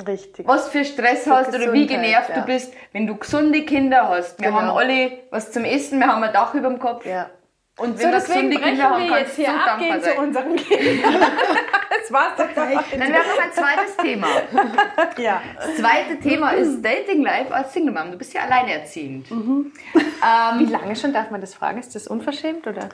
Richtig. 0.07 0.47
was 0.47 0.69
für 0.69 0.85
Stress 0.85 1.27
hast 1.27 1.49
oder 1.49 1.73
wie 1.73 1.85
Gesundheit, 1.85 1.89
genervt 1.89 2.29
ja. 2.29 2.35
du 2.39 2.45
bist, 2.45 2.73
wenn 2.93 3.05
du 3.07 3.15
gesunde 3.17 3.63
Kinder 3.65 4.07
hast. 4.07 4.39
Wir 4.39 4.49
Genau. 4.49 4.61
haben 4.61 4.69
alle 4.69 5.19
was 5.31 5.51
zum 5.51 5.65
Essen, 5.65 5.99
wir 5.99 6.07
haben 6.07 6.23
ein 6.23 6.31
Dach 6.31 6.53
über 6.53 6.69
dem 6.69 6.79
Kopf. 6.79 7.05
Ja. 7.05 7.29
Und 7.77 7.99
So, 7.99 8.07
deswegen 8.11 8.49
gesunde 8.51 8.57
brechen 8.59 8.69
Kinder 8.77 8.89
haben, 8.91 9.01
wir 9.03 9.09
kannst 9.09 9.37
jetzt 9.37 9.37
du 9.37 9.41
hier 9.41 9.51
so 9.51 9.57
ab, 9.57 9.65
dankbar 9.65 9.89
gehen 9.89 9.99
zu 10.03 10.09
sein. 10.09 10.17
unseren 10.19 10.55
Kindern. 10.55 11.21
das 12.01 12.11
war's 12.11 12.35
doch 12.37 12.53
gleich. 12.53 12.79
Dann 12.91 12.99
wäre 12.99 13.11
noch 13.11 13.43
ein 13.43 13.51
zweites 13.51 13.97
Thema. 13.97 14.27
Ja. 15.17 15.41
Das 15.57 15.75
zweite 15.77 16.19
Thema 16.21 16.51
ist 16.51 16.81
Dating 16.83 17.23
Life 17.23 17.53
als 17.53 17.73
Single 17.73 17.93
Mom. 17.93 18.11
Du 18.11 18.17
bist 18.17 18.33
ja 18.33 18.41
alleinerziehend. 18.43 19.29
Wie 19.31 20.65
lange 20.65 20.95
schon 20.95 21.13
darf 21.13 21.29
man 21.31 21.41
das 21.41 21.53
fragen? 21.55 21.79
Ist 21.79 21.93
das 21.95 22.07
unverschämt 22.07 22.65
oder? 22.67 22.89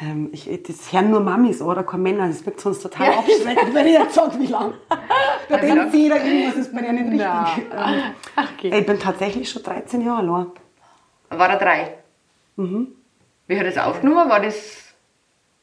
Ähm, 0.00 0.30
ich, 0.32 0.48
das 0.66 0.92
hören 0.92 1.10
nur 1.10 1.20
Mamis 1.20 1.60
oder 1.60 1.82
keine 1.82 2.02
Männer. 2.04 2.28
Das 2.28 2.44
wirkt 2.46 2.60
sonst 2.60 2.82
total 2.82 3.14
abschreckend, 3.14 3.74
wenn 3.74 3.86
ich 3.86 3.94
jetzt 3.94 4.14
sage, 4.14 4.38
wie 4.38 4.46
lang. 4.46 4.74
Da 5.48 5.60
wie 5.62 5.66
denkt 5.66 5.94
jeder, 5.94 6.24
irgendwas 6.24 6.56
ist 6.56 6.74
bei 6.74 6.82
denen 6.82 7.08
richtig. 7.08 7.66
Ähm, 7.72 8.02
Okay. 8.58 8.78
Ich 8.78 8.86
bin 8.86 8.98
tatsächlich 8.98 9.48
schon 9.50 9.62
13 9.62 10.00
Jahre 10.00 10.18
allein. 10.18 10.46
War 11.30 11.50
er 11.50 11.58
drei? 11.58 11.94
Mhm. 12.56 12.88
Wie 13.46 13.56
hat 13.58 13.64
er 13.64 13.72
das 13.72 13.84
aufgenommen? 13.84 14.28
War 14.28 14.40
das 14.40 14.94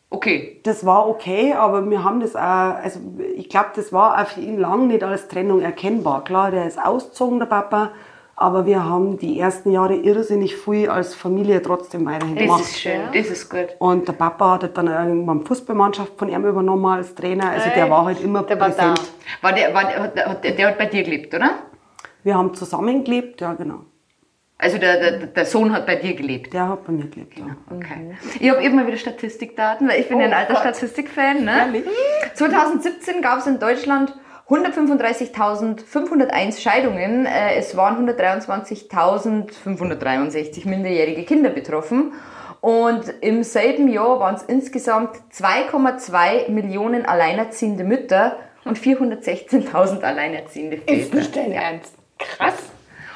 okay? 0.10 0.60
Das 0.64 0.86
war 0.86 1.08
okay, 1.08 1.54
aber 1.54 1.90
wir 1.90 2.04
haben 2.04 2.20
das 2.20 2.36
auch, 2.36 2.42
also 2.42 3.00
ich 3.36 3.50
glaube, 3.50 3.70
das 3.76 3.92
war 3.92 4.22
auch 4.22 4.28
für 4.28 4.40
ihn 4.42 4.58
lang 4.58 4.88
nicht 4.88 5.04
als 5.04 5.28
Trennung 5.28 5.62
erkennbar. 5.62 6.24
Klar, 6.24 6.52
der 6.52 6.66
ist 6.68 6.80
ausgezogen, 6.84 7.40
der 7.40 7.48
Papa, 7.48 7.92
aber 8.38 8.66
wir 8.66 8.84
haben 8.84 9.18
die 9.18 9.40
ersten 9.40 9.72
Jahre 9.72 9.96
irrsinnig 9.96 10.56
viel 10.58 10.90
als 10.90 11.16
Familie 11.16 11.62
trotzdem 11.62 12.06
weiterhin 12.06 12.36
Das 12.36 12.44
gemacht. 12.46 12.62
ist 12.62 12.80
schön, 12.80 13.02
das 13.14 13.28
ist 13.28 13.50
gut. 13.50 13.68
Und 13.80 14.08
der 14.08 14.14
Papa 14.14 14.60
hat 14.62 14.78
dann 14.78 14.88
irgendwann 14.88 15.46
Fußballmannschaft 15.46 16.14
von 16.18 16.28
ihm 16.30 16.46
übernommen 16.46 16.86
als 16.86 17.16
Trainer. 17.16 17.50
Also 17.52 17.70
der 17.76 17.90
war 17.90 18.06
halt 18.06 18.22
immer 18.22 18.44
Der 18.44 18.60
war 18.60 18.70
präsent. 18.70 19.02
War 19.42 19.54
der, 19.54 19.74
war 19.74 19.84
der, 19.86 20.28
hat, 20.30 20.44
der, 20.44 20.52
der 20.52 20.68
hat 20.68 20.78
bei 20.78 20.86
dir 20.88 21.04
gelebt, 21.04 21.34
oder? 21.34 21.52
Wir 22.24 22.36
haben 22.36 22.54
zusammengelebt, 22.54 23.40
ja 23.42 23.54
genau. 23.54 23.82
Also 24.58 24.78
der, 24.78 25.00
der, 25.00 25.28
der 25.28 25.46
Sohn 25.46 25.74
hat 25.74 25.86
bei 25.86 25.96
dir 25.96 26.14
gelebt. 26.16 26.54
Der 26.54 26.70
hat 26.70 26.86
bei 26.86 26.94
mir 26.94 27.08
gelebt, 27.08 27.38
ja. 27.38 27.46
Okay. 27.76 28.16
Ich 28.40 28.50
habe 28.50 28.64
eben 28.64 28.76
mal 28.76 28.88
wieder 28.88 28.98
Statistikdaten, 28.98 29.88
weil 29.88 30.00
ich 30.00 30.08
bin 30.08 30.20
ja 30.20 30.28
ein 30.28 30.32
Oh 30.34 30.36
alter. 30.36 30.56
Statistikfan. 30.56 31.44
Ne? 31.44 31.84
2017 32.34 33.22
gab 33.22 33.40
es 33.40 33.48
in 33.48 33.60
Deutschland 33.60 34.14
135.501 34.48 36.62
Scheidungen. 36.62 37.26
Äh, 37.26 37.56
Es 37.58 37.76
waren 37.76 38.08
123.563 38.08 40.68
minderjährige 40.68 41.24
Kinder 41.24 41.50
betroffen. 41.50 42.14
Und 42.62 43.12
im 43.22 43.44
selben 43.44 43.90
Jahr 43.90 44.20
waren 44.20 44.36
es 44.36 44.44
insgesamt 44.44 45.18
2,2 45.34 46.50
Millionen 46.50 47.06
alleinerziehende 47.06 47.84
Mütter 47.84 48.38
und 48.66 48.80
416.000 48.80 50.02
alleinerziehende 50.02 50.78
Väter. 50.78 50.94
Ist 50.94 51.14
nicht 51.14 51.36
dein 51.36 51.52
Ernst? 51.52 51.94
Krass. 52.18 52.56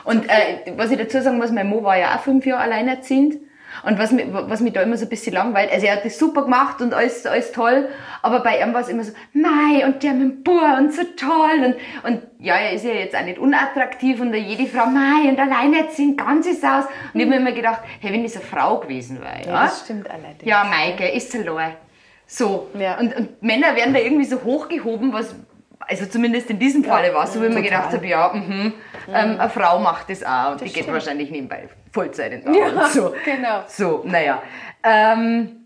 Und 0.04 0.30
äh, 0.30 0.74
was 0.78 0.92
ich 0.92 0.98
dazu 0.98 1.22
sagen 1.22 1.38
muss, 1.38 1.52
mein 1.52 1.68
Mo 1.68 1.84
war 1.84 1.98
ja 1.98 2.16
auch 2.16 2.22
fünf 2.22 2.46
Jahre 2.46 2.64
alleinerziehend. 2.64 3.38
Und 3.84 4.00
was 4.00 4.12
mich, 4.12 4.26
was 4.32 4.62
mich 4.62 4.74
da 4.74 4.82
immer 4.82 4.98
so 4.98 5.06
ein 5.06 5.10
bisschen 5.10 5.34
langweilt, 5.34 5.72
also 5.72 5.86
er 5.86 5.96
hat 5.98 6.06
das 6.06 6.18
super 6.20 6.44
gemacht 6.44 6.82
und 6.82 6.94
alles, 6.94 7.26
alles 7.26 7.52
toll, 7.52 7.88
aber 8.22 8.42
bei 8.42 8.62
ihm 8.62 8.74
war 8.74 8.82
es 8.82 8.90
immer 8.90 9.04
so, 9.04 9.14
mei, 9.34 9.86
und 9.86 10.04
der 10.04 10.14
mit 10.14 10.22
dem 10.22 10.44
Bur 10.44 10.78
und 10.78 10.94
so 10.94 11.04
toll. 11.16 11.76
Und, 12.04 12.12
und 12.12 12.22
ja, 12.40 12.56
er 12.56 12.74
ist 12.74 12.86
ja 12.86 12.92
jetzt 12.92 13.16
auch 13.16 13.24
nicht 13.24 13.38
unattraktiv 13.38 14.20
und 14.20 14.32
da 14.32 14.38
jede 14.38 14.66
Frau, 14.68 14.86
mei, 14.88 15.30
und 15.30 15.40
alleinerziehend, 15.40 16.18
ganz 16.18 16.46
ist 16.48 16.64
aus. 16.64 16.86
Und 17.14 17.20
ich 17.20 17.26
habe 17.26 17.36
mir 17.36 17.38
immer 17.38 17.52
gedacht, 17.52 17.82
hey, 18.00 18.12
wenn 18.12 18.24
das 18.24 18.36
eine 18.36 18.46
Frau 18.46 18.80
gewesen 18.80 19.20
wäre, 19.22 19.46
ja, 19.46 19.52
Ja, 19.52 19.64
das 19.66 19.82
stimmt 19.82 20.10
allerdings. 20.10 20.44
ja, 20.44 20.64
Maike, 20.64 21.08
ist 21.10 21.34
allein. 21.36 21.74
So. 22.26 22.68
Ja. 22.78 23.00
Und, 23.00 23.16
und 23.16 23.42
Männer 23.42 23.76
werden 23.76 23.94
da 23.94 24.00
irgendwie 24.00 24.26
so 24.26 24.44
hochgehoben, 24.44 25.14
was, 25.14 25.36
also 25.80 26.06
zumindest 26.06 26.50
in 26.50 26.60
diesem 26.60 26.84
Falle 26.84 27.14
war 27.14 27.24
es 27.24 27.34
so, 27.34 27.42
wie 27.42 27.50
mir 27.50 27.62
gedacht 27.62 27.94
habe, 27.94 28.06
ja, 28.06 28.32
mhm, 28.34 28.74
ähm, 29.08 29.40
eine 29.40 29.50
Frau 29.50 29.80
macht 29.80 30.10
das 30.10 30.24
auch 30.24 30.52
und 30.52 30.62
die 30.62 30.72
geht 30.72 30.92
wahrscheinlich 30.92 31.32
nebenbei 31.32 31.70
Vollzeit 31.92 32.34
in 32.34 32.44
der 32.44 32.68
Arbeit. 32.68 32.92
So. 32.92 33.16
genau. 33.26 33.64
So, 33.68 34.04
naja. 34.06 34.42
Ähm, 34.84 35.60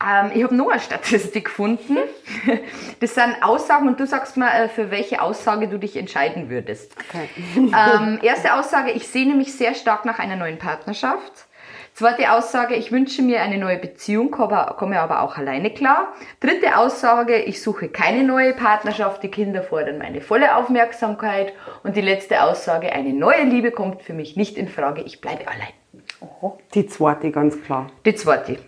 ähm, 0.00 0.30
ich 0.34 0.42
habe 0.44 0.54
noch 0.54 0.70
eine 0.70 0.80
Statistik 0.80 1.46
gefunden. 1.46 1.98
Das 3.00 3.14
sind 3.14 3.36
Aussagen 3.42 3.86
und 3.86 4.00
du 4.00 4.06
sagst 4.08 4.36
mal, 4.36 4.48
äh, 4.48 4.68
für 4.68 4.90
welche 4.90 5.22
Aussage 5.22 5.68
du 5.68 5.78
dich 5.78 5.96
entscheiden 5.96 6.50
würdest. 6.50 6.96
Okay. 7.08 7.28
Ähm, 7.56 8.18
erste 8.22 8.54
Aussage, 8.54 8.90
ich 8.90 9.06
sehne 9.06 9.34
mich 9.34 9.54
sehr 9.54 9.74
stark 9.74 10.04
nach 10.04 10.18
einer 10.18 10.34
neuen 10.34 10.58
Partnerschaft. 10.58 11.46
Zweite 11.98 12.30
Aussage, 12.30 12.76
ich 12.76 12.92
wünsche 12.92 13.22
mir 13.22 13.42
eine 13.42 13.58
neue 13.58 13.76
Beziehung, 13.76 14.30
komme 14.30 15.00
aber 15.00 15.20
auch 15.22 15.36
alleine 15.36 15.68
klar. 15.68 16.12
Dritte 16.38 16.76
Aussage, 16.78 17.38
ich 17.38 17.60
suche 17.60 17.88
keine 17.88 18.22
neue 18.22 18.52
Partnerschaft, 18.52 19.20
die 19.24 19.32
Kinder 19.32 19.64
fordern 19.64 19.98
meine 19.98 20.20
volle 20.20 20.54
Aufmerksamkeit. 20.54 21.52
Und 21.82 21.96
die 21.96 22.00
letzte 22.00 22.40
Aussage, 22.44 22.92
eine 22.92 23.12
neue 23.12 23.42
Liebe 23.42 23.72
kommt 23.72 24.02
für 24.02 24.12
mich 24.12 24.36
nicht 24.36 24.56
in 24.56 24.68
Frage, 24.68 25.02
ich 25.02 25.20
bleibe 25.20 25.48
allein. 25.48 26.52
Die 26.72 26.86
zweite, 26.86 27.32
ganz 27.32 27.60
klar. 27.64 27.88
Die 28.04 28.14
zweite. 28.14 28.58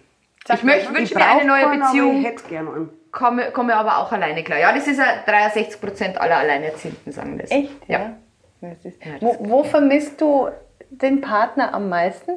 Sag 0.45 0.57
ich 0.57 0.65
möchte, 0.65 0.89
wünsche 0.89 1.03
Ich 1.05 1.15
mir 1.15 1.25
eine 1.25 1.45
neue 1.45 1.67
aber 1.67 1.77
Beziehung, 1.77 2.19
Ich 2.23 2.27
hätte 2.27 2.49
gerne 2.49 2.73
einen. 2.73 2.91
komme, 3.13 3.53
komme 3.53 3.77
aber 3.77 3.99
auch 3.99 4.11
alleine 4.11 4.43
klar. 4.43 4.59
Ja, 4.59 4.73
das 4.73 4.89
ist 4.89 4.99
ja 4.99 5.05
63% 5.25 6.17
aller 6.17 6.39
Alleinerziehenden 6.39 7.13
sagen 7.13 7.39
das. 7.39 7.53
Echt? 7.53 7.71
Ja. 7.87 8.17
Das 8.61 8.85
ist, 8.85 8.99
Ja, 9.05 9.13
das 9.13 9.23
wo, 9.23 9.37
wo 9.39 9.63
vermisst 9.63 10.21
du 10.21 10.49
den 10.91 11.21
Partner 11.21 11.73
am 11.73 11.89
meisten? 11.89 12.33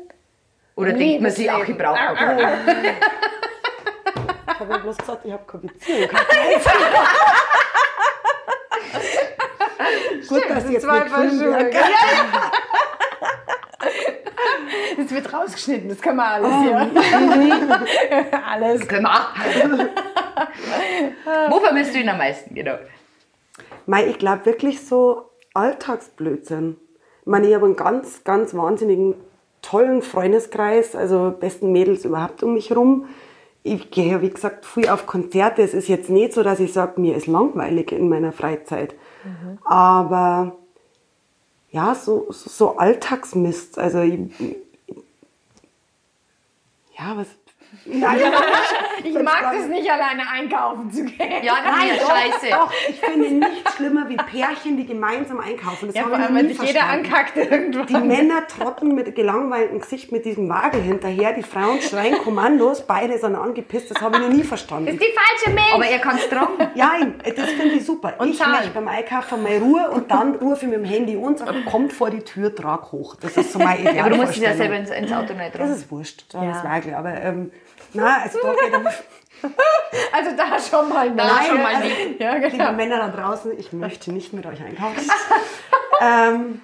Oder 0.76 0.94
denkt 0.94 1.22
man 1.22 1.32
sich, 1.32 1.52
ach, 1.52 1.68
ich 1.68 1.78
brauche 1.78 2.16
keinen. 2.16 2.40
Ich 4.48 4.60
habe 4.60 4.72
ja 4.72 4.78
bloß 4.78 4.98
gesagt, 4.98 5.26
ich 5.26 5.32
habe 5.32 5.44
keine 5.46 5.64
Beziehung. 5.68 6.10
Gut, 10.28 10.44
dass 10.50 10.66
ich 10.66 10.72
jetzt 10.72 10.86
nicht 10.86 11.10
filmen 11.10 11.40
gell? 11.40 11.82
Das 14.98 15.12
wird 15.16 15.34
rausgeschnitten, 15.34 15.90
das 15.90 16.02
können 16.02 16.18
wir 16.18 16.26
alles 16.26 16.52
hier. 16.62 16.90
alles. 18.48 18.88
Können 18.88 19.04
wir 19.04 19.12
auch. 19.12 19.30
Wo 21.50 21.60
vermisst 21.60 21.94
du 21.94 22.00
ihn 22.00 22.10
am 22.10 22.18
meisten? 22.18 22.56
Genau. 22.56 22.78
Mei, 23.86 24.08
ich 24.08 24.18
glaube 24.18 24.46
wirklich 24.46 24.86
so 24.86 25.30
Alltagsblödsinn. 25.54 26.78
Ich 27.22 27.28
meine, 27.28 27.48
ich 27.48 27.56
habe 27.56 27.66
einen 27.66 27.76
ganz, 27.76 28.24
ganz 28.24 28.56
wahnsinnigen, 28.56 29.16
tollen 29.64 30.04
Freundeskreis, 30.04 30.96
also 30.96 31.34
besten 31.40 31.72
Mädels 31.72 32.06
überhaupt 32.06 32.44
um 32.44 32.54
mich 32.54 32.70
herum. 32.70 33.06
Ich 33.64 33.90
gehe 33.90 34.12
ja, 34.12 34.22
wie 34.22 34.30
gesagt, 34.30 34.66
viel 34.66 34.90
auf 34.90 35.08
Konzerte. 35.08 35.64
Es 35.64 35.74
ist 35.74 35.88
jetzt 35.88 36.10
nicht 36.10 36.34
so, 36.34 36.44
dass 36.44 36.60
ich 36.60 36.74
sage, 36.74 37.02
mir 37.02 37.16
ist 37.16 37.26
langweilig 37.28 37.92
in 37.92 38.10
meiner 38.10 38.34
Freizeit. 38.34 38.94
Aber 39.64 40.58
ja, 41.72 41.96
so, 41.96 42.28
so, 42.30 42.50
so 42.50 42.78
Alltagsmist. 42.78 43.80
Also, 43.80 44.02
ich, 44.02 44.20
ja, 47.00 47.18
was. 47.18 47.28
Nein, 47.86 48.18
Ich 49.04 49.14
mag 49.22 49.52
das 49.54 49.68
nicht, 49.68 49.90
alleine 49.92 50.24
einkaufen 50.32 50.90
zu 50.92 51.04
gehen. 51.04 51.44
Ja, 51.44 51.56
das 51.64 51.78
ist 51.84 52.08
ja 52.08 52.16
scheiße. 52.16 52.48
Doch, 52.52 52.72
ich 52.90 53.00
finde 53.00 53.30
nichts 53.46 53.76
schlimmer 53.76 54.08
wie 54.08 54.16
Pärchen, 54.16 54.78
die 54.78 54.86
gemeinsam 54.86 55.40
einkaufen. 55.42 55.88
Das 55.88 55.96
Ja, 55.96 56.04
habe 56.04 56.12
vor 56.12 56.20
ich 56.20 56.26
allem, 56.26 56.34
noch 56.34 56.40
wenn 56.40 56.48
nie 56.48 56.54
sich 56.54 56.68
jeder 56.68 56.80
verstanden. 56.80 57.06
ankackt 57.14 57.38
irgendwann. 57.38 57.88
Die 57.88 57.94
Männer 58.08 58.48
trotten 58.48 58.96
mit 58.96 59.14
gelangweiltem 59.16 59.80
Gesicht 59.82 60.12
mit 60.14 60.24
diesem 60.26 60.48
Wagel 60.48 60.82
hinterher, 60.82 61.34
die 61.34 61.44
Frauen 61.44 61.82
schreien 61.82 62.18
Kommandos, 62.20 62.84
beide 62.88 63.18
sind 63.18 63.36
angepisst, 63.36 63.92
das 63.92 64.02
habe 64.02 64.16
ich 64.18 64.22
noch 64.22 64.30
nie 64.30 64.44
verstanden. 64.44 64.92
die 64.98 64.98
falsche 65.00 65.50
Milch. 65.54 65.74
Aber 65.74 65.86
er 65.86 66.00
kann 66.00 66.16
es 66.16 66.30
tragen. 66.30 66.54
Ja, 66.76 66.92
das 67.26 67.50
finde 67.52 67.76
ich 67.76 67.86
super. 67.86 68.14
Und 68.20 68.30
ich 68.30 68.38
zahlen. 68.38 68.54
möchte 68.54 68.70
beim 68.70 68.88
Einkaufen 68.88 69.44
mal 69.44 69.58
Ruhe 69.58 69.90
und 69.92 70.10
dann 70.10 70.36
rufe 70.36 70.66
ich 70.66 70.72
mit 70.72 70.80
dem 70.80 70.86
Handy 70.86 71.18
und 71.18 71.40
sage, 71.40 71.64
kommt 71.70 71.92
vor 71.92 72.10
die 72.10 72.22
Tür, 72.22 72.56
trag 72.56 72.92
hoch. 72.94 73.16
Das 73.20 73.36
ist 73.36 73.52
so 73.52 73.60
mein 73.60 73.80
Ideal. 73.80 74.00
Aber 74.00 74.10
du 74.12 74.16
musst 74.18 74.32
es 74.32 74.38
ja 74.38 74.54
selber 74.56 74.76
ins, 74.76 74.90
Auto 75.12 75.34
nicht 75.34 75.48
Das 75.48 75.54
tragen. 75.54 75.74
ist 75.74 75.92
wurscht, 75.92 76.26
das 76.34 76.64
Wagel. 76.64 76.94
Aber 76.94 77.10
ähm, 77.22 77.52
nein, 77.94 78.22
also 78.24 78.40
da 78.42 78.52
geht 78.52 78.74
Also 80.12 80.32
da 80.38 80.60
schon 80.60 80.90
mal 80.90 81.10
Da 81.12 81.26
Nein, 81.28 81.46
schon 81.48 81.62
mal 81.62 81.76
also-. 81.76 81.88
Ja, 82.20 82.36
Liebe 82.36 82.50
genau. 82.50 82.72
Männer 82.72 82.98
da 82.98 83.08
draußen, 83.10 83.52
ich 83.58 83.74
möchte 83.74 84.12
nicht 84.12 84.34
mit 84.34 84.46
euch 84.46 84.62
einkaufen. 84.64 85.10
ähm, 86.02 86.62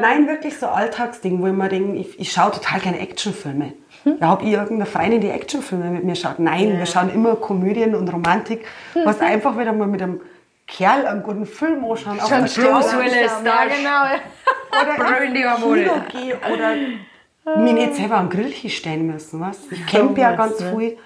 nein, 0.00 0.28
wirklich 0.28 0.58
so 0.58 0.66
Alltagsding, 0.66 1.40
wo 1.40 1.46
ich 1.46 1.52
mir 1.52 1.68
denke, 1.68 1.98
ich, 1.98 2.20
ich 2.20 2.32
schaue 2.32 2.50
total 2.50 2.80
gerne 2.80 3.00
Actionfilme. 3.00 3.72
Ja, 4.04 4.28
hab 4.28 4.42
ich 4.42 4.50
irgendeine 4.50 4.86
Freundin, 4.86 5.20
die 5.22 5.30
Actionfilme 5.30 5.86
mit 5.86 6.04
mir 6.04 6.14
schaut? 6.14 6.38
Nein, 6.38 6.78
wir 6.78 6.86
schauen 6.86 7.10
immer 7.12 7.36
Komödien 7.36 7.94
und 7.94 8.08
Romantik, 8.12 8.66
was 9.04 9.20
einfach 9.20 9.56
wieder 9.58 9.72
mal 9.72 9.86
mit 9.86 10.02
einem 10.02 10.20
Kerl 10.66 11.06
einen 11.06 11.22
guten 11.22 11.46
Film 11.46 11.84
anschauen. 11.84 12.28
der 12.28 12.38
Bruce. 12.40 12.96
Willis, 12.96 13.32
Ja, 13.42 13.42
da 13.42 13.64
genau. 13.66 14.82
oder 14.82 15.04
Brüllen 15.04 15.34
die 15.34 15.44
Hormone. 15.46 16.04
Kino 16.10 16.36
oder 17.44 17.58
mir 17.58 17.72
nicht 17.72 17.94
selber 17.94 18.16
am 18.16 18.30
Grill 18.30 18.52
stehen 18.52 19.06
müssen. 19.06 19.40
Was? 19.40 19.58
Ich 19.70 19.86
campe 19.86 20.20
ja 20.20 20.34
ganz 20.34 20.62
viel, 20.62 20.96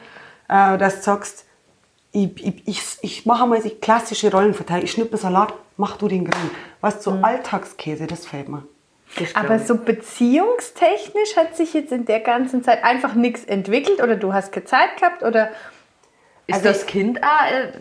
äh, 0.49 0.79
dass 0.79 0.97
du 0.97 1.03
sagst, 1.03 1.47
ich, 2.13 2.45
ich, 2.45 2.63
ich, 2.67 2.83
ich 3.03 3.27
mache 3.27 3.47
mal 3.47 3.61
die 3.61 3.71
klassische 3.71 4.31
Rollenverteilung. 4.31 4.85
Ich 4.85 4.93
schnippe 4.93 5.17
Salat, 5.17 5.53
mach 5.77 5.97
du 5.97 6.09
den 6.09 6.25
Grill. 6.25 6.51
Was 6.81 7.03
so 7.03 7.11
Alltagskäse, 7.23 8.07
das 8.07 8.27
fällt 8.27 8.49
mir. 8.49 8.63
Das 9.17 9.35
Aber 9.35 9.59
so 9.59 9.77
beziehungstechnisch 9.77 11.37
hat 11.37 11.57
sich 11.57 11.75
jetzt 11.75 11.93
in 11.93 12.05
der 12.05 12.21
ganzen 12.21 12.63
Zeit 12.63 12.85
einfach 12.85 13.15
nichts 13.15 13.45
entwickelt 13.45 14.03
oder 14.03 14.17
du 14.17 14.33
hast 14.33 14.53
keine 14.53 14.67
Zeit 14.67 14.97
gehabt 14.99 15.23
oder 15.23 15.49
Ist 16.47 16.57
Also 16.57 16.69
das 16.69 16.87
Kind 16.87 17.23
auch? 17.23 17.51
Äh, 17.51 17.73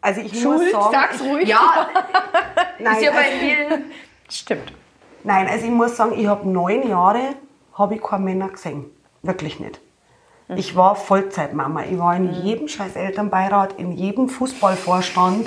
also 0.00 0.20
ich 0.20 0.32
muss 0.32 0.42
Schuld, 0.42 0.72
sagen, 0.72 0.88
sag's 0.92 1.20
ruhig. 1.22 1.48
ja, 1.48 1.88
nein, 2.78 2.96
ist 2.96 3.02
ja 3.02 3.10
bei 3.12 3.18
also, 3.18 3.38
vielen. 3.38 3.84
Stimmt. 4.28 4.72
nein, 5.24 5.46
also 5.48 5.64
ich 5.64 5.70
muss 5.70 5.96
sagen, 5.96 6.18
ich 6.18 6.26
habe 6.26 6.48
neun 6.48 6.88
Jahre 6.88 7.34
habe 7.78 7.94
ich 7.94 8.02
keine 8.02 8.24
Männer 8.24 8.48
gesehen. 8.48 8.86
Wirklich 9.22 9.60
nicht. 9.60 9.80
Ich 10.56 10.74
war 10.76 10.96
Vollzeitmama. 10.96 11.84
Ich 11.84 11.98
war 11.98 12.16
in 12.16 12.32
jedem 12.32 12.68
scheiß 12.68 12.96
Elternbeirat, 12.96 13.74
in 13.78 13.92
jedem 13.92 14.28
Fußballvorstand. 14.28 15.46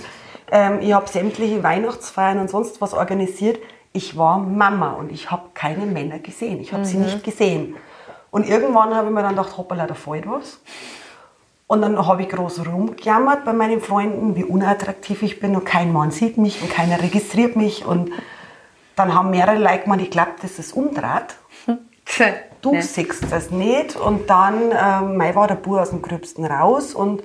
Ähm, 0.52 0.80
ich 0.82 0.94
habe 0.94 1.08
sämtliche 1.10 1.64
Weihnachtsfeiern 1.64 2.40
und 2.40 2.50
sonst 2.50 2.82
was 2.82 2.94
organisiert. 2.94 3.60
Ich 3.94 4.16
war 4.16 4.38
Mama 4.38 4.92
und 4.92 5.12
ich 5.12 5.32
habe 5.32 5.50
keine 5.54 5.86
Männer 5.86 6.20
gesehen. 6.20 6.62
Ich 6.62 6.72
habe 6.72 6.86
sie 6.86 6.98
nicht 6.98 7.24
gesehen. 7.24 7.76
Und 8.30 8.48
irgendwann 8.48 8.96
habe 8.96 9.08
ich 9.08 9.14
mir 9.14 9.24
dann 9.24 9.36
gedacht, 9.36 9.58
hoppala, 9.58 9.88
da 9.88 9.96
fällt 9.96 10.30
was. 10.30 10.62
Und 11.68 11.82
dann 11.82 12.06
habe 12.06 12.22
ich 12.22 12.30
groß 12.30 12.66
rumgejammert 12.66 13.44
bei 13.44 13.54
meinen 13.54 13.82
Freunden, 13.82 14.36
wie 14.36 14.44
unattraktiv 14.44 15.24
ich 15.24 15.40
bin 15.40 15.56
und 15.56 15.66
kein 15.66 15.92
Mann 15.92 16.12
sieht 16.12 16.38
mich 16.38 16.62
und 16.62 16.70
keiner 16.70 17.02
registriert 17.02 17.56
mich. 17.56 17.86
Und 17.86 18.12
dann 18.96 19.16
haben 19.16 19.32
mehrere 19.32 19.58
Leute 19.58 19.84
gemeint, 19.84 20.02
ich 20.02 20.12
glaube, 20.12 20.32
das 20.42 20.60
ist 20.60 20.74
Du 22.62 22.76
Ja. 22.76 22.82
siehst 22.82 23.32
das 23.32 23.50
nicht. 23.50 23.96
Und 23.96 24.30
dann 24.30 24.72
ähm, 24.72 25.18
mei 25.18 25.34
war 25.36 25.48
der 25.48 25.56
Bub 25.56 25.80
aus 25.80 25.90
dem 25.90 26.02
Gröbsten 26.02 26.46
raus 26.46 26.94
und 26.94 27.24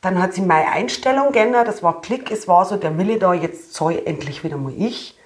dann 0.00 0.22
hat 0.22 0.34
sich 0.34 0.44
meine 0.44 0.70
Einstellung 0.70 1.32
geändert. 1.32 1.66
Das 1.66 1.82
war 1.82 2.00
Klick. 2.00 2.30
Es 2.30 2.46
war 2.46 2.64
so 2.64 2.76
der 2.76 2.96
Wille 2.98 3.18
da, 3.18 3.34
jetzt 3.34 3.74
soll 3.74 4.00
endlich 4.04 4.44
wieder 4.44 4.56
mal 4.56 4.72
ich. 4.76 5.16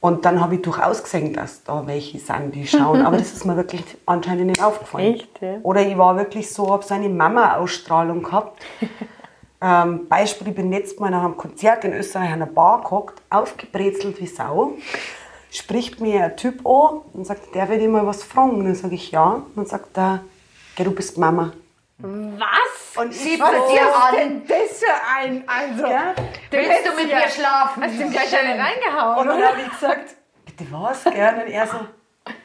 Und 0.00 0.24
dann 0.24 0.40
habe 0.40 0.54
ich 0.56 0.62
durchaus 0.62 1.02
gesehen, 1.02 1.34
dass 1.34 1.62
da 1.62 1.86
welche 1.86 2.18
sind, 2.18 2.54
die 2.54 2.66
schauen. 2.66 3.04
Aber 3.04 3.18
das 3.18 3.32
ist 3.34 3.44
mir 3.44 3.54
wirklich 3.56 3.84
anscheinend 4.06 4.46
nicht 4.46 4.62
aufgefallen. 4.64 5.14
Echt, 5.14 5.42
ja? 5.42 5.58
Oder 5.62 5.82
ich 5.82 5.96
war 5.98 6.16
wirklich 6.16 6.50
so, 6.50 6.72
habe 6.72 6.82
so 6.82 6.94
eine 6.94 7.10
Mama-Ausstrahlung 7.10 8.22
gehabt. 8.22 8.62
ähm, 9.60 10.08
Beispiel, 10.08 10.48
ich 10.48 10.54
bin 10.54 10.70
letztes 10.72 10.98
Mal 10.98 11.10
nach 11.10 11.22
einem 11.22 11.36
Konzert 11.36 11.84
in 11.84 11.92
Österreich 11.92 12.28
an 12.28 12.42
einer 12.42 12.46
Bar 12.46 12.80
gehockt, 12.80 13.20
aufgebrezelt 13.28 14.18
wie 14.20 14.26
Sau. 14.26 14.72
Spricht 15.50 16.00
mir 16.00 16.24
ein 16.24 16.36
Typ 16.36 16.66
an 16.66 17.02
und 17.12 17.26
sagt, 17.26 17.54
der 17.54 17.68
will 17.68 17.78
dir 17.78 17.88
mal 17.88 18.06
was 18.06 18.22
fragen. 18.22 18.56
Und 18.56 18.64
dann 18.64 18.74
sage 18.74 18.94
ich 18.94 19.10
ja. 19.10 19.24
Und 19.24 19.56
dann 19.56 19.66
sagt 19.66 19.96
er, 19.96 20.22
du 20.76 20.90
bist 20.92 21.18
Mama. 21.18 21.52
Was? 21.98 22.96
Und 22.96 23.12
ich 23.12 23.38
Was 23.38 23.50
so, 23.50 23.74
ist 23.74 24.18
denn 24.18 24.46
das 24.46 24.78
für 24.78 24.86
ein, 25.16 25.44
also... 25.46 25.84
Gell? 25.84 26.14
Willst 26.50 26.86
du 26.86 26.94
mit 26.94 27.06
mir 27.06 27.28
schlafen? 27.28 27.82
Hast 27.82 27.98
du 27.98 28.02
ihm 28.02 28.10
gleich 28.10 28.36
eine 28.36 28.62
reingehauen, 28.62 29.18
Und 29.18 29.26
dann 29.28 29.42
habe 29.48 29.60
ich 29.60 29.70
gesagt, 29.70 30.14
bitte 30.46 30.66
was? 30.70 31.04
Gell? 31.04 31.42
Und 31.44 31.52
er 31.52 31.66
so, 31.66 31.76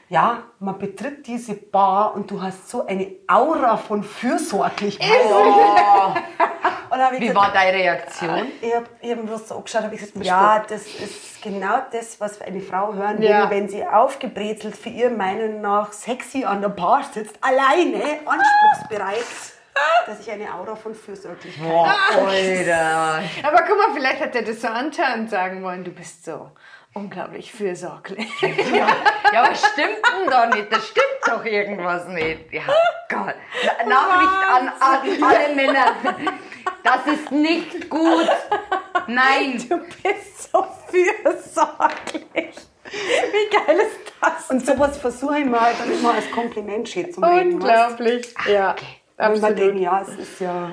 ja, 0.10 0.43
man 0.60 0.78
betritt 0.78 1.26
diese 1.28 1.53
Bar 1.56 2.14
und 2.16 2.30
du 2.30 2.41
hast 2.41 2.70
so 2.70 2.86
eine 2.86 3.08
Aura 3.28 3.78
von 3.78 4.03
Fürsorglichkeit. 4.03 5.10
Wie 7.12 7.20
gesagt, 7.20 7.36
war 7.36 7.51
deine 7.51 7.78
Reaktion? 7.78 8.47
Ich 8.62 8.74
habe 8.74 8.86
hab 9.03 9.26
bloß 9.26 9.47
so 9.49 9.56
angeschaut, 9.58 9.84
habe 9.84 9.95
ich 9.95 10.01
gesagt, 10.01 10.26
ja, 10.26 10.64
das 10.68 10.86
ist 10.86 11.41
genau 11.41 11.80
das, 11.91 12.20
was 12.22 12.41
eine 12.41 12.62
Frau 12.62 12.93
hören 12.93 13.20
will, 13.20 13.30
Ja. 13.30 13.49
wenn 13.49 13.68
sie 13.68 13.86
aufgebrezelt 13.86 14.78
für 14.78 14.89
ihr 14.89 15.10
Meinung 15.10 15.62
nach 15.62 15.91
sexy 15.91 16.45
an 16.45 16.62
der 16.62 16.70
Bar 16.70 17.03
sitzt, 17.12 17.38
alleine, 17.41 18.01
anspruchsbereit, 18.26 19.26
dass 20.06 20.20
ich 20.22 20.32
eine 20.32 20.53
Aura 20.53 20.76
von 20.76 20.95
Fürsorglichkeit 20.95 21.68
habe. 21.68 23.24
Aber 23.43 23.62
guck 23.68 23.78
mal, 23.78 23.93
vielleicht 23.93 24.22
hat 24.22 24.36
er 24.36 24.43
das 24.43 24.62
so 24.62 24.68
antarnt 24.68 25.30
sagen 25.30 25.64
wollen, 25.64 25.84
du 25.84 25.91
bist 25.91 26.24
so 26.24 26.51
unglaublich 26.96 27.52
fürsorglich. 27.52 28.28
Ja, 28.41 28.88
aber 29.43 29.54
stimmt 29.54 30.00
denn 30.04 30.30
da 30.30 30.46
nicht? 30.48 30.72
Da 30.72 30.80
stimmt 30.80 31.22
doch 31.28 31.46
irgendwas 31.46 32.08
nicht. 32.08 32.52
Ja, 32.52 32.64
Gott. 33.10 33.36
Na- 33.78 33.86
Nachricht 33.86 34.50
an, 34.50 34.68
an 34.80 35.24
alle 35.24 35.56
Männer. 35.56 35.86
Das 36.84 37.06
ist 37.08 37.32
nicht 37.32 37.89
gut. 37.89 38.30
Nein. 39.08 39.64
Du 39.70 39.78
bist 39.78 40.52
so 40.52 40.66
fürsorglich. 40.89 42.56
Wie 42.91 43.56
geil 43.56 43.78
ist 43.78 44.14
das? 44.22 44.50
Und 44.50 44.66
sowas 44.66 44.98
versuche 44.98 45.39
ich 45.39 45.46
halt 45.52 45.80
dann 45.80 45.91
immer 45.91 46.14
als 46.14 46.30
Kompliment 46.32 46.88
schön 46.88 47.12
zu 47.12 47.20
reden. 47.22 47.54
Unglaublich. 47.56 48.34
Ja, 48.48 48.76
Weil 49.18 49.38
man 49.39 49.56
denkt, 49.56 49.76
absolut. 49.76 49.82
ja, 49.82 50.02
es 50.02 50.10
ist 50.20 50.39
ja... 50.39 50.72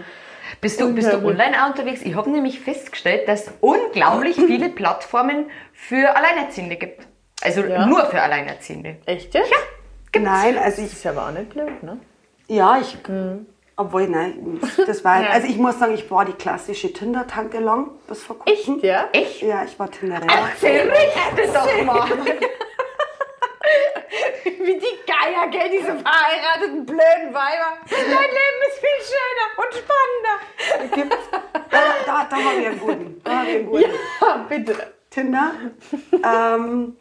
Bist 0.61 0.80
du, 0.80 0.92
bist 0.94 1.12
du 1.12 1.16
online 1.24 1.62
auch 1.62 1.68
unterwegs? 1.70 2.03
Ich 2.03 2.14
habe 2.14 2.30
nämlich 2.30 2.61
festgestellt, 2.61 3.26
dass 3.28 3.46
es 3.48 3.53
unglaublich 3.61 4.36
viele 4.46 4.68
Plattformen 4.68 5.50
für 5.72 6.14
Alleinerziehende 6.16 6.76
gibt. 6.76 7.07
Also 7.42 7.62
Ja. 7.64 7.86
nur 7.86 8.05
für 8.07 8.20
Alleinerziehende. 8.22 8.96
Echt 9.07 9.34
jetzt? 9.34 9.53
Nein, 10.16 10.59
also 10.59 10.82
ich 10.82 10.92
Ist 10.92 11.07
aber 11.07 11.26
auch 11.28 11.32
nicht 11.32 11.50
blöd, 11.50 11.82
ne? 11.82 11.98
Ja, 12.46 12.78
ich. 12.80 12.96
Obwohl, 13.76 14.07
nein, 14.07 14.61
das 14.86 15.03
war. 15.05 15.22
Ja. 15.22 15.30
Also 15.30 15.48
ich 15.48 15.57
muss 15.57 15.78
sagen, 15.78 15.94
ich 15.94 16.09
war 16.11 16.24
die 16.26 16.34
klassische 16.34 16.92
Tinder-Tante 16.92 17.59
lang 17.59 17.90
bis 18.07 18.22
vor 18.22 18.38
kurzem. 18.38 18.78
Ja? 18.82 19.09
Echt? 19.12 19.40
Ja, 19.42 19.64
ich 19.64 19.78
war 19.78 19.90
Tinderin. 19.90 20.28
Berichte 20.61 21.48
doch 21.53 21.82
mal. 21.84 22.09
Wie 24.44 24.78
die 24.78 25.01
Geier, 25.23 25.49
gell, 25.49 25.70
diese 25.70 25.97
verheirateten 25.99 26.85
blöden 26.85 27.33
Weiber. 27.33 27.79
Dein 27.89 28.09
Leben 28.09 28.61
ist 28.68 28.79
viel 28.81 28.99
schöner 29.07 29.47
und 29.57 29.73
spannender. 29.79 30.97
Gibt's? 30.97 31.29
Da, 31.70 31.81
da, 32.07 32.25
da 32.29 32.37
habe 32.37 32.61
ich 32.61 32.66
einen 32.66 32.81
guten. 32.81 33.20
Da 33.23 33.39
habe 33.39 33.49
ich 33.49 33.57
einen 33.57 33.66
guten. 33.66 33.85
Ja, 34.20 34.47
bitte. 34.49 34.75
Tinder. 35.11 35.53
Ähm, 36.25 36.97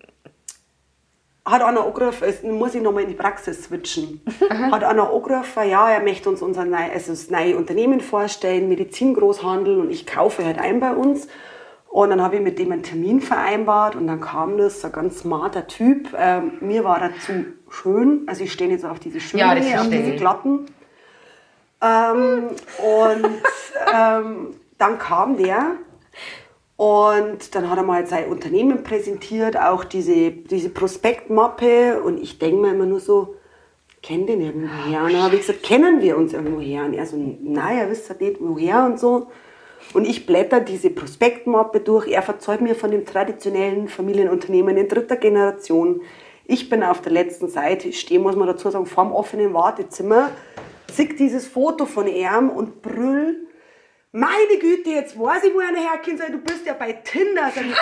hat 1.46 1.64
einer 1.64 1.84
angerufen, 1.84 2.26
jetzt 2.26 2.44
muss 2.44 2.76
ich 2.76 2.82
nochmal 2.82 3.04
in 3.04 3.10
die 3.10 3.16
Praxis 3.16 3.64
switchen. 3.64 4.22
Hat 4.72 4.84
einer 4.84 5.12
angerufen, 5.12 5.70
ja, 5.70 5.90
er 5.90 6.02
möchte 6.02 6.30
uns 6.30 6.42
unser 6.42 6.66
neu, 6.66 6.92
also 6.94 7.12
das 7.14 7.30
neue 7.32 7.58
Unternehmen 7.58 8.02
vorstellen, 8.02 8.70
Medizingroßhandel 8.70 9.80
und 9.80 9.90
ich 9.90 10.06
kaufe 10.06 10.46
halt 10.46 10.60
ein 10.60 10.80
bei 10.80 10.94
uns. 10.94 11.28
Und 11.90 12.10
dann 12.10 12.22
habe 12.22 12.38
ich 12.38 12.42
mit 12.42 12.60
dem 12.60 12.72
einen 12.72 12.84
Termin 12.84 13.20
vereinbart 13.20 13.96
und 13.96 14.08
dann 14.08 14.22
kam 14.22 14.58
das, 14.58 14.86
ein 14.86 14.92
ganz 14.92 15.20
smarter 15.20 15.68
Typ. 15.68 16.16
Ähm, 16.18 16.54
mir 16.62 16.84
war 16.84 17.02
er 17.02 17.20
zu 17.20 17.46
schön, 17.72 18.24
also 18.28 18.44
ich 18.44 18.52
stehe 18.52 18.70
jetzt 18.70 18.86
auf 18.86 19.00
diese 19.00 19.20
schönen, 19.20 19.40
Ja, 19.40 19.56
das 19.56 19.66
auf 19.80 19.90
diese 19.90 20.16
glatten. 20.16 20.66
Ähm, 21.82 22.50
und 22.78 23.26
ähm, 23.94 24.48
dann 24.78 25.00
kam 25.00 25.38
der 25.38 25.78
und 26.82 27.54
dann 27.54 27.70
hat 27.70 27.78
er 27.78 27.84
mal 27.84 28.08
sein 28.08 28.26
Unternehmen 28.30 28.84
präsentiert, 28.84 29.56
auch 29.56 29.84
diese, 29.84 30.32
diese 30.32 30.70
Prospektmappe. 30.70 32.02
Und 32.02 32.20
ich 32.20 32.40
denke 32.40 32.62
mir 32.62 32.72
immer 32.72 32.88
nur 32.88 33.00
so, 33.00 33.36
kennt 34.02 34.30
den 34.30 34.42
irgendwo 34.42 34.90
her? 34.90 35.04
Und 35.04 35.14
dann 35.14 35.22
habe 35.22 35.36
ich 35.36 35.42
gesagt, 35.42 35.64
kennen 35.64 36.02
wir 36.02 36.18
uns 36.18 36.34
irgendwo 36.34 36.60
her? 36.60 36.84
Und 36.86 36.94
er 36.94 37.06
so, 37.06 37.18
naja, 37.18 37.88
wisst 37.90 38.10
ihr 38.10 38.16
nicht, 38.20 38.38
woher 38.40 38.84
und 38.86 39.00
so. 39.00 39.28
Und 39.94 40.08
ich 40.08 40.26
blätter 40.26 40.60
diese 40.60 40.90
Prospektmappe 40.90 41.82
durch. 41.82 42.08
Er 42.08 42.22
verzeugt 42.22 42.62
mir 42.62 42.76
von 42.76 42.92
dem 42.92 43.06
traditionellen 43.06 43.88
Familienunternehmen 43.88 44.78
in 44.78 44.88
dritter 44.88 45.18
Generation. 45.18 46.02
Ich 46.46 46.70
bin 46.70 46.84
auf 46.84 47.02
der 47.02 47.12
letzten 47.12 47.50
Seite, 47.50 47.90
ich 47.90 48.00
stehe, 48.00 48.20
muss 48.20 48.36
man 48.36 48.48
dazu 48.48 48.70
sagen, 48.70 48.86
vorm 48.86 49.12
offenen 49.12 49.54
Wartezimmer, 49.54 50.30
sieg 50.92 51.18
dieses 51.18 51.48
Foto 51.48 51.86
von 51.86 52.08
ihm 52.08 52.50
und 52.50 52.82
brüll. 52.82 53.48
Meine 54.14 54.58
Güte, 54.60 54.90
jetzt 54.90 55.18
weiß 55.18 55.46
ich, 55.46 55.54
wo 55.54 55.60
einer 55.60 55.80
herkommt, 55.80 56.20
soll. 56.20 56.32
du 56.32 56.40
bist 56.40 56.66
ja 56.66 56.74
bei 56.74 56.92
Tinder. 56.92 57.50
Sag 57.56 57.64
ich, 57.66 57.76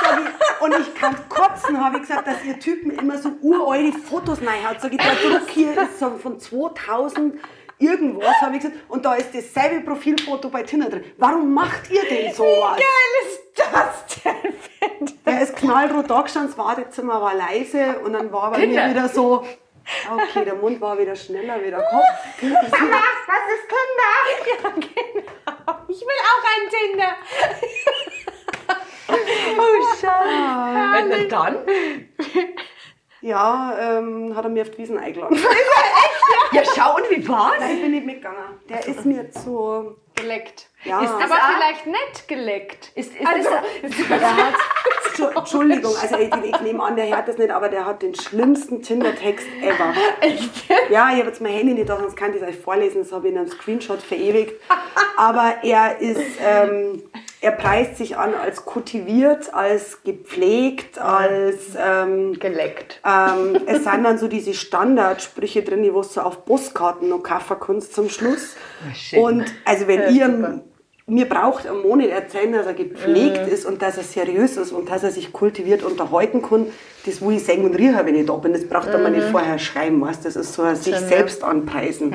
sag 0.00 0.20
ich, 0.20 0.60
und 0.64 0.80
ich 0.80 0.94
kann 0.94 1.16
kotzen, 1.28 1.84
habe 1.84 1.96
ich 1.96 2.02
gesagt, 2.02 2.28
dass 2.28 2.44
ihr 2.44 2.56
Typen 2.60 2.92
immer 2.92 3.18
so 3.18 3.30
uralte 3.40 3.98
Fotos 3.98 4.38
reinhaut. 4.40 4.80
Sag 4.80 4.92
ich, 4.92 4.98
der 4.98 5.14
Druck 5.14 5.50
hier 5.50 5.72
ist 5.72 5.98
so 5.98 6.10
von 6.10 6.38
2000 6.38 7.34
irgendwas, 7.82 8.40
habe 8.40 8.56
ich 8.56 8.62
gesagt. 8.62 8.78
Und 8.88 9.04
da 9.04 9.14
ist 9.14 9.34
dasselbe 9.34 9.80
Profilfoto 9.84 10.48
bei 10.48 10.62
Tinder 10.62 10.88
drin. 10.88 11.04
Warum 11.18 11.52
macht 11.52 11.90
ihr 11.90 12.02
denn 12.08 12.32
sowas? 12.32 12.76
geil 12.78 13.12
ist 13.24 13.40
das 13.56 14.22
denn, 14.24 14.54
bitte? 14.98 15.14
Der 15.26 15.40
ist 15.42 15.56
knallrot 15.56 16.08
da 16.10 16.22
gestanden, 16.22 16.50
das 16.50 16.58
Wartezimmer 16.58 17.20
war 17.20 17.34
leise 17.34 17.98
und 18.04 18.12
dann 18.12 18.32
war 18.32 18.50
bei 18.50 18.60
Kinder. 18.60 18.84
mir 18.84 18.90
wieder 18.94 19.08
so, 19.08 19.44
okay, 20.10 20.44
der 20.44 20.54
Mund 20.54 20.80
war 20.80 20.98
wieder 20.98 21.16
schneller 21.16 21.62
wie 21.62 21.70
der 21.70 21.82
Kopf. 21.82 22.04
Was 22.40 23.44
ist 23.54 23.68
Kinder? 23.68 24.12
Ja, 24.62 24.70
genau. 24.70 25.78
Ich 25.88 26.00
will 26.00 26.20
auch 26.30 26.44
ein 26.54 26.64
Tinder. 26.70 27.12
oh, 29.58 29.96
schade. 30.00 31.14
Und 31.14 31.32
dann? 31.32 31.54
Ja, 33.22 33.74
ähm, 33.80 34.34
hat 34.36 34.44
er 34.44 34.50
mir 34.50 34.62
auf 34.62 34.70
die 34.70 34.78
Wiesen 34.78 34.98
eingeladen. 34.98 35.38
Ja, 36.52 36.62
schau, 36.76 36.96
und 36.96 37.08
wie 37.10 37.26
war's? 37.26 37.54
Nein, 37.60 37.76
ich 37.76 37.82
bin 37.82 37.90
nicht 37.92 38.04
mitgegangen. 38.04 38.42
Der 38.68 38.86
ist 38.86 39.06
mir 39.06 39.30
zu... 39.30 39.96
Geleckt. 40.14 40.68
Ja. 40.84 41.00
Ist 41.00 41.08
Ist 41.08 41.14
aber 41.16 41.38
vielleicht 41.56 41.86
nett 41.86 42.28
geleckt. 42.28 42.92
Ist, 42.94 43.14
ist 43.16 43.26
Also, 43.26 43.48
das, 43.80 43.90
Der 44.08 44.36
hat, 44.36 44.54
Entschu- 45.14 45.38
Entschuldigung, 45.38 45.94
also 45.98 46.18
ich, 46.18 46.30
ich 46.34 46.60
nehme 46.60 46.82
an, 46.82 46.94
der 46.96 47.08
hört 47.08 47.26
das 47.26 47.38
nicht, 47.38 47.50
aber 47.50 47.70
der 47.70 47.86
hat 47.86 48.02
den 48.02 48.14
schlimmsten 48.14 48.82
Tinder-Text 48.82 49.46
ever. 49.62 49.94
Echt? 50.20 50.50
Ja, 50.90 51.08
ich 51.10 51.18
habe 51.20 51.28
jetzt 51.28 51.40
mein 51.40 51.52
Handy 51.54 51.72
nicht 51.72 51.88
da, 51.88 51.96
sonst 51.98 52.16
kann 52.16 52.34
ich 52.34 52.42
es 52.42 52.46
euch 52.46 52.58
vorlesen, 52.58 53.02
das 53.02 53.12
habe 53.12 53.28
ich 53.28 53.32
in 53.32 53.38
einem 53.38 53.48
Screenshot 53.50 54.02
verewigt. 54.02 54.60
Aber 55.16 55.54
er 55.62 55.98
ist, 56.00 56.20
ähm, 56.46 57.02
er 57.42 57.50
preist 57.50 57.96
sich 57.96 58.16
an 58.16 58.34
als 58.34 58.64
kultiviert, 58.64 59.52
als 59.52 60.04
gepflegt, 60.04 60.98
als, 60.98 61.76
ähm, 61.76 62.38
Geleckt. 62.38 63.00
ähm, 63.04 63.60
es 63.66 63.82
sind 63.82 64.04
dann 64.04 64.16
so 64.16 64.28
diese 64.28 64.54
Standardsprüche 64.54 65.62
drin, 65.62 65.82
die 65.82 65.92
wo 65.92 66.02
so 66.04 66.20
auf 66.20 66.44
Postkarten 66.44 67.08
noch 67.08 67.22
kaufen 67.22 67.56
kannst 67.58 67.94
zum 67.94 68.08
Schluss. 68.08 68.54
schön. 68.94 69.18
Und 69.18 69.54
also 69.64 69.88
wenn 69.88 70.14
ihr 70.14 70.62
mir 71.08 71.28
braucht 71.28 71.66
am 71.66 71.82
Monat 71.82 72.08
erzählen, 72.10 72.52
dass 72.52 72.64
er 72.64 72.74
gepflegt 72.74 73.48
ist 73.48 73.66
und 73.66 73.82
dass 73.82 73.96
er 73.96 74.04
seriös 74.04 74.56
ist 74.56 74.70
und 74.70 74.88
dass 74.88 75.02
er 75.02 75.10
sich 75.10 75.32
kultiviert 75.32 75.82
unterhalten 75.82 76.42
kann, 76.42 76.66
das 77.04 77.20
will 77.20 77.36
ich 77.36 77.44
sagen 77.44 77.64
und 77.64 77.74
riechen, 77.74 77.98
wenn 78.04 78.14
ich 78.14 78.26
da 78.26 78.36
bin. 78.36 78.52
Das 78.52 78.66
braucht 78.68 78.86
er 78.86 78.98
mir 78.98 79.10
nicht 79.10 79.26
vorher 79.26 79.58
schreiben, 79.58 80.00
weißt? 80.00 80.24
Das 80.24 80.36
ist 80.36 80.54
so 80.54 80.62
ein 80.62 80.76
sich 80.76 80.96
selbst 80.96 81.42
anpreisen. 81.42 82.14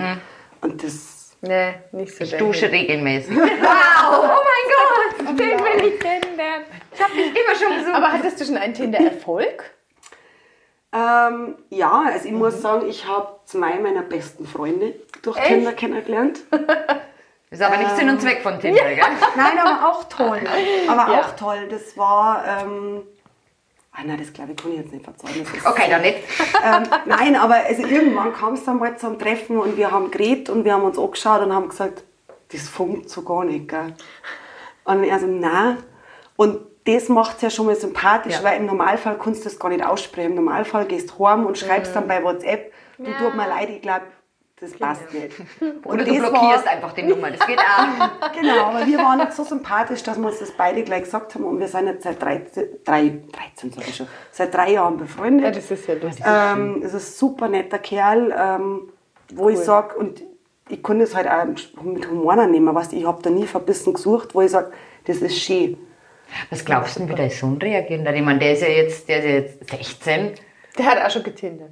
Und 0.61 0.83
das, 0.83 1.16
Nee, 1.41 1.75
nicht 1.91 2.15
so 2.15 2.23
ich 2.23 2.35
dusche 2.37 2.71
regelmäßig. 2.71 3.35
Wow, 3.37 4.29
oh 4.29 4.43
mein 4.43 5.27
Gott, 5.27 5.39
den 5.39 5.59
will 5.59 5.93
ich 5.93 5.99
kennenlernen. 5.99 6.65
Ich 6.93 7.01
hab 7.03 7.11
dich 7.11 7.27
immer 7.27 7.55
schon 7.55 7.85
so. 7.85 7.91
Aber 7.91 8.11
hattest 8.11 8.39
du 8.39 8.45
schon 8.45 8.57
einen 8.57 8.73
Tinder-Erfolg? 8.73 9.63
ähm, 10.93 11.55
ja, 11.69 12.03
also 12.07 12.25
ich 12.27 12.31
muss 12.33 12.61
sagen, 12.61 12.87
ich 12.89 13.05
habe 13.05 13.39
zwei 13.45 13.75
meiner 13.79 14.01
besten 14.01 14.47
Freunde 14.47 14.95
durch 15.21 15.37
Tinder 15.41 15.73
kennengelernt. 15.73 16.39
ist 17.51 17.61
aber 17.61 17.77
nicht 17.77 17.95
Sinn 17.97 18.09
und 18.09 18.21
Zweck 18.21 18.41
von 18.41 18.59
Tinder, 18.59 18.83
gell? 18.95 19.03
Nein, 19.35 19.59
aber 19.59 19.89
auch 19.89 20.03
toll. 20.05 20.39
Aber 20.87 21.11
Ja. 21.13 21.19
auch 21.21 21.35
toll. 21.35 21.67
Das 21.69 21.97
war. 21.97 22.43
Ähm, 22.61 23.03
ah, 23.97 24.01
nein, 24.05 24.17
das 24.19 24.31
glaube 24.33 24.51
ich, 24.51 24.57
kann 24.57 24.71
ich 24.71 24.77
jetzt 24.77 24.91
nicht 24.93 25.03
verzeihen. 25.03 25.43
Das 25.43 25.53
ist, 25.53 25.65
Okay, 25.65 25.89
dann 25.89 26.01
nicht. 26.01 26.17
ähm, 26.63 26.83
nein, 27.05 27.35
aber 27.35 27.55
also 27.55 27.83
irgendwann 27.85 28.33
kam 28.33 28.53
es 28.53 28.63
dann 28.63 28.77
mal 28.77 28.97
zum 28.97 29.17
Treffen 29.19 29.57
und 29.57 29.75
wir 29.77 29.91
haben 29.91 30.11
geredet 30.11 30.49
und 30.49 30.63
wir 30.65 30.73
haben 30.73 30.83
uns 30.83 30.97
angeschaut 30.99 31.41
und 31.41 31.53
haben 31.53 31.69
gesagt, 31.69 32.03
das 32.51 32.67
funkt 32.69 33.09
so 33.09 33.23
gar 33.23 33.43
nicht. 33.43 33.67
Gell? 33.67 33.93
Und 34.85 35.03
er 35.03 35.19
so, 35.19 35.27
nein. 35.27 35.77
Und 36.37 36.59
das 36.85 37.09
macht 37.09 37.35
es 37.37 37.41
ja 37.41 37.49
schon 37.49 37.65
mal 37.65 37.75
sympathisch, 37.75 38.35
Ja. 38.35 38.43
weil 38.43 38.57
im 38.59 38.65
Normalfall 38.67 39.17
kannst 39.21 39.41
du 39.41 39.49
das 39.49 39.59
gar 39.59 39.69
nicht 39.69 39.83
aussprechen. 39.85 40.29
Im 40.29 40.35
Normalfall 40.35 40.85
gehst 40.85 41.11
du 41.17 41.27
heim 41.27 41.45
und 41.45 41.57
schreibst 41.57 41.93
dann 41.95 42.07
bei 42.07 42.23
WhatsApp, 42.23 42.71
du 42.97 43.05
tut 43.05 43.35
mir 43.35 43.47
leid, 43.47 43.69
ich 43.69 43.81
glaube, 43.81 44.03
Das 44.59 44.71
passt 44.73 45.13
nicht. 45.13 45.33
Oder 45.85 45.91
Und 45.91 45.99
du 45.99 46.05
das 46.05 46.17
blockierst 46.31 46.65
war- 46.65 46.71
einfach 46.71 46.91
die 46.93 47.03
Nummer, 47.03 47.29
das 47.29 47.45
geht 47.45 47.59
auch. 47.59 48.31
Genau, 48.33 48.65
aber 48.65 48.85
wir 48.87 48.97
waren 48.97 49.19
jetzt 49.19 49.37
so 49.37 49.43
sympathisch, 49.43 50.01
dass 50.01 50.17
wir 50.17 50.25
uns 50.27 50.39
das 50.39 50.51
beide 50.51 50.83
gleich 50.83 51.03
gesagt 51.03 51.35
haben 51.35 51.43
und 51.43 51.59
wir 51.59 51.67
sind 51.67 51.85
jetzt 51.87 52.03
seit 52.03 52.19
13, 52.21 52.63
drei, 52.83 53.19
13 53.55 53.71
sag 53.71 53.87
ich 53.87 53.95
schon, 53.95 54.07
seit 54.31 54.53
drei 54.53 54.71
Jahren 54.71 54.97
befreundet. 54.97 55.45
Ja, 55.45 55.51
das 55.51 55.69
ist 55.69 55.87
ja 55.87 55.93
lustig. 55.95 56.25
Ähm, 56.27 56.81
ist 56.81 56.93
ein 56.95 56.99
super 56.99 57.47
netter 57.47 57.77
Kerl, 57.77 58.33
ähm, 58.35 58.89
wo 59.33 59.49
ich 59.49 59.59
sage, 59.59 59.95
und 59.95 60.23
ich 60.69 60.81
kann 60.81 60.99
das 60.99 61.15
halt 61.15 61.27
auch 61.29 61.45
mit 61.83 62.09
Humor 62.09 62.35
nehmen, 62.47 62.73
weißt, 62.73 62.91
du, 62.93 62.95
ich 62.95 63.05
habe 63.05 63.21
da 63.21 63.29
nie 63.29 63.45
verbissen 63.45 63.93
gesucht, 63.93 64.33
wo 64.33 64.41
ich 64.41 64.51
sage, 64.51 64.71
das 65.05 65.17
ist 65.17 65.37
schön. 65.39 65.77
Was 66.49 66.65
glaubst 66.65 66.95
du, 66.95 67.01
denn, 67.01 67.09
wie 67.09 67.15
dein 67.15 67.29
Sohn 67.29 67.57
reagieren 67.61 68.03
wird? 68.05 68.15
Ich 68.15 68.21
meine, 68.23 68.39
der 68.39 68.53
ist 68.53 68.61
ja 68.63 68.67
jetzt, 68.69 69.07
der 69.07 69.19
ist 69.19 69.23
ja 69.25 69.31
jetzt 69.31 69.69
16. 69.69 70.31
Der 70.77 70.85
hat 70.85 71.05
auch 71.05 71.09
schon 71.11 71.23
getindert. 71.23 71.69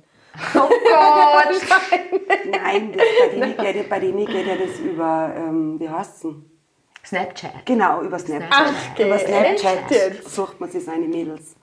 Oh 0.55 0.69
Gott! 0.69 1.61
Nein, 2.51 2.93
das, 2.93 3.03
bei, 3.19 3.27
denen 3.29 3.57
geht, 3.57 3.75
ja- 3.75 3.83
bei 3.89 3.99
denen 3.99 4.25
geht 4.25 4.47
ja 4.47 4.55
das 4.55 4.79
über, 4.79 5.33
ähm, 5.36 5.79
wie 5.79 5.89
heißt 5.89 6.23
denn? 6.25 6.45
Snapchat. 7.05 7.65
Genau, 7.65 8.01
über 8.01 8.17
Snapchat. 8.19 8.49
Ach, 8.51 8.99
über 8.99 9.17
gell? 9.17 9.57
Snapchat 9.57 10.23
sucht 10.27 10.59
man 10.59 10.69
sich 10.71 10.83
seine 10.83 11.07
Mädels. 11.07 11.55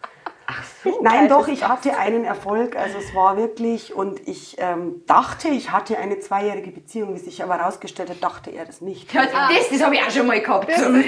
Ach 0.46 0.64
so. 0.84 1.00
Nein, 1.02 1.20
geil, 1.20 1.28
doch, 1.28 1.48
ich 1.48 1.66
hatte 1.66 1.96
einen 1.96 2.24
Erfolg. 2.24 2.76
Also 2.76 2.98
es 2.98 3.14
war 3.14 3.36
wirklich, 3.36 3.94
und 3.94 4.26
ich 4.28 4.56
ähm, 4.58 5.02
dachte, 5.06 5.48
ich 5.48 5.70
hatte 5.70 5.98
eine 5.98 6.18
zweijährige 6.20 6.70
Beziehung. 6.70 7.14
Wie 7.14 7.18
sich 7.18 7.42
aber 7.42 7.58
herausgestellt 7.58 8.10
hat, 8.10 8.22
dachte 8.22 8.50
er 8.50 8.64
das 8.64 8.80
nicht. 8.80 9.12
Ja, 9.14 9.22
das 9.24 9.68
das 9.70 9.82
habe 9.82 9.94
ich 9.94 10.02
auch 10.02 10.10
schon 10.10 10.26
mal 10.26 10.40
gehabt. 10.40 10.70
Schön. 10.72 11.04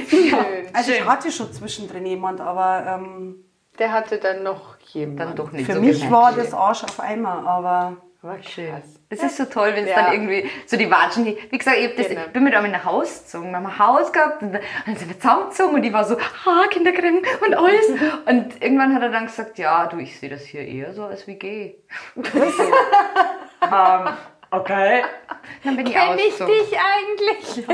Also 0.72 0.92
ich 0.92 1.04
hatte 1.04 1.30
schon 1.30 1.52
zwischendrin 1.52 2.06
jemand, 2.06 2.40
aber 2.40 2.98
ähm, 3.00 3.43
Der 3.79 3.93
hatte 3.93 4.18
dann 4.18 4.43
noch 4.43 4.77
jemanden. 4.93 5.16
Dann 5.18 5.37
doch 5.37 5.53
nicht 5.53 5.66
für 5.66 5.75
so 5.75 5.81
mich 5.81 6.11
war 6.11 6.33
das 6.33 6.55
Arsch 6.55 6.85
auf 6.85 7.01
einmal. 7.01 7.47
Aber 7.47 7.97
War 8.22 8.39
krass. 8.39 9.01
Das 9.11 9.22
ist 9.22 9.37
so 9.37 9.45
toll, 9.45 9.72
wenn 9.75 9.85
es 9.85 9.91
Ja. 9.91 10.05
dann 10.05 10.12
irgendwie 10.12 10.49
so 10.66 10.77
die 10.77 10.91
Watschen, 10.91 11.27
wie 11.27 11.59
gesagt, 11.59 11.77
ich, 11.79 11.89
hab 11.91 11.97
das, 11.97 12.09
Genau. 12.09 12.22
ich 12.22 12.33
bin 12.33 12.43
mit 12.43 12.55
einem 12.55 12.72
nach 12.72 12.85
Haus 12.85 13.25
gezogen, 13.25 13.51
wir 13.51 13.57
haben 13.59 13.66
ein 13.66 13.79
Haus 13.79 14.12
gehabt 14.12 14.43
und 14.43 14.53
dann 14.53 14.97
sind 14.97 15.09
wir 15.09 15.20
zusammengezogen 15.20 15.75
und 15.75 15.85
ich 15.85 15.93
war 15.93 16.05
so, 16.05 16.16
ha, 16.18 16.64
Kindercreme 16.70 17.20
und 17.47 17.55
alles. 17.55 17.87
Und 18.27 18.62
irgendwann 18.62 18.95
hat 18.95 19.03
er 19.03 19.11
dann 19.11 19.27
gesagt, 19.27 19.59
ja, 19.59 19.87
du, 19.87 19.99
ich 19.99 20.18
sehe 20.18 20.31
das 20.31 20.43
hier 20.43 20.62
eher 20.62 20.95
so 20.95 21.05
als 21.05 21.27
WG. 21.27 21.75
ähm, 22.16 24.09
okay. 24.57 25.02
Dann 25.64 25.76
bin 25.76 25.86
ich 25.86 25.92
Kenn 25.92 26.18
ich 26.18 26.32
ausgezogen. 26.32 26.55
dich 26.55 26.78
eigentlich? 26.78 27.66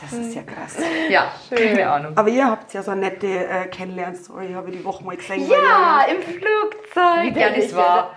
das 0.00 0.12
ist 0.12 0.34
ja 0.34 0.42
krass. 0.42 0.76
Ja, 1.08 1.32
keine 1.54 1.90
Ahnung. 1.90 2.12
Aber 2.16 2.28
ihr 2.28 2.46
habt 2.46 2.72
ja 2.74 2.82
so 2.82 2.90
eine 2.92 3.02
nette 3.02 3.26
äh, 3.26 3.66
Kennenlernstory, 3.66 4.52
habe 4.54 4.70
ich 4.70 4.78
die 4.78 4.84
Woche 4.84 5.04
mal 5.04 5.16
gesehen. 5.16 5.46
Ja, 5.48 6.04
im 6.10 6.22
Flugzeug. 6.22 7.34
Wie 7.34 7.40
Ja, 7.40 7.50
denn 7.50 7.60
das 7.60 7.74
war, 7.76 8.14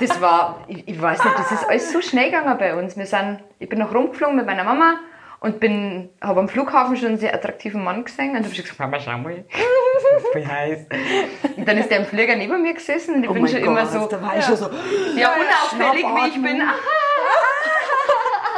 das 0.00 0.20
war, 0.20 0.64
ich, 0.68 0.86
ich 0.88 1.00
weiß 1.00 1.24
nicht, 1.24 1.38
das 1.38 1.52
ist 1.52 1.64
alles 1.68 1.92
so 1.92 2.00
schnell 2.00 2.26
gegangen 2.26 2.56
bei 2.58 2.74
uns. 2.76 2.96
Wir 2.96 3.06
sind, 3.06 3.40
ich 3.58 3.68
bin 3.68 3.78
noch 3.78 3.94
rumgeflogen 3.94 4.36
mit 4.36 4.46
meiner 4.46 4.64
Mama 4.64 4.94
und 5.40 5.58
bin, 5.60 6.10
habe 6.20 6.40
am 6.40 6.48
Flughafen 6.48 6.96
schon 6.96 7.08
einen 7.10 7.18
sehr 7.18 7.32
attraktiven 7.34 7.82
Mann 7.82 8.04
gesehen 8.04 8.30
und 8.36 8.44
habe 8.44 8.54
schon 8.54 8.62
gesagt, 8.64 8.78
Mama, 8.80 8.98
schau 9.00 9.16
mal, 9.18 9.44
voll 10.32 10.46
heiß. 10.46 10.86
Und 11.56 11.66
dann 11.68 11.78
ist 11.78 11.90
der 11.90 11.98
im 12.00 12.04
Flieger 12.06 12.36
neben 12.36 12.60
mir 12.62 12.74
gesessen 12.74 13.14
und 13.16 13.24
ich 13.24 13.30
Oh 13.30 13.32
bin 13.32 13.42
mein 13.42 13.50
schon 13.50 13.60
Gott, 13.62 13.68
immer 13.70 13.86
so, 13.86 14.06
da 14.06 14.20
war 14.22 14.36
ich 14.36 14.44
schon 14.44 14.56
so, 14.56 14.70
ja, 15.16 15.30
unauffällig 15.32 16.04
wie 16.04 16.28
ich 16.28 16.42
bin. 16.42 16.60
Aha, 16.62 16.74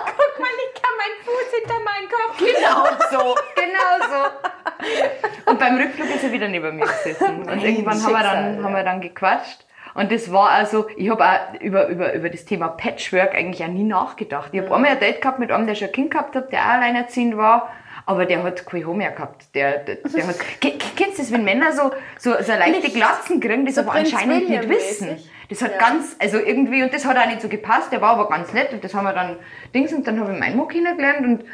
Guck 0.06 0.40
mal, 0.40 0.48
ich 0.66 0.82
kann 0.82 0.92
meinen 0.98 1.18
Fuß 1.24 1.41
hinter 1.52 1.78
meinen 1.84 2.08
Kopf. 2.08 2.38
genau 2.38 2.84
so, 3.10 3.34
genau 3.54 4.08
so. 4.10 5.50
Und 5.50 5.58
beim 5.58 5.76
Rückflug 5.76 6.14
ist 6.14 6.24
er 6.24 6.32
wieder 6.32 6.48
neben 6.48 6.76
mir 6.76 6.86
gesessen. 6.86 7.42
Und 7.42 7.62
irgendwann 7.62 8.02
haben 8.02 8.12
wir, 8.12 8.22
dann, 8.22 8.64
haben 8.64 8.74
wir 8.74 8.84
dann 8.84 9.00
gequatscht. 9.00 9.64
Und 9.94 10.10
das 10.10 10.32
war 10.32 10.50
also, 10.50 10.86
ich 10.96 11.10
habe 11.10 11.24
auch 11.24 11.60
über, 11.60 11.88
über, 11.88 12.14
über 12.14 12.30
das 12.30 12.44
Thema 12.44 12.68
Patchwork 12.68 13.34
eigentlich 13.34 13.62
auch 13.62 13.68
nie 13.68 13.84
nachgedacht. 13.84 14.50
Ich 14.52 14.60
habe 14.60 14.74
einmal 14.74 14.92
ein 14.92 15.00
Date 15.00 15.20
gehabt 15.20 15.38
mit 15.38 15.50
einem, 15.50 15.66
der 15.66 15.74
schon 15.74 15.88
ein 15.88 15.92
Kind 15.92 16.10
gehabt 16.10 16.34
hat, 16.34 16.50
der 16.50 16.60
auch 16.60 16.70
alleinerziehend 16.70 17.36
war. 17.36 17.70
Aber 18.06 18.24
der 18.26 18.42
hat 18.42 18.66
kein 18.66 18.86
Haar 18.86 18.94
mehr 18.94 19.12
gehabt. 19.12 19.54
Der, 19.54 19.78
der, 19.78 19.96
der 19.96 20.26
hat, 20.26 20.36
Ke- 20.60 20.78
kennst 20.96 21.18
du 21.18 21.22
das, 21.22 21.32
wenn 21.32 21.44
Männer 21.44 21.72
so, 21.72 21.90
so, 22.18 22.32
so 22.42 22.52
leichte 22.52 22.90
Glatzen 22.90 23.40
kriegen, 23.40 23.64
das 23.64 23.76
So 23.76 23.82
aber 23.82 23.92
Prinz 23.92 24.12
anscheinend 24.12 24.48
nicht 24.48 24.62
William-mäßig. 24.62 25.08
wissen. 25.08 25.28
Das 25.48 25.62
hat 25.62 25.78
ganz, 25.78 26.16
also 26.18 26.38
irgendwie, 26.38 26.82
und 26.82 26.92
das 26.94 27.04
hat 27.04 27.16
auch 27.16 27.26
nicht 27.26 27.42
so 27.42 27.48
gepasst, 27.48 27.92
der 27.92 28.00
war 28.00 28.10
aber 28.10 28.28
ganz 28.28 28.52
nett 28.52 28.72
und 28.72 28.82
das 28.82 28.94
haben 28.94 29.04
wir 29.04 29.12
dann, 29.12 29.36
Dings, 29.74 29.92
und 29.92 30.06
dann 30.06 30.18
habe 30.18 30.32
ich 30.32 30.38
meinen 30.40 30.56
Mann 30.56 30.68
kennengelernt 30.68 31.26
und 31.26 31.44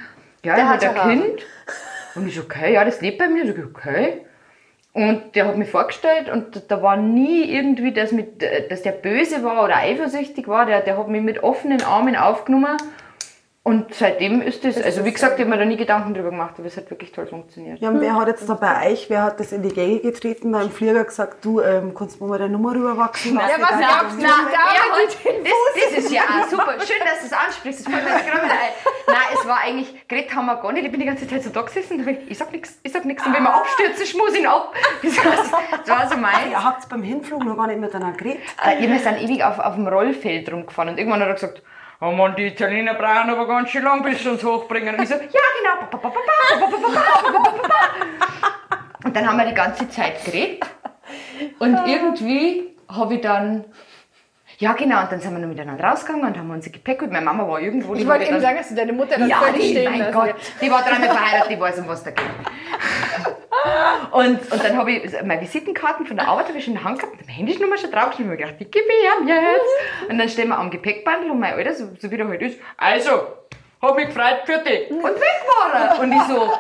ja, 0.44 0.54
der, 0.54 0.68
hat 0.68 0.84
ein 0.84 0.96
Haare. 0.96 1.10
Kind. 1.12 1.46
Und 2.14 2.26
ich 2.26 2.34
so, 2.34 2.40
okay, 2.42 2.72
ja, 2.72 2.84
das 2.84 3.00
lebt 3.00 3.18
bei 3.18 3.28
mir. 3.28 3.46
So, 3.46 3.52
okay. 3.62 4.24
Und 4.92 5.36
der 5.36 5.46
hat 5.46 5.56
mich 5.56 5.70
vorgestellt 5.70 6.28
und 6.28 6.62
da 6.70 6.82
war 6.82 6.96
nie 6.96 7.44
irgendwie, 7.44 7.92
dass, 7.92 8.10
mit, 8.10 8.42
dass 8.70 8.82
der 8.82 8.92
böse 8.92 9.44
war 9.44 9.62
oder 9.64 9.76
eifersüchtig 9.76 10.48
war. 10.48 10.66
Der, 10.66 10.80
der 10.80 10.96
hat 10.98 11.08
mich 11.08 11.22
mit 11.22 11.42
offenen 11.42 11.82
Armen 11.84 12.16
aufgenommen. 12.16 12.76
Und 13.68 13.94
seitdem 13.94 14.40
ist 14.40 14.64
das, 14.64 14.80
also 14.80 15.04
wie 15.04 15.12
gesagt, 15.12 15.34
ich 15.34 15.40
habe 15.44 15.50
mir 15.50 15.58
da 15.58 15.66
nie 15.66 15.76
Gedanken 15.76 16.14
drüber 16.14 16.30
gemacht, 16.30 16.54
aber 16.56 16.66
es 16.66 16.76
hat 16.78 16.88
wirklich 16.90 17.12
toll 17.12 17.26
funktioniert. 17.26 17.78
Ja, 17.80 17.90
und 17.90 18.00
wer 18.00 18.14
hat 18.14 18.26
jetzt 18.28 18.48
da 18.48 18.54
bei 18.54 18.90
euch, 18.90 19.10
wer 19.10 19.24
hat 19.24 19.38
das 19.38 19.52
in 19.52 19.62
die 19.62 19.68
Gänge 19.68 19.98
getreten, 19.98 20.54
da 20.54 20.62
im 20.62 20.70
Flieger 20.70 21.04
gesagt, 21.04 21.44
du, 21.44 21.60
ähm, 21.60 21.92
kannst 21.94 22.18
du 22.18 22.24
mir 22.24 22.30
mal 22.30 22.38
deine 22.38 22.52
Nummer 22.52 22.74
rüberwachsen 22.74 23.34
lassen? 23.34 23.50
Ja, 23.50 23.62
was 23.62 23.78
gab's 23.78 24.16
denn 24.16 24.26
Na, 24.26 24.50
da? 24.50 24.58
das, 25.44 25.92
das 25.92 26.04
ist 26.04 26.10
ja 26.10 26.22
auch 26.22 26.48
super. 26.48 26.72
Schön, 26.80 26.96
dass 27.04 27.20
du 27.20 27.26
es 27.26 27.32
ansprichst. 27.34 27.86
Das 27.86 27.92
fällt 27.92 28.04
mir 28.06 28.10
jetzt 28.10 28.26
gerade 28.26 28.44
wieder 28.46 28.54
ein. 28.54 28.72
Nein, 29.06 29.38
es 29.38 29.46
war 29.46 29.60
eigentlich, 29.62 30.08
geredet 30.08 30.34
haben 30.34 30.46
wir 30.46 30.56
gar 30.56 30.72
nicht. 30.72 30.86
Ich 30.86 30.90
bin 30.90 31.00
die 31.00 31.06
ganze 31.06 31.28
Zeit 31.28 31.42
so 31.42 31.50
da 31.50 31.60
gesessen. 31.60 32.00
und 32.00 32.30
Ich 32.30 32.38
sag 32.38 32.50
nichts, 32.50 32.78
ich 32.82 32.92
sag 32.92 33.04
nichts. 33.04 33.26
Und 33.26 33.34
wenn 33.34 33.42
wir 33.42 33.54
abstürzen, 33.54 34.06
schmus 34.06 34.34
ihn 34.34 34.46
ab. 34.46 34.72
Das 35.02 35.98
war, 35.98 36.08
so 36.08 36.16
mein. 36.16 36.50
Ihr 36.50 36.64
habt 36.64 36.88
beim 36.88 37.02
Hinflug 37.02 37.44
noch 37.44 37.56
gar 37.56 37.66
nicht 37.66 37.80
miteinander 37.80 38.16
geredet. 38.16 38.40
Äh, 38.64 38.82
ja, 38.82 38.90
wir 38.90 38.98
sind 38.98 39.20
ewig 39.20 39.44
auf, 39.44 39.58
auf 39.58 39.74
dem 39.74 39.86
Rollfeld 39.86 40.50
rumgefahren 40.50 40.92
und 40.92 40.98
irgendwann 40.98 41.20
hat 41.20 41.28
er 41.28 41.34
gesagt, 41.34 41.62
haben 42.00 42.16
wir 42.16 42.30
die 42.30 42.46
Italiener 42.46 42.94
brauchen 42.94 43.30
aber 43.30 43.46
ganz 43.46 43.70
schön 43.70 43.82
lang, 43.82 44.02
bis 44.02 44.22
sie 44.22 44.28
uns 44.30 44.44
hochbringen. 44.44 44.94
Und 44.94 45.02
ich 45.02 45.08
so, 45.08 45.14
ja 45.14 45.20
genau. 45.20 46.02
Und 49.04 49.16
dann 49.16 49.28
haben 49.28 49.36
wir 49.36 49.46
die 49.46 49.54
ganze 49.54 49.88
Zeit 49.88 50.24
geredet. 50.24 50.64
Und 51.58 51.74
irgendwie 51.86 52.76
habe 52.88 53.14
ich 53.14 53.20
dann 53.20 53.64
ja, 54.60 54.72
genau. 54.72 55.02
Und 55.02 55.12
dann 55.12 55.20
sind 55.20 55.32
wir 55.32 55.38
noch 55.38 55.48
miteinander 55.48 55.84
rausgegangen 55.84 56.26
und 56.26 56.36
haben 56.36 56.50
unser 56.50 56.70
Gepäck 56.70 57.00
und 57.02 57.12
meine 57.12 57.24
Mama 57.24 57.46
war 57.46 57.60
irgendwo. 57.60 57.94
Ich 57.94 58.04
wollte 58.06 58.24
eben 58.24 58.40
sagen, 58.40 58.56
dass 58.56 58.68
du 58.68 58.74
deine 58.74 58.92
Mutter 58.92 59.16
dann 59.16 59.28
ja, 59.28 59.36
völlig 59.38 59.70
stehen 59.70 59.96
Mein 59.96 60.12
Gott, 60.12 60.34
die 60.60 60.68
war 60.68 60.82
dreimal 60.82 61.10
verheiratet, 61.10 61.50
die 61.52 61.60
weiß, 61.60 61.78
um 61.78 61.86
was 61.86 62.02
da 62.02 62.10
geht. 62.10 62.26
Und, 64.12 64.52
und 64.52 64.64
dann 64.64 64.76
habe 64.76 64.92
ich 64.92 65.12
meine 65.22 65.40
Visitenkarten 65.40 66.06
von 66.06 66.16
der 66.16 66.28
Arbeit 66.28 66.54
ich 66.54 66.64
schon 66.64 66.74
in 66.74 66.80
der 66.80 66.88
Hand 66.88 66.98
gehabt, 66.98 67.16
meine 67.20 67.32
Handynummer 67.32 67.76
schon 67.76 67.90
draufgeschrieben 67.90 68.30
und 68.30 68.38
ich 68.38 68.44
gedacht, 68.44 68.60
die 68.60 68.70
gebe 68.70 68.86
ich 68.86 69.20
ihm 69.20 69.28
jetzt. 69.28 70.10
Und 70.10 70.18
dann 70.18 70.28
stehen 70.28 70.48
wir 70.48 70.58
am 70.58 70.70
Gepäckbandel 70.70 71.30
und 71.30 71.40
mein 71.40 71.54
Alter, 71.54 71.74
so, 71.74 71.88
so 71.98 72.10
wie 72.10 72.16
der 72.16 72.28
halt 72.28 72.42
ist, 72.42 72.58
also, 72.76 73.10
hab 73.80 73.96
mich 73.96 74.06
gefreut 74.06 74.40
für 74.44 74.58
dich. 74.58 74.90
Und 74.90 75.04
weg 75.04 75.42
war 75.46 75.74
er. 75.74 76.00
Und 76.00 76.12
ich 76.12 76.22
so, 76.22 76.52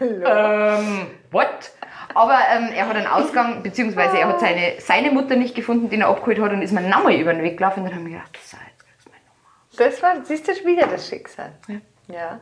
ähm, 0.00 1.06
what? 1.30 1.70
Aber 2.14 2.38
ähm, 2.54 2.70
er 2.74 2.88
hat 2.88 2.96
einen 2.96 3.06
Ausgang, 3.06 3.62
beziehungsweise 3.62 4.18
er 4.18 4.28
hat 4.28 4.40
seine, 4.40 4.74
seine 4.78 5.10
Mutter 5.10 5.36
nicht 5.36 5.54
gefunden, 5.54 5.88
die 5.88 5.98
er 5.98 6.08
abgeholt 6.08 6.40
hat 6.40 6.52
und 6.52 6.62
ist 6.62 6.72
mir 6.72 6.82
nochmal 6.82 7.14
über 7.14 7.32
den 7.32 7.42
Weg 7.42 7.56
gelaufen 7.56 7.80
und 7.80 7.86
dann 7.86 7.98
habe 7.98 8.08
ich 8.08 8.14
gedacht, 8.14 8.38
so, 8.42 8.56
jetzt 8.56 8.86
kriegst 8.86 9.06
du 9.06 9.10
meine 9.10 9.24
Nummer. 9.24 9.90
Das 9.90 10.02
war, 10.02 10.24
siehst 10.24 10.46
du, 10.48 10.66
wieder 10.66 10.86
das 10.86 11.08
Schicksal. 11.08 11.52
Ja. 11.68 11.76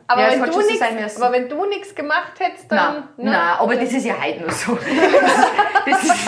Aber, 0.07 0.21
Ja, 0.21 0.31
wenn 0.31 0.51
du 0.51 0.57
müssen. 0.57 1.21
aber 1.23 1.31
wenn 1.33 1.47
du 1.49 1.65
nichts 1.65 1.93
gemacht 1.95 2.33
hättest, 2.39 2.69
Nein, 2.71 2.79
dann. 3.17 3.25
ne? 3.25 3.31
nein, 3.31 3.53
aber 3.59 3.75
das 3.75 3.93
ist 3.93 4.05
ja 4.05 4.15
heute 4.21 4.43
noch 4.43 4.51
so. 4.51 4.77
Das 5.85 6.03
ist, 6.03 6.27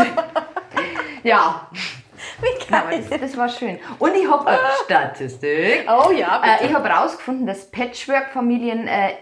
ja. 1.23 1.67
Nein, 2.69 2.83
aber 2.83 2.97
das, 2.97 3.19
das 3.21 3.37
war 3.37 3.49
schön. 3.49 3.79
Und 3.99 4.15
ich 4.15 4.29
habe 4.29 4.47
eine 4.47 4.59
Statistik. 4.83 5.85
Oh 5.87 6.11
ja, 6.11 6.39
bitte. 6.39 6.63
Äh, 6.63 6.67
ich 6.67 6.73
habe 6.73 6.89
herausgefunden, 6.89 7.45
dass 7.45 7.69
Patchwork-Familien 7.71 8.87
äh, 8.87 9.13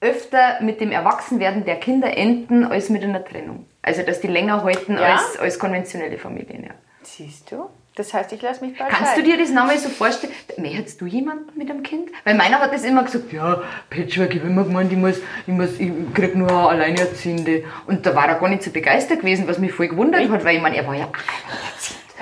öfter 0.00 0.60
mit 0.60 0.80
dem 0.80 0.90
Erwachsenwerden 0.92 1.64
der 1.64 1.76
Kinder 1.76 2.16
enden 2.16 2.64
als 2.64 2.88
mit 2.90 3.02
einer 3.02 3.24
Trennung. 3.24 3.66
Also, 3.82 4.02
dass 4.02 4.20
die 4.20 4.28
länger 4.28 4.62
halten 4.64 4.96
Ja? 4.98 5.14
als, 5.14 5.38
als 5.38 5.58
konventionelle 5.58 6.18
Familien. 6.18 6.64
Ja. 6.64 6.70
Siehst 7.02 7.50
du? 7.52 7.68
Das 7.96 8.12
heißt, 8.12 8.32
ich 8.32 8.42
lasse 8.42 8.64
mich 8.64 8.76
bald 8.76 8.90
Kannst 8.90 9.12
du 9.12 9.20
scheiden. 9.20 9.24
dir 9.24 9.38
das 9.38 9.50
nochmal 9.50 9.78
so 9.78 9.88
vorstellen? 9.88 10.32
Möchtest 10.56 11.00
du 11.00 11.06
jemanden 11.06 11.56
mit 11.56 11.70
einem 11.70 11.84
Kind? 11.84 12.10
Weil 12.24 12.34
meiner 12.34 12.58
hat 12.58 12.72
das 12.72 12.82
immer 12.82 13.04
gesagt, 13.04 13.32
ja, 13.32 13.62
Patchwork, 13.88 14.34
ich 14.34 14.40
habe 14.40 14.50
immer 14.50 14.64
gemeint, 14.64 14.90
ich, 14.90 14.98
muss, 14.98 15.18
ich, 15.46 15.52
muss, 15.52 15.78
ich 15.78 15.92
krieg 16.12 16.34
nur 16.34 16.48
eine 16.50 16.68
Alleinerziehende. 16.70 17.64
Und 17.86 18.04
da 18.04 18.14
war 18.16 18.28
er 18.28 18.40
gar 18.40 18.48
nicht 18.48 18.64
so 18.64 18.70
begeistert 18.72 19.20
gewesen, 19.20 19.46
was 19.46 19.58
mich 19.58 19.72
voll 19.72 19.86
gewundert 19.88 20.28
hat, 20.28 20.44
weil 20.44 20.56
ich 20.56 20.62
meine, 20.62 20.76
er 20.76 20.86
war 20.86 20.94
ja 20.96 21.08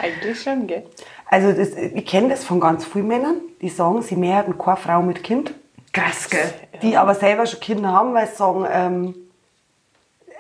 Eigentlich 0.01 0.43
schon, 0.43 0.67
gell? 0.67 0.85
Also 1.27 1.53
das, 1.53 1.71
ich 1.75 2.05
kenne 2.05 2.29
das 2.29 2.45
von 2.45 2.61
ganz 2.61 2.85
vielen 2.85 3.09
Männern, 3.09 3.37
die 3.63 3.71
sagen, 3.71 4.03
sie 4.03 4.17
mehrheiten 4.17 4.59
keine 4.59 4.77
Frau 4.77 5.01
mit 5.01 5.25
Kind, 5.25 5.55
krass, 5.95 6.29
gell? 6.29 6.53
die 6.83 6.99
aber 6.99 7.15
selber 7.15 7.47
schon 7.47 7.61
Kinder 7.61 7.91
haben, 7.91 8.13
weil 8.13 8.27
sie 8.27 8.37
sagen, 8.37 8.67
ähm, 8.71 9.15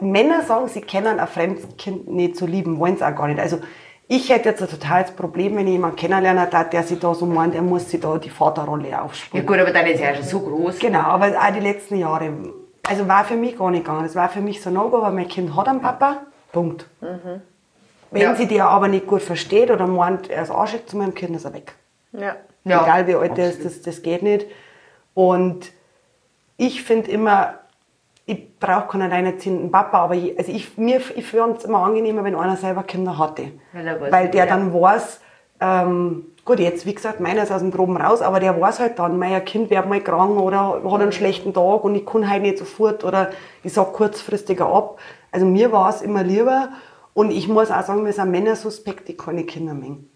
Männer 0.01 0.43
sagen, 0.43 0.68
sie 0.68 0.83
kennen 0.83 1.18
ein 1.18 1.26
fremdes 1.26 1.76
Kind 1.78 2.09
nicht 2.09 2.37
zu 2.37 2.47
lieben, 2.47 2.78
wollen 2.78 2.95
es 2.95 3.03
auch 3.03 3.14
gar 3.14 3.28
nicht. 3.28 3.41
Also 3.41 3.61
ich 4.14 4.28
hätte 4.28 4.50
jetzt 4.50 4.60
ein 4.62 4.68
totales 4.68 5.10
Problem, 5.12 5.56
wenn 5.56 5.66
ich 5.66 5.72
jemanden 5.72 5.96
kennenlernen 5.96 6.48
darf, 6.50 6.68
der 6.70 6.82
sich 6.82 6.98
da 6.98 7.14
so 7.14 7.24
meint, 7.26 7.54
er 7.54 7.62
muss 7.62 7.88
sich 7.90 8.00
da 8.00 8.18
die 8.18 8.28
Vaterrolle 8.30 8.88
Ja 8.90 9.02
aufspielen. 9.02 9.46
gut, 9.46 9.58
aber 9.58 9.70
dann 9.72 9.86
ist 9.86 10.00
er 10.00 10.10
ja 10.10 10.16
schon 10.16 10.24
so 10.24 10.40
groß. 10.40 10.78
Genau, 10.78 11.00
aber 11.00 11.28
auch 11.28 11.52
die 11.54 11.60
letzten 11.60 11.96
Jahre, 11.96 12.30
also 12.86 13.08
war 13.08 13.24
für 13.24 13.36
mich 13.36 13.56
gar 13.56 13.70
nicht 13.70 13.84
gegangen. 13.84 14.02
Das 14.04 14.14
war 14.14 14.28
für 14.28 14.40
mich 14.40 14.60
so 14.60 14.68
ein 14.70 14.74
No-Go, 14.74 15.00
weil 15.02 15.12
mein 15.12 15.28
Kind 15.28 15.56
hat 15.56 15.66
einen 15.68 15.80
Papa, 15.80 16.18
Punkt. 16.52 16.86
Wenn 18.10 18.22
Ja. 18.22 18.34
sie 18.34 18.46
der 18.46 18.68
aber 18.68 18.88
nicht 18.88 19.06
gut 19.06 19.22
versteht 19.22 19.70
oder 19.70 19.86
meint, 19.86 20.28
er 20.28 20.42
ist 20.42 20.50
arschig 20.50 20.86
zu 20.86 20.98
meinem 20.98 21.14
Kind, 21.14 21.34
ist 21.34 21.46
er 21.46 21.54
weg. 21.54 21.74
Ja. 22.12 22.36
Ja, 22.64 22.82
Egal 22.82 23.06
wie 23.06 23.14
alt 23.14 23.36
der 23.38 23.48
ist, 23.48 23.64
das, 23.64 23.80
das 23.82 24.02
geht 24.02 24.22
nicht. 24.22 24.46
Und 25.14 25.72
ich 26.58 26.82
finde 26.84 27.10
immer, 27.10 27.54
ich 28.33 28.59
brauche 28.59 28.89
keinen 28.89 29.03
alleinerziehenden 29.03 29.70
Papa, 29.70 29.99
aber 29.99 30.14
ich, 30.14 30.39
also 30.39 30.53
ich, 30.53 30.76
mir, 30.78 31.01
ich 31.14 31.26
finde 31.26 31.57
es 31.59 31.64
immer 31.64 31.78
angenehmer, 31.78 32.24
wenn 32.24 32.35
einer 32.35 32.57
selber 32.57 32.83
Kinder 32.83 33.18
hatte. 33.18 33.53
Weil 33.72 34.01
weiß, 34.01 34.12
Weil 34.12 34.28
der 34.28 34.47
ja. 34.47 34.51
dann 34.51 34.72
weiß, 34.72 35.20
ähm, 35.61 36.26
gut, 36.45 36.59
jetzt, 36.59 36.87
wie 36.87 36.95
gesagt, 36.95 37.20
meiner 37.20 37.43
ist 37.43 37.53
aus 37.53 37.61
dem 37.61 37.70
Groben 37.70 37.97
raus, 37.97 38.22
aber 38.22 38.41
der 38.41 38.59
weiß 38.61 38.80
halt 38.80 38.99
dann, 38.99 39.18
mein 39.18 39.45
Kind 39.45 39.70
wird 39.70 39.89
mal 39.89 40.01
krank 40.01 40.39
oder 40.39 40.83
hat 40.85 41.01
einen 41.01 41.12
schlechten 41.12 41.53
Tag 41.53 41.85
und 41.85 41.95
ich 41.95 42.07
kann 42.07 42.28
halt 42.28 42.43
nicht 42.43 42.59
sofort 42.59 43.05
oder 43.05 43.30
ich 43.62 43.72
sag 43.72 43.93
kurzfristiger 43.93 44.66
ab. 44.66 44.99
Also 45.30 45.47
mir 45.47 45.72
war 45.72 45.91
es 45.91 46.03
immer 46.03 46.22
lieber 46.22 46.70
und 47.14 47.30
ich 47.30 47.49
muss 47.49 47.70
auch 47.70 47.83
sagen, 47.83 48.05
wir 48.05 48.12
sind 48.12 48.30
Männer 48.30 48.57
suspekt, 48.57 49.09
die 49.09 49.16
keine 49.16 49.45
Kinder 49.45 49.74
mengen. 49.74 50.09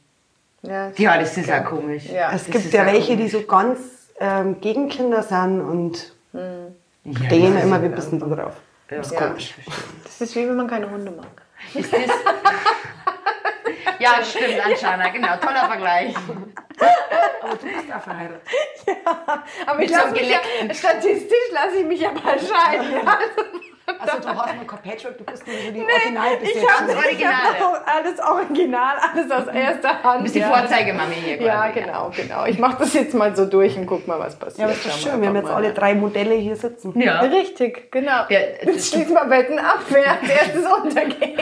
Ja, 0.62 0.90
Ja, 0.96 1.18
das 1.18 1.36
ist 1.36 1.50
auch 1.50 1.64
komisch. 1.64 2.06
Ja. 2.12 2.32
Es 2.34 2.46
gibt 2.46 2.72
ja 2.72 2.86
welche, 2.86 3.16
die 3.16 3.28
komisch. 3.28 3.32
so 3.32 3.42
ganz 3.42 3.78
ähm, 4.18 4.60
gegen 4.60 4.88
Kinder 4.88 5.22
sind 5.22 5.60
und 5.60 6.12
Ja, 7.06 7.26
stehen 7.26 7.54
das 7.54 7.62
immer 7.64 7.76
ja- 7.78 7.82
ein 7.84 7.94
bisschen 7.94 8.20
drauf. 8.20 8.54
Ja. 8.90 8.96
Das 8.98 9.06
ist 9.06 9.12
Ja. 9.14 9.20
komisch. 9.28 9.54
Das 10.04 10.20
ist 10.20 10.36
wie 10.36 10.48
wenn 10.48 10.56
man 10.56 10.66
keine 10.68 10.90
Hunde 10.90 11.10
mag. 11.10 11.26
Ist 11.74 11.92
das? 11.92 12.00
ja, 13.98 14.22
stimmt, 14.22 14.64
anscheinend, 14.64 15.12
genau. 15.14 15.36
Toller 15.36 15.66
Vergleich. 15.68 16.14
Aber 17.42 17.54
du 17.56 17.66
bist 17.66 17.92
auch 17.96 18.00
verheiratet. 18.02 18.42
Aber 19.66 19.80
ich 19.82 19.90
lasse 19.90 20.12
mich 20.12 20.28
ja, 20.30 20.38
statistisch 20.74 21.50
lasse 21.52 21.76
ich 21.78 21.86
mich 21.86 22.00
ja 22.00 22.12
mal 22.12 22.38
scheiden. 22.38 22.92
Ja. 23.04 23.18
Also 23.86 24.18
du 24.20 24.28
hast 24.28 24.36
mal 24.56 24.66
kein 24.66 24.82
Patchwork, 24.82 25.16
du 25.18 25.24
bist 25.24 25.46
nur 25.46 25.56
so 25.56 25.70
die 25.70 25.80
Original 25.80 26.36
bis 26.38 26.48
Ich 26.50 26.54
Ganz 26.66 26.92
Originale. 26.94 27.60
hab 27.60 27.86
alles 27.88 28.20
original, 28.20 28.96
alles 29.12 29.30
aus 29.30 29.46
erster 29.54 30.02
Hand. 30.02 30.18
Du 30.18 30.22
bist 30.24 30.34
die 30.34 30.40
ja. 30.40 30.48
Vorzeigemami 30.50 31.14
hier 31.14 31.40
Ja, 31.40 31.68
quasi. 31.68 31.80
genau, 31.80 32.10
genau. 32.14 32.44
Ich 32.46 32.58
mache 32.58 32.78
das 32.80 32.94
jetzt 32.94 33.14
mal 33.14 33.34
so 33.36 33.46
durch 33.46 33.76
und 33.76 33.86
guck 33.86 34.06
mal, 34.08 34.18
was 34.18 34.36
passiert. 34.36 34.58
Ja, 34.58 34.64
aber 34.66 34.74
das 34.74 34.86
ist 34.86 35.02
Schauen 35.02 35.12
schön, 35.12 35.20
wir 35.22 35.28
haben 35.28 35.36
jetzt 35.36 35.44
mal. 35.48 35.54
alle 35.54 35.72
drei 35.72 35.94
Modelle 35.94 36.34
hier 36.34 36.56
sitzen. 36.56 37.00
Ja. 37.00 37.20
Richtig, 37.20 37.92
genau. 37.92 38.24
Ja, 38.28 38.40
jetzt 38.62 38.88
schließen 38.92 39.14
wir 39.14 39.30
Wetten 39.30 39.58
ab, 39.58 39.78
wer 39.88 40.10
als 40.20 40.28
erstes 40.30 40.66
untergeht. 40.66 41.38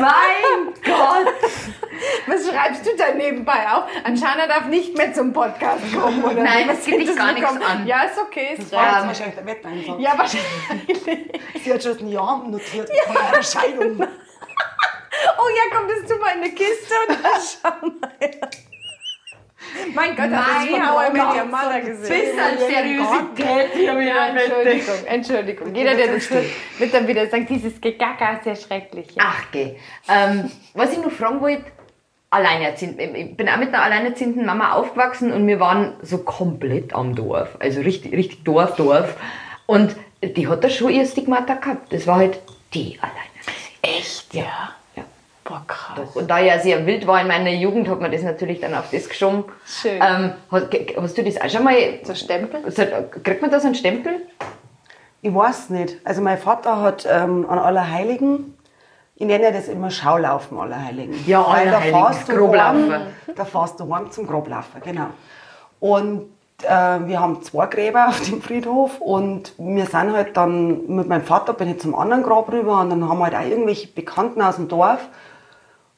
Mein 0.00 0.74
Gott! 0.84 1.31
Was 2.26 2.48
schreibst 2.48 2.86
du 2.86 2.90
da 2.96 3.12
nebenbei 3.14 3.66
auf? 3.70 3.84
Anschana 4.04 4.46
darf 4.46 4.66
nicht 4.66 4.96
mehr 4.96 5.12
zum 5.12 5.32
Podcast 5.32 5.80
kommen, 5.94 6.22
oder? 6.24 6.42
Nein, 6.42 6.68
das 6.68 6.84
geht 6.84 7.00
dich 7.00 7.16
gar 7.16 7.32
nichts 7.32 7.48
bekommen? 7.52 7.62
an. 7.62 7.86
Ja, 7.86 8.02
ist 8.04 8.18
okay. 8.18 8.54
Ist 8.56 8.72
Das 8.72 8.78
war 8.78 8.96
jetzt 8.96 9.06
wahrscheinlich 9.06 9.34
der 9.36 9.46
Wetteinsatz. 9.46 9.96
Ja, 9.98 10.18
wahrscheinlich. 10.18 11.32
Sie 11.64 11.72
hat 11.72 11.82
schon 11.82 11.98
ein 11.98 12.08
Jahr 12.08 12.44
notiert 12.48 12.90
vor 13.06 13.14
ihrer 13.14 13.42
Scheidung. 13.42 14.00
Oh 15.38 15.48
ja, 15.48 15.76
komm, 15.76 15.88
das 15.88 16.08
tun 16.10 16.18
wir 16.20 16.32
in 16.34 16.40
eine 16.42 16.50
Kiste 16.50 16.94
und 17.08 17.18
dann 17.22 17.80
schauen 17.80 18.00
wir. 18.18 18.48
Mein 19.94 20.16
Gott, 20.16 20.30
hast 20.32 20.68
du 20.68 20.74
How 20.74 21.08
I 21.08 21.12
Met. 21.12 21.22
Your 21.22 21.44
Mother 21.44 21.80
gesehen? 21.80 22.20
Bis 22.20 22.38
an 22.38 22.58
Seriosität 22.58 23.72
hier 23.74 23.98
wieder 23.98 24.14
Ja, 24.14 24.26
Entschuldigung, 24.28 25.06
Entschuldigung. 25.06 25.74
Jeder, 25.74 25.94
der 25.94 26.14
das 26.14 26.28
tut, 26.28 26.38
wird 26.78 26.92
dann 26.92 27.06
wieder 27.06 27.26
sagen, 27.28 27.46
dieses 27.46 27.80
Gegacker 27.80 28.38
ist 28.38 28.46
ja 28.46 28.56
schrecklich. 28.56 29.14
Ja. 29.14 29.22
Ach, 29.26 29.44
geh. 29.52 29.76
Ähm, 30.08 30.50
was 30.74 30.92
ich 30.92 30.98
noch 30.98 31.12
fragen 31.12 31.40
wollte, 31.40 31.64
alleinerziehend. 32.32 32.98
Ich 32.98 33.36
bin 33.36 33.48
auch 33.48 33.58
mit 33.58 33.68
einer 33.68 33.82
alleinerziehenden 33.82 34.46
Mama 34.46 34.72
aufgewachsen 34.72 35.32
und 35.32 35.46
wir 35.46 35.60
waren 35.60 35.94
so 36.02 36.18
komplett 36.18 36.94
am 36.94 37.14
Dorf. 37.14 37.56
Also 37.58 37.80
richtig, 37.80 38.12
richtig 38.12 38.44
Dorf, 38.44 38.76
Dorf. 38.76 39.16
Und 39.66 39.96
die 40.22 40.48
hat 40.48 40.64
da 40.64 40.70
schon 40.70 40.90
ihr 40.90 41.06
Stigmata 41.06 41.54
gehabt. 41.54 41.92
Das 41.92 42.06
war 42.06 42.16
halt 42.16 42.40
die 42.74 42.98
Alleinerziehende. 43.00 43.28
Echt? 43.82 44.34
Ja. 44.34 44.72
Ja. 44.96 45.04
Boah, 45.44 45.62
krass. 45.66 45.96
Doch. 45.96 46.16
Und 46.16 46.30
da 46.30 46.40
ich 46.40 46.46
ja 46.46 46.58
sehr 46.58 46.86
wild 46.86 47.06
war 47.06 47.20
in 47.20 47.28
meiner 47.28 47.50
Jugend, 47.50 47.88
hat 47.88 48.00
man 48.00 48.10
das 48.10 48.22
natürlich 48.22 48.60
dann 48.60 48.74
auf 48.74 48.90
das 48.90 49.08
geschoben. 49.08 49.44
Schön. 49.66 50.00
Ähm, 50.00 50.32
hast, 50.50 50.68
hast 50.96 51.18
du 51.18 51.24
das 51.24 51.40
auch 51.40 51.50
schon 51.50 51.64
mal... 51.64 51.74
So 52.04 52.14
Stempel? 52.14 52.70
So, 52.70 52.82
kriegt 53.22 53.42
man 53.42 53.50
da 53.50 53.60
so 53.60 53.66
einen 53.66 53.74
Stempel? 53.74 54.22
Ich 55.20 55.34
weiß 55.34 55.70
nicht. 55.70 55.98
Also 56.04 56.22
mein 56.22 56.38
Vater 56.38 56.80
hat 56.80 57.06
ähm, 57.10 57.48
an 57.48 57.58
Allerheiligen, 57.58 58.54
ich 59.14 59.26
nenne 59.26 59.52
das 59.52 59.68
immer 59.68 59.90
Schaulaufen 59.90 60.58
Allerheiligen. 60.58 61.14
Ja, 61.26 61.40
Weil 61.46 61.66
da 61.70 61.78
Allerheiligen, 61.78 62.00
fährst 62.12 62.28
Groblaufen. 62.28 62.92
heim- 62.92 63.06
Da 63.36 63.44
fährst 63.44 63.78
du 63.80 63.94
heim 63.94 64.10
zum 64.10 64.26
Groblaufen, 64.26 64.80
genau. 64.82 65.06
Und 65.80 66.30
äh, 66.62 66.68
wir 67.06 67.20
haben 67.20 67.42
zwei 67.42 67.66
Gräber 67.66 68.08
auf 68.08 68.20
dem 68.22 68.40
Friedhof 68.40 69.00
und 69.00 69.52
wir 69.58 69.86
sind 69.86 70.12
halt 70.12 70.36
dann 70.36 70.86
mit 70.86 71.08
meinem 71.08 71.24
Vater 71.24 71.52
bin 71.54 71.68
ich 71.70 71.80
zum 71.80 71.94
anderen 71.94 72.22
Grab 72.22 72.50
rüber 72.52 72.80
und 72.80 72.90
dann 72.90 73.08
haben 73.08 73.18
wir 73.18 73.24
halt 73.24 73.34
auch 73.34 73.42
irgendwelche 73.48 73.88
Bekannten 73.88 74.40
aus 74.42 74.56
dem 74.56 74.68
Dorf 74.68 75.00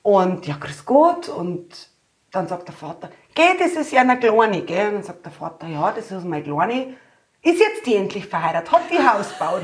und 0.03 0.47
ja, 0.47 0.57
grüß 0.59 0.85
Gott 0.85 1.29
und 1.29 1.89
dann 2.33 2.49
sagt 2.49 2.69
der 2.69 2.75
Vater, 2.75 3.11
geh, 3.35 3.43
das 3.59 3.73
ist 3.73 3.93
ja 3.93 4.01
eine 4.01 4.19
Kleine, 4.19 4.63
gell? 4.63 4.89
Und 4.89 4.95
dann 4.97 5.03
sagt 5.03 5.25
der 5.25 5.33
Vater, 5.33 5.67
ja, 5.67 5.93
das 5.95 6.11
ist 6.11 6.25
meine 6.25 6.43
Kleine. 6.43 6.95
Ist 7.43 7.61
jetzt 7.61 7.87
die 7.87 7.95
endlich 7.97 8.27
verheiratet, 8.27 8.73
hat 8.73 8.83
die 8.91 8.99
Haus 8.99 9.33
gebaut. 9.39 9.63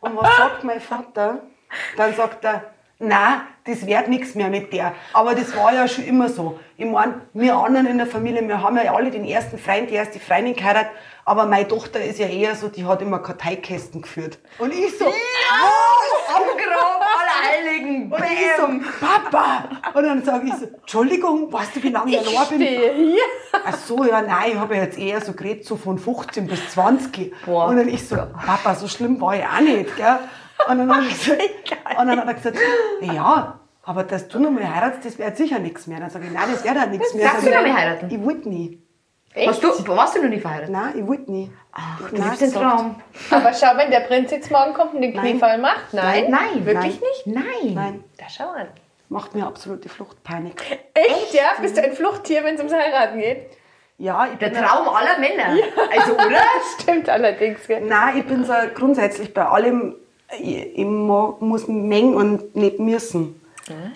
Und 0.00 0.16
was 0.16 0.36
sagt 0.36 0.64
mein 0.64 0.80
Vater? 0.80 1.38
Dann 1.96 2.14
sagt 2.14 2.44
er, 2.44 2.64
na, 3.02 3.46
das 3.64 3.86
wird 3.86 4.08
nichts 4.08 4.34
mehr 4.34 4.48
mit 4.48 4.72
der. 4.74 4.92
Aber 5.14 5.34
das 5.34 5.56
war 5.56 5.72
ja 5.72 5.88
schon 5.88 6.04
immer 6.04 6.28
so. 6.28 6.60
Ich 6.76 6.84
meine, 6.84 7.22
wir 7.32 7.56
anderen 7.56 7.86
in 7.86 7.96
der 7.96 8.06
Familie, 8.06 8.46
wir 8.46 8.62
haben 8.62 8.76
ja 8.76 8.94
alle 8.94 9.10
den 9.10 9.24
ersten 9.24 9.58
Freund, 9.58 9.88
die 9.88 9.94
erste 9.94 10.20
Freundin 10.20 10.54
geheiratet. 10.54 10.92
Aber 11.24 11.46
meine 11.46 11.66
Tochter 11.66 12.02
ist 12.04 12.18
ja 12.18 12.26
eher 12.26 12.54
so, 12.56 12.68
die 12.68 12.84
hat 12.84 13.00
immer 13.00 13.20
Karteikästen 13.20 14.02
geführt. 14.02 14.38
Und 14.58 14.72
ich 14.74 14.98
so, 14.98 15.06
was? 15.06 16.34
Am 16.34 16.42
Grab 16.42 17.00
Allerheiligen! 17.20 18.12
Und 18.12 18.22
ich 18.22 18.56
so, 18.56 19.06
Papa! 19.06 19.64
Und 19.94 20.04
dann 20.04 20.22
sage 20.24 20.48
ich 20.48 20.54
so, 20.54 20.66
Entschuldigung, 20.66 21.52
weißt 21.52 21.76
du, 21.76 21.82
wie 21.82 21.88
lange 21.90 22.10
ich 22.10 22.18
allein 22.18 22.48
bin? 22.50 22.60
Hier. 22.60 23.20
Ach 23.64 23.76
so, 23.76 24.04
ja, 24.04 24.20
nein, 24.20 24.52
ich 24.52 24.58
habe 24.58 24.76
ja 24.76 24.82
jetzt 24.82 24.98
eher 24.98 25.20
so 25.20 25.32
geredet, 25.32 25.64
so 25.64 25.76
von 25.76 25.98
15 25.98 26.46
bis 26.46 26.70
20. 26.70 27.32
Boah. 27.46 27.66
Und 27.66 27.76
dann 27.76 27.88
ich 27.88 28.06
so, 28.06 28.16
Papa, 28.16 28.74
so 28.74 28.88
schlimm 28.88 29.20
war 29.20 29.36
ich 29.36 29.44
auch 29.44 29.60
nicht, 29.60 29.96
gell? 29.96 30.18
Und 30.68 30.78
dann, 30.78 30.90
hat 30.94 31.02
er 31.04 31.08
gesagt, 31.08 31.42
und 32.00 32.06
dann 32.08 32.18
hat 32.20 32.26
er 32.28 32.34
gesagt, 32.34 32.58
ja, 33.00 33.60
aber 33.82 34.04
dass 34.04 34.28
du 34.28 34.38
noch 34.38 34.50
mal 34.50 34.72
heiratest, 34.74 35.04
das 35.06 35.18
wäre 35.18 35.34
sicher 35.34 35.58
nichts 35.58 35.86
mehr. 35.86 36.00
Dann 36.00 36.10
sage 36.10 36.26
ich, 36.26 36.32
nein, 36.32 36.44
das 36.52 36.64
wäre 36.64 36.74
dann 36.74 36.90
nichts 36.90 37.14
mehr. 37.14 37.24
Darfst 37.26 37.44
du 37.46 37.50
ich, 37.50 37.54
noch 37.56 37.62
mal 37.62 37.74
heiraten? 37.76 38.10
Ich 38.10 38.22
wollte 38.22 38.48
nie. 38.48 38.82
Hast 39.46 39.62
du, 39.62 39.68
warst 39.88 40.16
du 40.16 40.22
noch 40.22 40.28
nie 40.28 40.40
verheiratet? 40.40 40.70
Nein, 40.70 40.92
ich 40.98 41.06
wollte 41.06 41.30
nie. 41.30 41.52
Ach, 41.72 41.98
du 42.10 42.16
nein 42.16 42.30
den 42.30 42.38
gesagt. 42.50 42.54
Traum. 42.54 42.96
Aber 43.30 43.52
schau, 43.54 43.76
wenn 43.76 43.90
der 43.90 44.00
Prinz 44.00 44.30
jetzt 44.32 44.50
morgen 44.50 44.74
kommt 44.74 44.94
und 44.94 45.02
den 45.02 45.12
Nein. 45.14 45.22
Kniefall 45.32 45.58
macht. 45.58 45.92
Nein? 45.92 46.26
Nein, 46.30 46.66
Wirklich 46.66 47.00
nein. 47.00 47.10
nicht? 47.10 47.26
Nein. 47.26 47.74
Nein, 47.74 48.04
Da 48.18 48.24
schau 48.28 48.48
an. 48.50 48.66
macht 49.08 49.34
mir 49.36 49.46
absolute 49.46 49.88
Fluchtpanik. 49.88 50.80
Echt, 50.94 51.32
ja? 51.34 51.44
Bist 51.60 51.76
du 51.76 51.82
ein 51.82 51.92
Fluchttier, 51.92 52.42
wenn 52.44 52.54
es 52.56 52.60
ums 52.60 52.74
Heiraten 52.74 53.18
geht? 53.20 53.50
Ja, 53.98 54.26
ich 54.32 54.38
Der 54.38 54.48
bin 54.48 54.62
Traum 54.64 54.88
aller 54.88 55.18
Männer. 55.20 55.62
Also, 55.96 56.14
oder? 56.14 56.40
Stimmt 56.80 57.08
allerdings, 57.08 57.66
gell? 57.68 57.82
Nein, 57.82 58.16
ich 58.18 58.26
bin 58.26 58.44
so 58.44 58.52
grundsätzlich 58.74 59.32
bei 59.32 59.44
allem, 59.46 59.94
ich, 60.38 60.84
muss 60.84 61.68
mengen 61.68 62.14
und 62.14 62.54
nicht 62.56 62.78
müssen. 62.78 63.40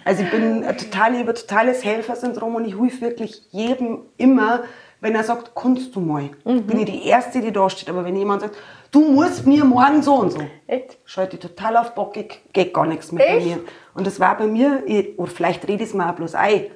Also 0.05 0.23
ich 0.23 0.31
bin 0.31 0.63
total, 0.63 1.15
ich 1.15 1.21
habe 1.21 1.31
ein 1.31 1.35
totales 1.35 1.85
Helfersyndrom 1.85 2.55
und 2.55 2.65
ich 2.67 2.79
helfe 2.79 3.01
wirklich 3.01 3.43
jedem 3.51 3.99
immer, 4.17 4.65
wenn 5.01 5.15
er 5.15 5.25
sagt, 5.25 5.53
kannst 5.55 5.95
du 5.97 6.01
mal. 6.01 6.31
Bin 6.45 6.79
ich 6.79 6.87
die 6.87 7.07
Erste, 7.07 7.41
die 7.41 7.53
da 7.53 7.69
steht. 7.69 7.89
Aber 7.89 8.05
wenn 8.05 8.17
jemand 8.17 8.43
sagt, 8.43 8.57
du 8.91 9.01
musst 9.01 9.47
mir 9.47 9.65
morgen 9.65 10.03
so 10.03 10.15
und 10.15 10.33
so, 10.33 10.41
Echt? 10.67 10.99
schalte 11.05 11.37
ich 11.37 11.43
total 11.43 11.77
auf 11.77 11.95
bockig, 11.95 12.41
geht 12.53 12.73
gar 12.73 12.87
nichts 12.87 13.13
mehr 13.13 13.27
bei 13.27 13.41
mir. 13.41 13.61
Und 13.95 14.07
das 14.07 14.21
war 14.21 14.37
bei 14.37 14.47
mir, 14.47 14.83
ich, 14.87 15.19
oder 15.19 15.31
vielleicht 15.31 15.67
rede 15.69 15.83
ich 15.83 15.91
es 15.91 15.95
mir 15.95 16.09
auch 16.09 16.15
bloß 16.15 16.35
ein, 16.35 16.67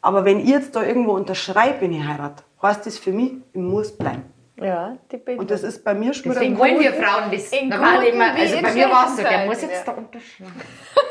aber 0.00 0.24
wenn 0.24 0.40
ich 0.40 0.48
jetzt 0.48 0.76
da 0.76 0.82
irgendwo 0.82 1.12
unterschreibe, 1.12 1.80
wenn 1.80 1.92
ich 1.92 2.04
heirate, 2.04 2.42
heißt 2.62 2.86
das 2.86 2.98
für 2.98 3.12
mich, 3.12 3.32
ich 3.52 3.60
muss 3.60 3.92
bleiben. 3.92 4.24
Ja, 4.60 4.96
die 5.10 5.16
bin 5.18 5.38
Und 5.38 5.50
das 5.50 5.62
ist 5.62 5.84
bei 5.84 5.94
mir 5.94 6.12
schon 6.12 6.32
Deswegen 6.32 6.58
wollen 6.58 6.80
wir 6.80 6.92
Frauen 6.92 7.30
Da 7.70 7.80
war 7.80 8.00
guten 8.00 8.14
immer, 8.14 8.32
also 8.32 8.60
bei 8.60 8.72
mir 8.72 8.90
war 8.90 9.06
es 9.06 9.16
so, 9.16 9.22
der 9.22 9.46
muss 9.46 9.62
jetzt 9.62 9.86
ja. 9.86 9.92
da 9.92 9.92
unterschreiben. 9.92 10.52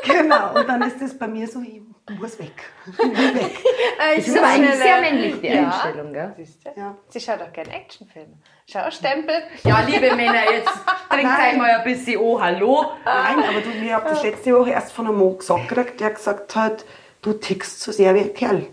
Genau, 0.04 0.54
und 0.54 0.66
dann 0.66 0.80
ist 0.82 1.02
das 1.02 1.18
bei 1.18 1.26
mir 1.26 1.46
so, 1.46 1.60
ich 2.10 2.18
muss 2.18 2.38
weg. 2.38 2.52
Ich 2.86 2.98
will 2.98 3.34
weg. 3.34 3.58
Äh, 3.98 4.16
Das 4.16 4.28
ist 4.28 4.38
aber 4.38 4.46
eigentlich 4.46 4.74
sehr 4.76 5.00
männlich, 5.00 5.40
die 5.40 5.46
ja. 5.48 5.66
Einstellung, 5.66 6.12
gell? 6.12 6.32
Siehst 6.36 6.64
du? 6.64 6.70
Ja. 6.80 6.96
Sie 7.08 7.20
schaut 7.20 7.42
auch 7.42 7.52
gerne 7.52 7.74
Actionfilme. 7.74 8.32
Schau, 8.66 8.90
Stempel. 8.90 9.34
Ja, 9.64 9.80
liebe 9.80 10.14
Männer, 10.14 10.50
jetzt 10.52 10.70
trinkt 11.10 11.32
euch 11.38 11.56
mal 11.56 11.70
ein 11.70 11.84
bisschen 11.84 12.18
oh, 12.18 12.40
hallo. 12.40 12.84
Nein, 13.04 13.36
aber 13.38 13.60
du, 13.60 13.70
ich 13.70 13.92
habe 13.92 14.08
das 14.08 14.22
letzte 14.22 14.54
Woche 14.54 14.70
erst 14.70 14.92
von 14.92 15.06
einem 15.06 15.18
Mann 15.18 15.38
gesagt 15.38 15.68
gekriegt, 15.68 16.00
der 16.00 16.10
gesagt 16.10 16.54
hat, 16.54 16.84
du 17.22 17.32
tickst 17.32 17.80
zu 17.80 17.92
sehr 17.92 18.14
wie 18.14 18.20
ein 18.20 18.34
Kerl. 18.34 18.66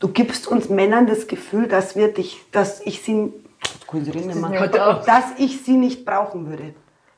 Du 0.00 0.08
gibst 0.08 0.46
uns 0.46 0.68
Männern 0.68 1.06
das 1.06 1.26
Gefühl, 1.26 1.66
dass 1.66 1.96
wir 1.96 2.08
dich, 2.12 2.40
dass 2.52 2.80
ich 2.86 3.02
sie, 3.02 3.32
Ja, 3.92 4.66
doch. 4.66 5.04
dass 5.04 5.24
ich 5.38 5.62
sie 5.64 5.76
nicht 5.76 6.04
brauchen 6.04 6.48
würde. 6.48 6.74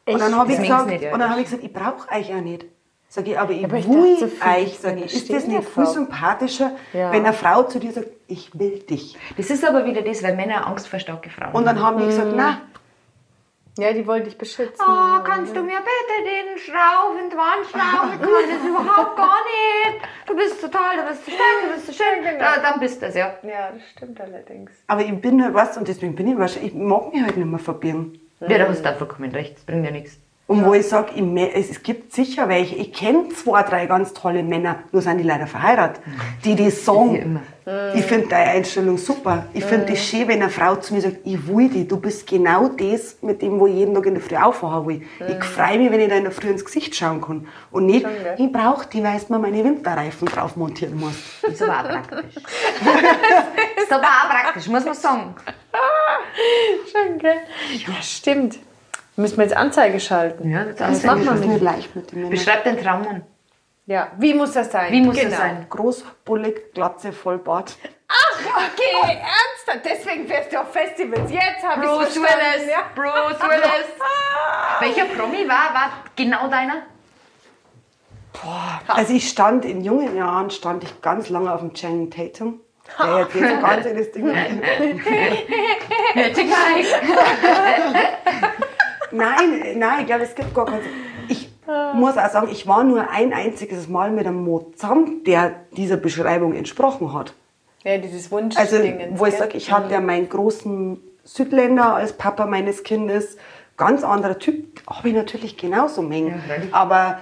Und 0.06 0.18
dann 0.20 0.36
habe 0.36 0.50
ich 0.52 0.58
Das 0.58 0.66
gesagt, 0.66 0.86
nicht, 0.88 1.04
und 1.12 1.18
dann 1.18 1.30
habe 1.30 1.40
ich 1.40 1.46
gesagt, 1.46 1.62
ich 1.64 1.72
brauche 1.72 2.08
euch 2.14 2.34
auch 2.34 2.40
nicht. 2.40 2.64
Sag 3.08 3.26
ich, 3.26 3.36
aber 3.38 3.52
ich 3.52 3.64
aber 3.64 3.76
ich 3.76 3.88
will 3.88 4.18
so 4.18 4.24
euch, 4.26 4.78
sag 4.80 4.96
ich, 4.98 5.12
ist 5.12 5.32
das 5.32 5.46
nicht 5.46 5.68
viel 5.68 5.86
sympathischer, 5.86 6.72
Ja. 6.92 7.10
wenn 7.12 7.24
eine 7.24 7.32
Frau 7.32 7.64
zu 7.64 7.80
dir 7.80 7.90
sagt, 7.92 8.06
ich 8.28 8.56
will 8.56 8.78
dich. 8.78 9.18
Das 9.36 9.50
ist 9.50 9.64
aber 9.64 9.84
wieder 9.84 10.02
das, 10.02 10.22
weil 10.22 10.36
Männer 10.36 10.64
Angst 10.66 10.86
vor 10.86 11.00
starke 11.00 11.28
Frauen 11.28 11.52
Und 11.52 11.64
dann 11.66 11.82
haben 11.82 11.98
die 11.98 12.04
Mhm. 12.04 12.08
gesagt, 12.08 12.32
na, 12.36 12.60
Ja, 13.78 13.92
die 13.92 14.06
wollte 14.06 14.28
ich 14.28 14.36
beschützen. 14.38 14.84
Oh, 14.86 15.20
kannst 15.24 15.56
du 15.56 15.62
mir 15.62 15.78
schrauben? 16.70 17.30
Ich 17.62 17.72
kann 17.72 18.20
das 18.20 18.64
überhaupt 18.68 19.16
gar 19.16 19.38
nicht. 19.44 20.00
Du 20.26 20.36
bist 20.36 20.60
so 20.60 20.68
toll, 20.68 20.96
du 20.96 21.06
bist 21.08 21.24
so 21.26 21.32
stark, 21.32 21.56
du 21.66 21.74
bist 21.74 21.86
so 21.86 21.92
schön. 21.92 22.24
Ja, 22.38 22.60
dann 22.60 22.80
bist 22.80 23.02
du 23.02 23.06
das, 23.06 23.14
ja. 23.14 23.34
Ja, 23.42 23.72
das 23.72 23.82
stimmt 23.90 24.20
allerdings. 24.20 24.72
Aber 24.86 25.02
ich 25.02 25.20
bin 25.20 25.42
halt 25.42 25.54
was 25.54 25.76
und 25.76 25.88
deswegen 25.88 26.14
bin 26.14 26.28
ich 26.28 26.38
wahrscheinlich, 26.38 26.72
ich 26.72 26.78
mag 26.78 27.12
mich 27.12 27.22
halt 27.22 27.36
nicht 27.36 27.46
mehr 27.46 27.58
verbiegen. 27.58 28.20
Ja, 28.40 28.58
da 28.58 28.68
hast 28.68 28.84
du 28.84 28.94
vollkommen 28.94 29.30
recht. 29.32 29.56
Das 29.56 29.64
bringt 29.64 29.84
ja 29.84 29.90
nichts. 29.90 30.18
Und 30.50 30.64
wo 30.64 30.74
ich 30.74 30.88
sage, 30.88 31.12
es 31.54 31.80
gibt 31.80 32.12
sicher 32.12 32.48
welche, 32.48 32.74
ich 32.74 32.92
kenne 32.92 33.28
zwei, 33.28 33.62
drei 33.62 33.86
ganz 33.86 34.12
tolle 34.12 34.42
Männer, 34.42 34.80
nur 34.90 35.00
sind 35.00 35.18
die 35.18 35.22
leider 35.22 35.46
verheiratet, 35.46 36.02
die 36.44 36.56
das 36.56 36.84
sagen. 36.84 37.40
Ich 37.94 38.04
finde 38.04 38.26
deine 38.26 38.50
Einstellung 38.50 38.98
super. 38.98 39.46
Ich 39.54 39.64
finde 39.64 39.92
es 39.92 40.04
schön, 40.04 40.26
wenn 40.26 40.42
eine 40.42 40.50
Frau 40.50 40.74
zu 40.74 40.92
mir 40.92 41.02
sagt, 41.02 41.18
ich 41.22 41.46
will 41.46 41.68
dich, 41.68 41.86
du 41.86 42.00
bist 42.00 42.26
genau 42.26 42.66
das, 42.66 43.18
mit 43.22 43.40
dem, 43.42 43.60
wo 43.60 43.68
ich 43.68 43.76
jeden 43.76 43.94
Tag 43.94 44.06
in 44.06 44.14
der 44.14 44.22
Früh 44.24 44.34
aufwachen 44.34 44.88
will. 44.88 45.02
Ich 45.20 45.44
freue 45.44 45.78
mich, 45.78 45.88
wenn 45.92 46.00
ich 46.00 46.08
da 46.08 46.16
in 46.16 46.24
der 46.24 46.32
Früh 46.32 46.48
ins 46.48 46.64
Gesicht 46.64 46.96
schauen 46.96 47.20
kann. 47.20 47.46
Und 47.70 47.86
nicht, 47.86 48.04
ich 48.36 48.50
brauche 48.50 48.88
die, 48.88 49.04
weil 49.04 49.20
mir 49.28 49.38
meine 49.38 49.62
Winterreifen 49.62 50.26
drauf 50.26 50.56
montieren 50.56 50.98
musst. 50.98 51.44
Ist 51.44 51.62
aber 51.62 51.78
auch 51.78 51.92
praktisch. 51.92 52.34
ist 53.84 53.92
aber 53.92 54.02
auch 54.02 54.30
praktisch, 54.30 54.66
muss 54.66 54.84
man 54.84 54.94
sagen. 54.94 55.32
Schon, 56.92 57.18
gell? 57.18 57.36
Ja, 57.86 58.02
stimmt. 58.02 58.58
Müssen 59.20 59.36
wir 59.36 59.44
jetzt 59.44 59.56
Anzeige 59.56 60.00
schalten. 60.00 60.50
Ja, 60.50 60.64
das 60.64 60.76
das 60.76 61.02
macht 61.04 61.24
man 61.24 61.40
nicht. 61.40 61.60
leicht 61.60 61.94
mit 61.94 62.10
dem. 62.12 62.30
Beschreib 62.30 62.64
den 62.64 62.78
Traum 62.78 63.06
an. 63.06 63.22
Ja, 63.86 64.08
wie 64.18 64.34
muss 64.34 64.52
das 64.52 64.70
sein? 64.70 64.92
Wie 64.92 65.00
muss 65.00 65.16
genau. 65.16 65.30
das 65.30 65.38
sein? 65.38 65.66
Groß, 65.68 66.04
bullig, 66.24 66.72
Glatze, 66.74 67.12
Vollbart. 67.12 67.76
Okay, 68.42 69.18
ernsthaft. 69.18 69.84
Deswegen 69.84 70.26
fährst 70.26 70.52
du 70.52 70.60
auf 70.60 70.72
Festivals. 70.72 71.30
Jetzt 71.30 71.62
habe 71.62 71.84
ich 71.84 71.90
Bruce 71.90 72.02
verstanden. 72.16 72.30
Willis. 72.54 72.70
Ja. 72.70 72.82
Bruce 72.94 73.40
Willis. 73.40 73.86
Welcher 74.80 75.04
Promi 75.04 75.48
war, 75.48 75.74
war 75.74 75.92
genau 76.16 76.48
deiner? 76.48 76.82
Also 78.88 79.12
ich 79.12 79.28
stand 79.28 79.64
in 79.64 79.84
jungen 79.84 80.16
Jahren, 80.16 80.50
stand 80.50 80.84
ich 80.84 81.02
ganz 81.02 81.28
lange 81.28 81.52
auf 81.52 81.60
dem 81.60 81.74
Channing 81.74 82.10
Tatum. 82.10 82.60
Der 82.98 83.18
jetzt 83.20 83.34
jetzt 83.34 83.60
ganz 83.60 83.86
in 83.86 83.96
das 83.98 84.10
Ding. 84.12 84.28
Nein, 89.12 89.78
nein, 89.78 90.00
ich 90.00 90.06
glaube, 90.06 90.24
es 90.24 90.34
gibt 90.34 90.54
gar 90.54 90.66
keinen. 90.66 90.82
Ich 91.28 91.48
muss 91.94 92.16
auch 92.16 92.30
sagen, 92.30 92.48
ich 92.50 92.66
war 92.66 92.82
nur 92.84 93.10
ein 93.10 93.32
einziges 93.32 93.88
Mal 93.88 94.10
mit 94.10 94.26
einem 94.26 94.42
Mo 94.44 94.72
zusammen, 94.74 95.22
der 95.24 95.54
dieser 95.72 95.96
Beschreibung 95.96 96.54
entsprochen 96.54 97.12
hat. 97.14 97.34
Ja, 97.84 97.96
dieses 97.98 98.30
Wunsch. 98.30 98.56
Also, 98.56 98.78
wo 99.10 99.26
ich 99.26 99.36
sage, 99.36 99.56
ich 99.56 99.70
hatte 99.72 99.92
ja 99.92 100.00
meinen 100.00 100.28
großen 100.28 101.00
Südländer 101.24 101.94
als 101.94 102.12
Papa 102.12 102.46
meines 102.46 102.82
Kindes. 102.82 103.36
Ganz 103.76 104.04
anderer 104.04 104.38
Typ, 104.38 104.82
habe 104.88 105.08
ich 105.08 105.14
natürlich 105.14 105.56
genauso 105.56 106.02
Mengen. 106.02 106.42
freilich. 106.46 106.74
Aber 106.74 107.20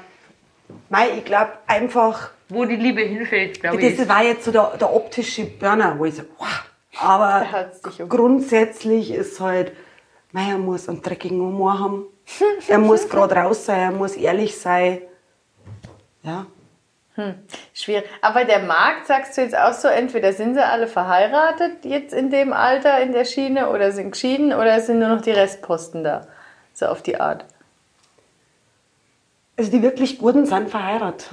mei, 0.88 1.08
ich 1.16 1.24
glaube 1.24 1.52
einfach, 1.68 2.30
Wo 2.48 2.64
die 2.64 2.74
Liebe 2.76 3.02
hinfällt, 3.02 3.60
glaube 3.60 3.80
ich. 3.80 3.96
das 3.96 4.08
war 4.08 4.24
jetzt 4.24 4.44
so 4.44 4.50
der, 4.50 4.72
der 4.80 4.92
optische 4.92 5.44
Burner, 5.44 5.96
wo 5.98 6.06
ich 6.06 6.16
so, 6.16 6.22
wow. 6.38 6.64
Aber 7.00 7.46
grundsätzlich 8.08 9.12
ist 9.12 9.38
halt, 9.40 9.72
mei, 10.32 10.50
er 10.50 10.58
muss 10.58 10.88
einen 10.88 11.02
dreckigen 11.02 11.40
Humor 11.40 11.78
haben. 11.78 12.06
er 12.68 12.78
muss 12.78 13.08
gerade 13.08 13.36
raus 13.36 13.64
sein, 13.64 13.80
er 13.80 13.92
muss 13.92 14.16
ehrlich 14.16 14.58
sein. 14.58 15.02
Ja. 16.22 16.46
Schwierig. 17.74 18.04
Aber 18.20 18.44
der 18.44 18.60
Markt, 18.60 19.06
sagst 19.06 19.36
du 19.36 19.40
jetzt 19.40 19.56
auch 19.56 19.72
so, 19.72 19.88
entweder 19.88 20.32
sind 20.32 20.54
sie 20.54 20.64
alle 20.64 20.86
verheiratet 20.86 21.84
jetzt 21.84 22.14
in 22.14 22.30
dem 22.30 22.52
Alter 22.52 23.00
in 23.00 23.12
der 23.12 23.24
Schiene 23.24 23.70
oder 23.70 23.90
sind 23.90 24.12
geschieden 24.12 24.52
oder 24.52 24.80
sind 24.80 25.00
nur 25.00 25.08
noch 25.08 25.20
die 25.20 25.32
Restposten 25.32 26.04
da? 26.04 26.28
So 26.74 26.86
auf 26.86 27.02
die 27.02 27.18
Art. 27.18 27.44
Also 29.56 29.72
die 29.72 29.82
wirklich 29.82 30.18
Guten 30.18 30.46
sind 30.46 30.70
verheiratet. 30.70 31.30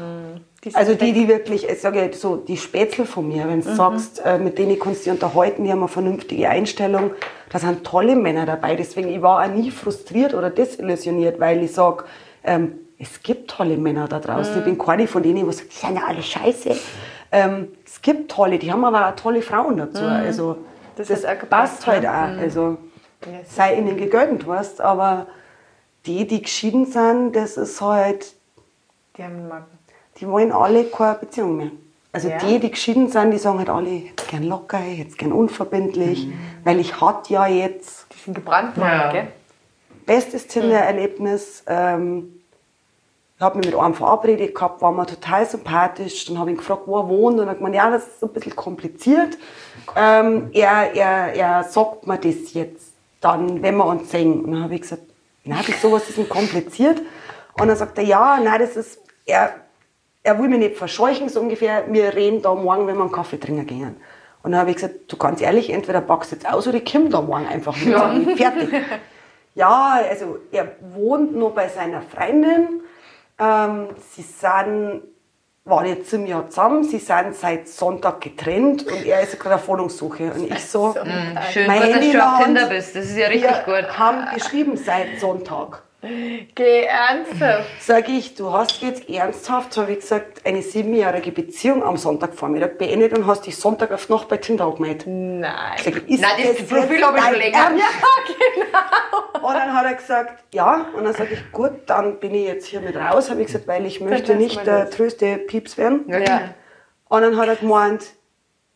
Die 0.65 0.73
Also 0.73 0.95
die, 0.95 1.13
die 1.13 1.27
wirklich, 1.27 1.69
ich 1.69 1.79
sage 1.79 2.09
so, 2.13 2.37
die 2.37 2.57
Spätzle 2.57 3.05
von 3.05 3.27
mir, 3.27 3.47
wenn 3.47 3.61
du 3.61 3.75
sagst, 3.75 4.19
äh, 4.25 4.39
mit 4.39 4.57
denen 4.57 4.79
kannst 4.79 5.01
du 5.01 5.11
dich 5.11 5.21
unterhalten, 5.21 5.63
die 5.63 5.71
haben 5.71 5.79
eine 5.79 5.87
vernünftige 5.87 6.49
Einstellung, 6.49 7.11
da 7.51 7.59
sind 7.59 7.83
tolle 7.83 8.15
Männer 8.15 8.47
dabei. 8.47 8.75
Deswegen, 8.75 9.09
ich 9.09 9.21
war 9.21 9.45
auch 9.45 9.53
nie 9.53 9.69
frustriert 9.69 10.33
oder 10.33 10.49
desillusioniert, 10.49 11.39
weil 11.39 11.63
ich 11.63 11.71
sage, 11.73 12.05
ähm, 12.43 12.79
es 12.97 13.21
gibt 13.21 13.51
tolle 13.51 13.77
Männer 13.77 14.07
da 14.07 14.19
draußen. 14.19 14.57
Ich 14.57 14.63
bin 14.63 14.77
keine 14.77 15.07
von 15.07 15.21
denen, 15.21 15.45
die 15.45 15.53
sagen, 15.53 15.69
die 15.69 15.75
sind 15.75 15.95
ja 15.97 16.03
alle 16.07 16.23
scheiße. 16.23 16.75
Ähm, 17.31 17.67
es 17.85 18.01
gibt 18.01 18.31
tolle, 18.31 18.57
die 18.57 18.71
haben 18.71 18.83
aber 18.85 19.07
auch 19.07 19.15
tolle 19.15 19.41
Frauen 19.41 19.77
dazu. 19.77 20.03
Also 20.03 20.57
Das 20.95 21.09
das, 21.09 21.21
gepasst, 21.21 21.49
passt 21.49 21.87
halt 21.87 22.05
auch. 22.07 22.39
Also 22.41 22.77
Ja, 23.25 23.39
sei 23.47 23.75
ihnen 23.75 23.97
gegönnt, 23.97 24.47
weißt 24.47 24.81
aber 24.81 25.27
die, 26.05 26.25
die 26.25 26.41
geschieden 26.41 26.85
sind, 26.85 27.35
das 27.35 27.57
ist 27.57 27.81
halt, 27.81 28.33
Die 29.17 29.23
haben 29.23 29.35
einen 29.35 29.47
Magen. 29.47 29.74
Die 30.17 30.27
wollen 30.27 30.51
alle 30.51 30.85
keine 30.85 31.15
Beziehung 31.15 31.57
mehr. 31.57 31.71
Also 32.13 32.29
Ja. 32.29 32.37
die, 32.37 32.59
die 32.59 32.71
geschieden 32.71 33.09
sind, 33.09 33.31
die 33.31 33.37
sagen 33.37 33.57
halt 33.59 33.69
alle, 33.69 33.89
ich 33.89 34.09
hätte 34.11 34.25
gern 34.29 34.43
locker, 34.43 34.79
ich 34.89 34.99
hätte 34.99 35.15
gern 35.17 35.33
unverbindlich, 35.33 36.27
weil 36.63 36.79
ich 36.79 37.01
hatte 37.01 37.33
ja 37.33 37.45
jetzt 37.47 38.07
Die 38.13 38.19
sind 38.23 38.33
gebrannt 38.35 38.77
worden, 38.77 38.89
Ja. 38.89 39.11
gell? 39.11 39.27
bestes 40.05 40.47
Tinder-Erlebnis. 40.47 41.63
Ähm, 41.67 42.31
ich 43.37 43.41
habe 43.41 43.57
mich 43.57 43.65
mit 43.67 43.75
einem 43.75 43.93
verabredet 43.95 44.55
gehabt, 44.55 44.81
war 44.81 44.93
mir 44.93 45.05
total 45.05 45.45
sympathisch. 45.45 46.25
Dann 46.25 46.39
habe 46.39 46.51
ich 46.51 46.55
ihn 46.55 46.57
gefragt, 46.59 46.83
wo 46.85 46.97
er 46.99 47.09
wohnt. 47.09 47.37
Und 47.39 47.47
er 47.47 47.51
hat 47.51 47.57
gemeint, 47.57 47.75
ja, 47.75 47.89
das 47.89 48.07
ist 48.07 48.23
ein 48.23 48.29
bisschen 48.29 48.55
kompliziert. 48.55 49.37
Ähm, 49.95 50.51
er, 50.53 50.93
er, 50.95 51.33
er 51.33 51.63
sagt 51.65 52.07
mir 52.07 52.17
das 52.17 52.53
jetzt 52.53 52.93
dann, 53.19 53.61
wenn 53.61 53.75
wir 53.75 53.85
uns 53.85 54.09
sehen. 54.11 54.45
Und 54.45 54.51
dann 54.53 54.63
habe 54.63 54.75
ich 54.75 54.81
gesagt, 54.81 55.01
na, 55.43 55.57
wieso, 55.65 55.91
was 55.91 56.07
ist 56.07 56.17
denn 56.17 56.29
kompliziert? 56.29 57.01
Und 57.59 57.67
dann 57.67 57.75
sagt 57.75 57.97
er, 57.97 58.05
ja, 58.05 58.39
nein, 58.41 58.59
das 58.61 58.77
ist, 58.77 58.99
er, 59.25 59.53
er 60.25 60.39
will 60.39 60.49
mich 60.49 60.59
nicht 60.59 60.75
verscheuchen, 60.75 61.29
so 61.29 61.39
ungefähr, 61.39 61.85
wir 61.87 62.15
reden 62.15 62.41
da 62.41 62.55
morgen, 62.55 62.87
wenn 62.87 62.95
wir 62.95 63.03
einen 63.03 63.11
Kaffee 63.11 63.39
trinken 63.39 63.67
gehen. 63.67 63.95
Und 64.41 64.51
dann 64.51 64.59
habe 64.59 64.71
ich 64.71 64.77
gesagt, 64.77 64.95
du 65.07 65.17
ganz 65.17 65.39
ehrlich, 65.39 65.69
entweder 65.69 66.01
packst 66.01 66.31
du 66.31 66.35
jetzt 66.35 66.51
aus 66.51 66.67
oder 66.67 66.77
ich 66.77 66.91
komm 66.91 67.09
da 67.11 67.21
morgen 67.21 67.47
einfach 67.47 67.77
mit. 67.77 67.93
Ja. 67.93 68.11
Fertig. 68.35 68.69
Ja, 69.57 70.01
also 70.09 70.39
er 70.51 70.73
wohnt 70.81 71.33
noch 71.33 71.51
bei 71.51 71.69
seiner 71.69 72.01
Freundin. 72.01 72.81
Ähm, 73.39 73.87
sie 74.11 74.21
sind, 74.21 75.01
waren 75.63 75.85
jetzt 75.85 76.13
im 76.13 76.25
Jahr 76.25 76.49
zusammen, 76.49 76.83
sie 76.83 76.99
sind 76.99 77.33
seit 77.33 77.69
Sonntag 77.69 78.19
getrennt 78.19 78.85
und 78.85 79.05
er 79.05 79.21
ist 79.21 79.39
gerade 79.39 79.55
auf 79.55 79.65
Wohnungssuche. 79.69 80.33
Und 80.33 80.51
ich 80.51 80.65
so, 80.65 80.93
Schön, 81.53 81.67
mein 81.67 81.79
gut, 81.79 81.87
dass 81.87 81.95
Handy 81.95 82.11
du 82.11 82.17
in 82.17 82.21
auf 82.21 82.37
der 82.37 82.45
Tinder 82.45 82.65
bist. 82.65 82.95
Das 82.97 83.05
ist 83.05 83.15
ja 83.15 83.27
richtig 83.27 83.49
wir 83.65 83.81
gut. 83.81 83.97
haben 83.97 84.35
geschrieben 84.35 84.75
seit 84.75 85.21
Sonntag. 85.21 85.84
Geh 86.55 86.83
ernsthaft. 86.83 87.69
Sag 87.79 88.09
ich, 88.09 88.35
du 88.35 88.51
hast 88.51 88.81
jetzt 88.81 89.09
ernsthaft, 89.09 89.73
so 89.73 89.81
habe 89.81 89.93
ich 89.93 89.99
gesagt, 89.99 90.45
eine 90.45 90.61
siebenjährige 90.61 91.31
Beziehung 91.31 91.83
am 91.83 91.97
Sonntagvormittag 91.97 92.77
beendet 92.77 93.17
und 93.17 93.25
hast 93.25 93.45
dich 93.45 93.57
Sonntag 93.57 93.91
auf 93.91 94.09
Nacht 94.09 94.27
bei 94.27 94.37
Tinder 94.37 94.65
angemeldet. 94.65 95.07
Nein. 95.07 95.51
Ich 95.77 95.83
sag, 95.83 95.95
ist 96.07 96.21
Nein, 96.21 96.31
das 96.43 96.67
Profil 96.67 97.03
habe 97.03 97.17
ich 97.17 97.23
schon 97.23 97.35
länger. 97.35 97.57
Ernst? 97.57 97.83
Und 99.45 99.53
dann 99.53 99.73
hat 99.73 99.85
er 99.85 99.93
gesagt, 99.93 100.43
ja. 100.55 100.87
Und 100.95 101.03
dann 101.03 101.13
sage 101.13 101.35
ich, 101.35 101.51
gut, 101.51 101.71
dann 101.85 102.19
bin 102.19 102.33
ich 102.33 102.47
jetzt 102.47 102.65
hier 102.65 102.81
mit 102.81 102.95
raus. 102.95 103.29
Habe 103.29 103.41
ich 103.41 103.47
gesagt, 103.47 103.67
weil 103.67 103.85
ich 103.85 104.01
möchte 104.01 104.35
nicht 104.35 104.65
der 104.65 104.89
tröste 104.89 105.37
Pieps 105.37 105.77
werden. 105.77 106.05
Ja. 106.07 106.55
Und 107.09 107.21
dann 107.21 107.37
hat 107.37 107.47
er 107.47 107.55
gemeint, 107.55 108.05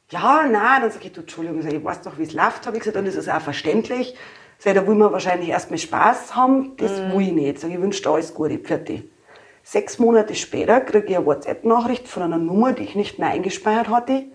ja, 0.10 0.44
nein. 0.44 0.82
Dann 0.82 0.92
sage 0.92 1.06
ich, 1.06 1.14
du, 1.14 1.22
Entschuldigung, 1.22 1.66
ich 1.66 1.84
weiß 1.84 2.02
doch, 2.04 2.20
wie 2.20 2.24
es 2.24 2.34
läuft. 2.34 2.68
Habe 2.68 2.78
ich 2.78 2.84
gesagt, 2.84 2.98
und 2.98 3.06
das 3.06 3.16
ist 3.16 3.30
auch 3.30 3.42
verständlich. 3.42 4.16
Sag 4.62 4.74
ich, 4.76 4.80
da 4.82 4.86
will 4.86 4.96
man 4.96 5.12
wahrscheinlich 5.14 5.50
erstmal 5.50 5.80
Spaß 5.80 6.36
haben. 6.36 6.76
Das 6.78 6.92
Mhm. 6.92 7.14
will 7.14 7.22
ich 7.28 7.32
nicht. 7.32 7.60
Sag 7.60 7.70
ich, 7.70 7.76
ich 7.76 7.82
wünsche 7.82 8.02
dir 8.04 8.10
alles 8.10 8.34
Gute. 8.34 8.60
Fertig. 8.60 9.10
Sechs 9.64 10.00
Monate 10.00 10.36
später 10.36 10.82
kriege 10.82 11.08
ich 11.08 11.16
eine 11.16 11.26
WhatsApp-Nachricht 11.26 12.08
von 12.08 12.24
einer 12.24 12.38
Nummer, 12.38 12.74
die 12.74 12.84
ich 12.84 12.96
nicht 12.96 13.20
mehr 13.20 13.30
eingespeichert 13.30 13.88
hatte. 13.88 14.26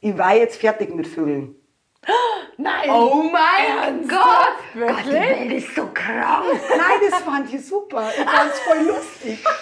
Ich 0.00 0.16
war 0.16 0.34
jetzt 0.36 0.60
fertig 0.60 0.94
mit 0.94 1.06
Vögeln. 1.08 1.56
Nein. 2.58 2.90
Oh 2.90 3.24
mein 3.32 4.06
Gott! 4.06 4.18
Gott, 4.18 4.48
die 4.74 4.78
Wirklich? 4.80 5.14
Welt 5.14 5.52
ist 5.52 5.74
so 5.74 5.88
krank. 5.92 6.44
Nein, 6.70 7.10
das 7.10 7.20
fand 7.22 7.52
ich 7.52 7.66
super. 7.66 8.08
Ich 8.16 8.24
fand 8.24 8.52
es 8.52 8.60
voll 8.60 8.86
lustig. 8.86 9.44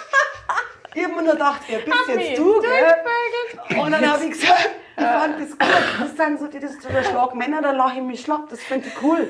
Ich 0.93 1.05
habe 1.05 1.15
mir 1.15 1.21
nur 1.23 1.31
gedacht, 1.35 1.61
wer 1.69 1.79
bist 1.79 2.07
mich 2.17 2.29
jetzt 2.31 2.37
du, 2.37 2.59
gell? 2.59 3.79
Und 3.79 3.91
dann 3.93 4.11
habe 4.11 4.25
ich 4.25 4.31
gesagt, 4.31 4.71
ich 4.97 5.03
fand 5.05 5.39
das 5.39 5.49
gut. 5.51 5.59
Das 6.01 6.17
sind 6.17 6.37
so 6.37 6.47
die, 6.47 6.59
das 6.59 6.71
ist 6.71 6.81
so 6.81 6.89
der 6.89 7.03
Schlag 7.03 7.33
Männer, 7.33 7.61
da 7.61 7.71
lache 7.71 7.99
ich 7.99 8.03
mich 8.03 8.19
schlapp. 8.19 8.49
Das 8.49 8.59
finde 8.59 8.89
ich 8.89 9.01
cool. 9.01 9.29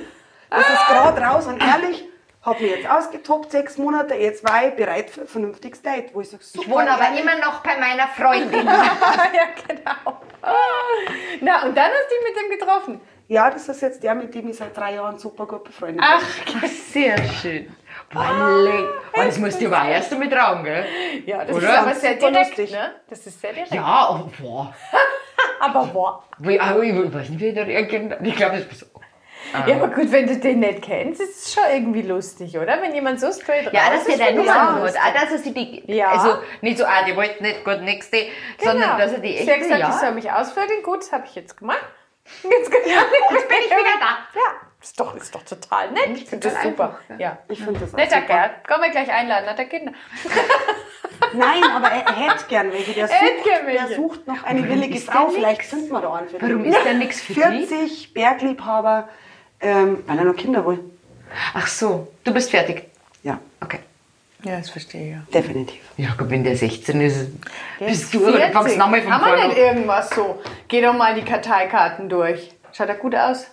Das 0.51 0.67
ist 0.67 0.87
gerade 0.87 1.21
raus 1.21 1.47
und 1.47 1.61
ehrlich, 1.61 2.03
habe 2.43 2.61
mich 2.61 2.71
jetzt 2.71 2.89
ausgetobt, 2.89 3.51
sechs 3.51 3.77
Monate, 3.77 4.15
jetzt 4.15 4.43
war 4.43 4.67
ich 4.67 4.75
bereit 4.75 5.09
für 5.09 5.21
ein 5.21 5.27
vernünftiges 5.27 5.81
Date, 5.81 6.13
wo 6.13 6.21
ich 6.21 6.29
sage, 6.29 6.43
super. 6.43 6.65
Ich 6.65 6.71
wohne 6.71 6.91
aber 6.91 7.03
ehrlich. 7.05 7.21
immer 7.21 7.35
noch 7.37 7.61
bei 7.61 7.77
meiner 7.79 8.07
Freundin. 8.09 8.65
ja, 8.65 9.47
genau. 9.67 10.17
Na, 11.39 11.63
und 11.63 11.77
dann 11.77 11.91
hast 11.91 12.09
du 12.09 12.15
dich 12.15 12.33
mit 12.33 12.35
dem 12.43 12.59
getroffen. 12.59 13.01
Ja, 13.27 13.49
das 13.49 13.69
ist 13.69 13.81
jetzt 13.81 14.03
der, 14.03 14.13
mit 14.13 14.35
dem 14.35 14.49
ich 14.49 14.57
seit 14.57 14.75
drei 14.75 14.95
Jahren 14.95 15.17
super 15.17 15.45
gut 15.45 15.63
befreundet 15.63 16.01
bin. 16.01 16.59
Ach, 16.61 16.67
sehr 16.67 17.17
schön. 17.29 17.73
Wolle. 18.11 18.89
Oh, 19.13 19.21
das 19.23 19.37
musst 19.37 19.61
du 19.61 19.67
aber 19.67 19.87
erst 19.87 20.11
damit 20.11 20.33
trauen, 20.33 20.65
gell? 20.65 20.85
Ja, 21.25 21.45
das 21.45 21.55
Oder? 21.55 21.69
ist 21.69 21.77
aber 21.77 21.95
sehr 21.95 22.15
direkt, 22.15 22.57
lustig. 22.57 22.71
ne? 22.71 22.91
Das 23.09 23.25
ist 23.25 23.39
sehr 23.39 23.53
direkt. 23.53 23.73
Ja, 23.73 24.09
oh, 24.11 24.29
boah. 24.41 24.73
Aber 25.61 25.85
boah. 25.85 26.23
Ah, 26.59 26.75
ich 26.81 27.13
weiß 27.13 27.29
nicht, 27.29 27.39
wie 27.39 27.53
der 27.53 27.67
reagiert. 27.67 28.17
Ich 28.21 28.35
glaube, 28.35 28.57
das 28.57 28.65
ist 28.65 28.79
so. 28.79 29.00
Ja, 29.67 29.75
aber 29.75 29.89
gut, 29.89 30.11
wenn 30.11 30.27
du 30.27 30.37
den 30.37 30.59
nicht 30.59 30.81
kennst, 30.81 31.19
ist 31.21 31.45
es 31.45 31.53
schon 31.53 31.63
irgendwie 31.71 32.01
lustig, 32.03 32.57
oder? 32.57 32.81
Wenn 32.81 32.93
jemand 32.93 33.19
so 33.19 33.31
straight 33.31 33.71
Ja, 33.73 33.81
raus 33.87 34.05
dass 34.05 34.15
ist, 34.15 34.19
ich. 34.21 34.49
Auch, 34.51 35.13
dass 35.13 35.31
er 35.31 35.37
sie 35.39 35.53
die, 35.53 35.83
Ja. 35.87 36.07
also 36.09 36.37
nicht 36.61 36.77
so, 36.77 36.85
ah, 36.85 37.03
die 37.07 37.15
wollten 37.15 37.43
nicht 37.43 37.65
gut 37.65 37.81
nächste, 37.81 38.27
sondern 38.63 38.97
dass 38.97 39.11
er 39.13 39.19
die 39.19 39.33
Sie 39.33 39.37
echte, 39.39 39.51
hat 39.53 39.59
gesagt, 39.59 39.79
ja. 39.79 39.89
ich 39.89 39.95
soll 39.95 40.11
mich 40.11 40.31
ausvögeln. 40.31 40.83
Gut, 40.83 41.01
das 41.01 41.11
habe 41.11 41.25
ich 41.25 41.35
jetzt 41.35 41.57
gemacht. 41.57 41.83
Jetzt, 42.43 42.69
bin 42.71 42.79
ich 42.79 43.71
wieder 43.71 43.99
da. 43.99 44.17
Ja, 44.35 44.41
ist 44.79 44.97
doch, 44.99 45.15
ist 45.15 45.33
doch 45.33 45.43
total 45.43 45.91
nett. 45.91 46.09
Ich 46.13 46.25
finde 46.27 46.47
das 46.49 46.61
super. 46.61 46.83
einfach, 46.83 46.99
ja. 47.09 47.15
Ja. 47.17 47.37
Ich 47.49 47.63
finde 47.63 47.79
das 47.79 47.93
auch 47.93 47.97
Netter. 47.97 48.21
Kerl. 48.21 48.51
Können 48.65 48.83
wir 48.83 48.89
gleich 48.91 49.11
einladen, 49.11 49.49
hat 49.49 49.57
er 49.59 49.65
Kinder. 49.65 49.91
Nein, 51.33 51.63
aber 51.75 51.87
er, 51.89 52.05
er 52.05 52.15
hätte 52.15 52.45
gern 52.47 52.71
welche. 52.71 52.93
Der 52.93 53.03
Er 53.03 53.09
sucht, 53.09 53.67
der 53.67 53.95
sucht 53.95 54.27
noch 54.27 54.43
eine 54.43 54.67
willige 54.67 54.95
ist 54.97 55.09
Frau. 55.09 55.29
Vielleicht 55.29 55.63
finden 55.63 55.89
wir 55.91 56.01
da 56.01 56.23
für 56.29 56.41
Warum 56.41 56.65
ist 56.65 56.83
der 56.83 56.93
nichts 56.93 57.21
für 57.21 57.33
die? 57.33 57.65
40, 57.67 58.13
Bergliebhaber, 58.13 59.09
ähm, 59.61 60.03
weil 60.07 60.17
er 60.17 60.25
noch 60.25 60.35
Kinder 60.35 60.65
will. 60.65 60.79
Ach 61.53 61.67
so, 61.67 62.07
du 62.23 62.33
bist 62.33 62.51
fertig. 62.51 62.89
Ja, 63.23 63.39
Okay. 63.63 63.79
Ja, 64.43 64.57
das 64.57 64.71
verstehe 64.71 65.05
ich 65.05 65.11
ja. 65.11 65.21
definitiv. 65.39 65.81
Ja, 65.97 66.15
wenn 66.17 66.43
der 66.43 66.57
16 66.57 66.99
ist, 66.99 67.27
bist 67.77 68.11
du, 68.11 68.21
40. 68.21 68.35
oder 68.35 68.51
fangst 68.51 68.75
nochmal 68.75 69.03
von 69.03 69.13
Haben 69.13 69.25
wir 69.25 69.47
nicht 69.47 69.57
irgendwas 69.57 70.09
so? 70.09 70.41
Geh 70.67 70.81
doch 70.81 70.93
mal 70.97 71.13
die 71.13 71.21
Karteikarten 71.21 72.09
durch. 72.09 72.51
Schaut 72.73 72.89
er 72.89 72.95
gut 72.95 73.13
aus? 73.13 73.45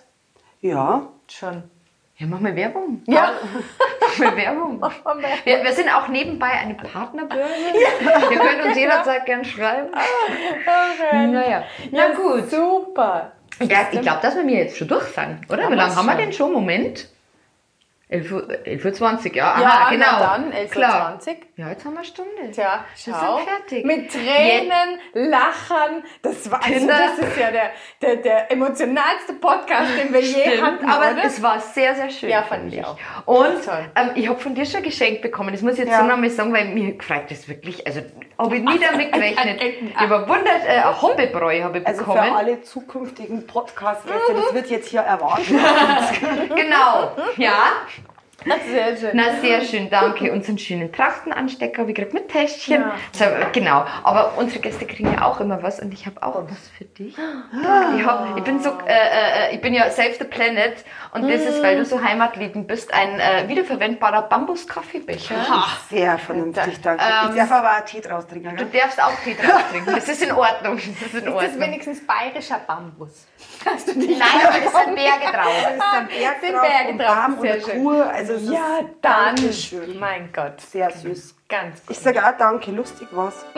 Ja, 0.61 1.07
Schon. 1.29 1.63
Ja, 2.17 2.25
mach 2.27 2.39
mal 2.39 2.55
Werbung. 2.55 3.01
Ja. 3.05 3.31
Mach 4.01 4.17
mal 4.17 4.35
Werbung. 4.35 4.81
Wir, 5.45 5.63
wir 5.63 5.71
sind 5.71 5.87
auch 5.87 6.09
nebenbei 6.09 6.49
eine 6.49 6.73
Partnerbörse. 6.73 7.53
Ihr 8.31 8.37
könnt 8.37 8.65
uns 8.65 8.75
jederzeit 8.75 9.25
gern 9.25 9.45
schreiben. 9.45 9.89
Naja, 11.31 11.63
na 11.91 11.97
Ja, 11.97 12.13
gut. 12.15 12.49
Super. 12.49 13.31
Ja, 13.59 13.87
ich 13.91 14.01
glaube, 14.01 14.19
dass 14.21 14.35
wir 14.35 14.43
mir 14.43 14.57
jetzt 14.57 14.77
schon 14.77 14.87
durch 14.87 15.05
sind, 15.07 15.39
oder? 15.49 15.63
Haben 15.63 15.73
Wie 15.73 15.77
lange 15.77 15.95
haben 15.95 16.05
wir 16.05 16.15
denn 16.15 16.33
schon? 16.33 16.53
Moment. 16.53 17.07
11 18.11 18.31
Uhr, 18.31 18.47
11 18.65 18.85
Uhr 18.85 18.93
20, 18.93 19.35
ja. 19.35 19.51
Aha, 19.53 19.61
Ja, 19.61 19.89
genau. 19.91 20.05
na 20.11 20.19
dann, 20.19 20.51
11.20 20.51 20.69
Klar. 20.71 21.19
Uhr. 21.27 21.35
Ja, 21.57 21.69
jetzt 21.69 21.85
haben 21.85 21.91
wir 21.93 21.99
eine 21.99 22.07
Stunde. 22.07 22.51
Tja, 22.51 22.83
Wir 23.03 23.13
schau. 23.13 23.37
sind 23.37 23.47
fertig. 23.49 23.85
Mit 23.85 24.11
Tränen, 24.11 24.99
Lachen. 25.13 26.03
Das 26.23 26.49
war 26.49 26.59
also, 26.65 26.87
das 26.87 27.19
ist 27.19 27.37
ja 27.37 27.51
der, 27.51 27.69
der, 28.01 28.15
der 28.15 28.51
emotionalste 28.51 29.33
Podcast, 29.39 29.91
den 30.01 30.11
wir 30.11 30.21
je 30.21 30.41
Stimmt, 30.41 30.61
hatten, 30.63 30.89
aber 30.89 31.11
oder? 31.11 31.23
es 31.23 31.43
war 31.43 31.59
sehr, 31.59 31.93
sehr 31.93 32.09
schön. 32.09 32.29
Ja, 32.29 32.41
fand 32.41 32.73
ich 32.73 32.83
auch. 32.83 32.97
Und 33.25 33.59
ähm, 33.95 34.11
ich 34.15 34.27
habe 34.27 34.39
von 34.39 34.55
dir 34.55 34.65
schon 34.65 34.77
ein 34.77 34.83
Geschenk 34.83 35.21
bekommen. 35.21 35.51
Das 35.51 35.61
muss 35.61 35.73
ich 35.73 35.79
jetzt 35.79 35.91
Ja. 35.91 35.99
so 35.99 36.05
nochmal 36.05 36.31
sagen, 36.31 36.51
weil 36.51 36.65
mir 36.69 36.93
gefreut 36.95 37.29
das 37.29 37.47
wirklich. 37.47 37.85
Also 37.85 38.01
habe 38.39 38.55
ich 38.57 38.63
nie 38.63 38.79
damit 38.79 39.11
gerechnet. 39.13 39.61
äh, 39.61 39.69
äh, 39.69 39.93
ein 39.99 41.01
Hobbebräu 41.01 41.61
habe 41.63 41.77
ich 41.79 41.85
also 41.87 42.03
für 42.05 42.09
bekommen. 42.13 42.33
alle 42.35 42.61
zukünftigen 42.63 43.45
Podcast-Gäste, 43.45 44.33
das 44.33 44.53
wird 44.55 44.67
jetzt 44.71 44.89
hier 44.89 45.01
erwartet. 45.01 45.45
Genau. 46.55 47.11
Ja. 47.37 47.53
Sehr 48.45 48.97
schön. 48.97 49.09
Na, 49.13 49.23
sehr 49.41 49.61
schön, 49.61 49.89
danke. 49.89 50.31
Unseren 50.31 50.57
schönen 50.57 50.91
Trachtenanstecker 50.91 51.87
ich 51.87 51.95
gerade 51.95 52.13
mit 52.13 52.29
Täschchen. 52.29 52.81
Ja. 52.81 52.95
So, 53.11 53.25
genau. 53.53 53.85
Aber 54.03 54.33
unsere 54.37 54.59
Gäste 54.59 54.85
kriegen 54.85 55.13
ja 55.13 55.25
auch 55.25 55.39
immer 55.39 55.61
was 55.63 55.79
und 55.79 55.93
ich 55.93 56.05
habe 56.05 56.21
auch 56.23 56.43
was 56.49 56.69
für 56.77 56.85
dich. 56.85 57.15
Ich, 57.17 58.05
hab, 58.05 58.37
ich 58.37 58.43
bin 58.43 58.61
so, 58.61 58.69
äh, 58.85 59.51
äh, 59.51 59.55
ich 59.55 59.61
bin 59.61 59.73
ja 59.73 59.89
Save 59.89 60.13
the 60.17 60.25
Planet 60.25 60.83
und 61.13 61.29
das 61.29 61.41
ist, 61.41 61.61
weil 61.61 61.77
du 61.77 61.85
so 61.85 62.01
heimatliebend 62.01 62.67
bist, 62.67 62.93
ein 62.93 63.19
äh, 63.19 63.47
wiederverwendbarer 63.47 64.23
Bambus-Kaffeebecher. 64.23 65.35
Sehr 65.89 66.17
vernünftig, 66.17 66.81
danke. 66.81 67.03
Ähm, 67.03 67.29
ich 67.31 67.35
darf 67.37 67.51
aber 67.51 67.77
auch 67.77 67.85
Tee 67.85 68.01
draus 68.01 68.27
trinken. 68.27 68.55
Du 68.55 68.65
darfst 68.65 69.01
auch 69.01 69.11
Tee 69.23 69.35
drauf 69.35 69.63
trinken. 69.71 69.93
Das 69.93 70.07
ist 70.07 70.23
in 70.23 70.31
Ordnung. 70.31 70.75
Das 70.77 70.85
ist 70.85 71.13
in 71.13 71.19
Ist 71.19 71.25
das 71.25 71.33
Ordnung. 71.33 71.59
wenigstens 71.59 72.05
bayerischer 72.05 72.59
Bambus? 72.65 73.27
Hast 73.65 73.87
du 73.89 73.93
dich 73.99 74.17
Nein, 74.17 74.27
aber 74.45 74.57
es 74.57 74.85
sind 74.85 74.95
Berge 74.95 75.31
drauf. 75.33 75.67
Es 75.67 75.75
ist 75.75 75.81
ein 75.81 76.07
Berg 76.07 76.35
Sind 76.41 76.51
Berge 76.61 76.89
und 76.91 76.97
drauf, 76.99 77.07
warm 77.17 77.33
und 77.33 77.41
sehr 77.41 77.53
eine 77.53 77.61
schön. 77.61 77.83
Kur. 77.83 78.09
Also 78.09 78.28
es 78.29 78.43
Ja, 78.49 78.77
ist 78.79 78.87
dann. 79.01 79.35
Dankeschön. 79.35 79.99
Mein 79.99 80.29
Gott. 80.33 80.61
Sehr 80.61 80.89
süß. 80.91 81.35
Ganz 81.47 81.79
Ich 81.81 81.87
gut. 81.87 81.97
sage 81.97 82.23
auch 82.23 82.37
danke, 82.37 82.69
lustig 82.71 83.07
war's. 83.11 83.43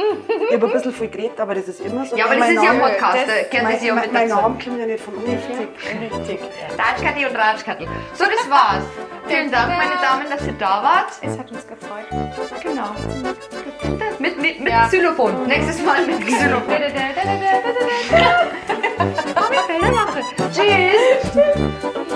Ich 0.50 0.56
habe 0.56 0.68
ein 0.68 0.74
bisschen 0.74 0.94
viel 0.94 1.10
geredet, 1.10 1.40
aber 1.40 1.56
das 1.56 1.68
ist 1.68 1.82
immer 1.82 2.06
so. 2.06 2.16
Ja, 2.16 2.26
aber 2.26 2.36
Mein 2.38 2.56
das 2.56 2.64
ist 2.64 2.70
ja 2.70 2.72
ein 2.72 2.80
Podcast. 2.82 3.18
das- 3.18 3.26
Da 3.52 3.58
gehört 3.58 3.74
das 3.76 3.84
ja 3.84 3.94
Mein, 3.96 4.04
mit 4.04 4.14
mein 4.14 4.30
dazu. 4.30 4.42
Name 4.42 4.58
kommt 4.64 4.80
ja 4.80 4.86
nicht 4.86 5.04
von 5.04 5.14
ungefähr. 5.16 5.60
Richtig. 5.60 6.40
Ratschkattel 6.78 7.26
und 7.28 7.36
Ratschkattel. 7.36 7.88
So, 8.14 8.24
das 8.26 8.50
war's. 8.50 8.84
Vielen 9.28 9.52
Dank, 9.52 9.68
meine 9.78 10.02
Damen, 10.02 10.26
dass 10.30 10.46
ihr 10.48 10.54
da 10.54 10.84
wart. 10.84 11.12
Es 11.22 11.38
hat 11.38 11.52
uns 11.52 11.68
gefreut. 11.68 12.06
Genau. 12.64 12.90
Mit, 14.20 14.42
mit, 14.42 14.60
mit 14.62 14.70
Ja. 14.74 14.88
Xylophon. 14.88 15.48
Nächstes 15.48 15.82
Mal 15.84 16.06
mit 16.06 16.22
Xylophon. 16.26 16.82
Tschüss. 20.54 22.08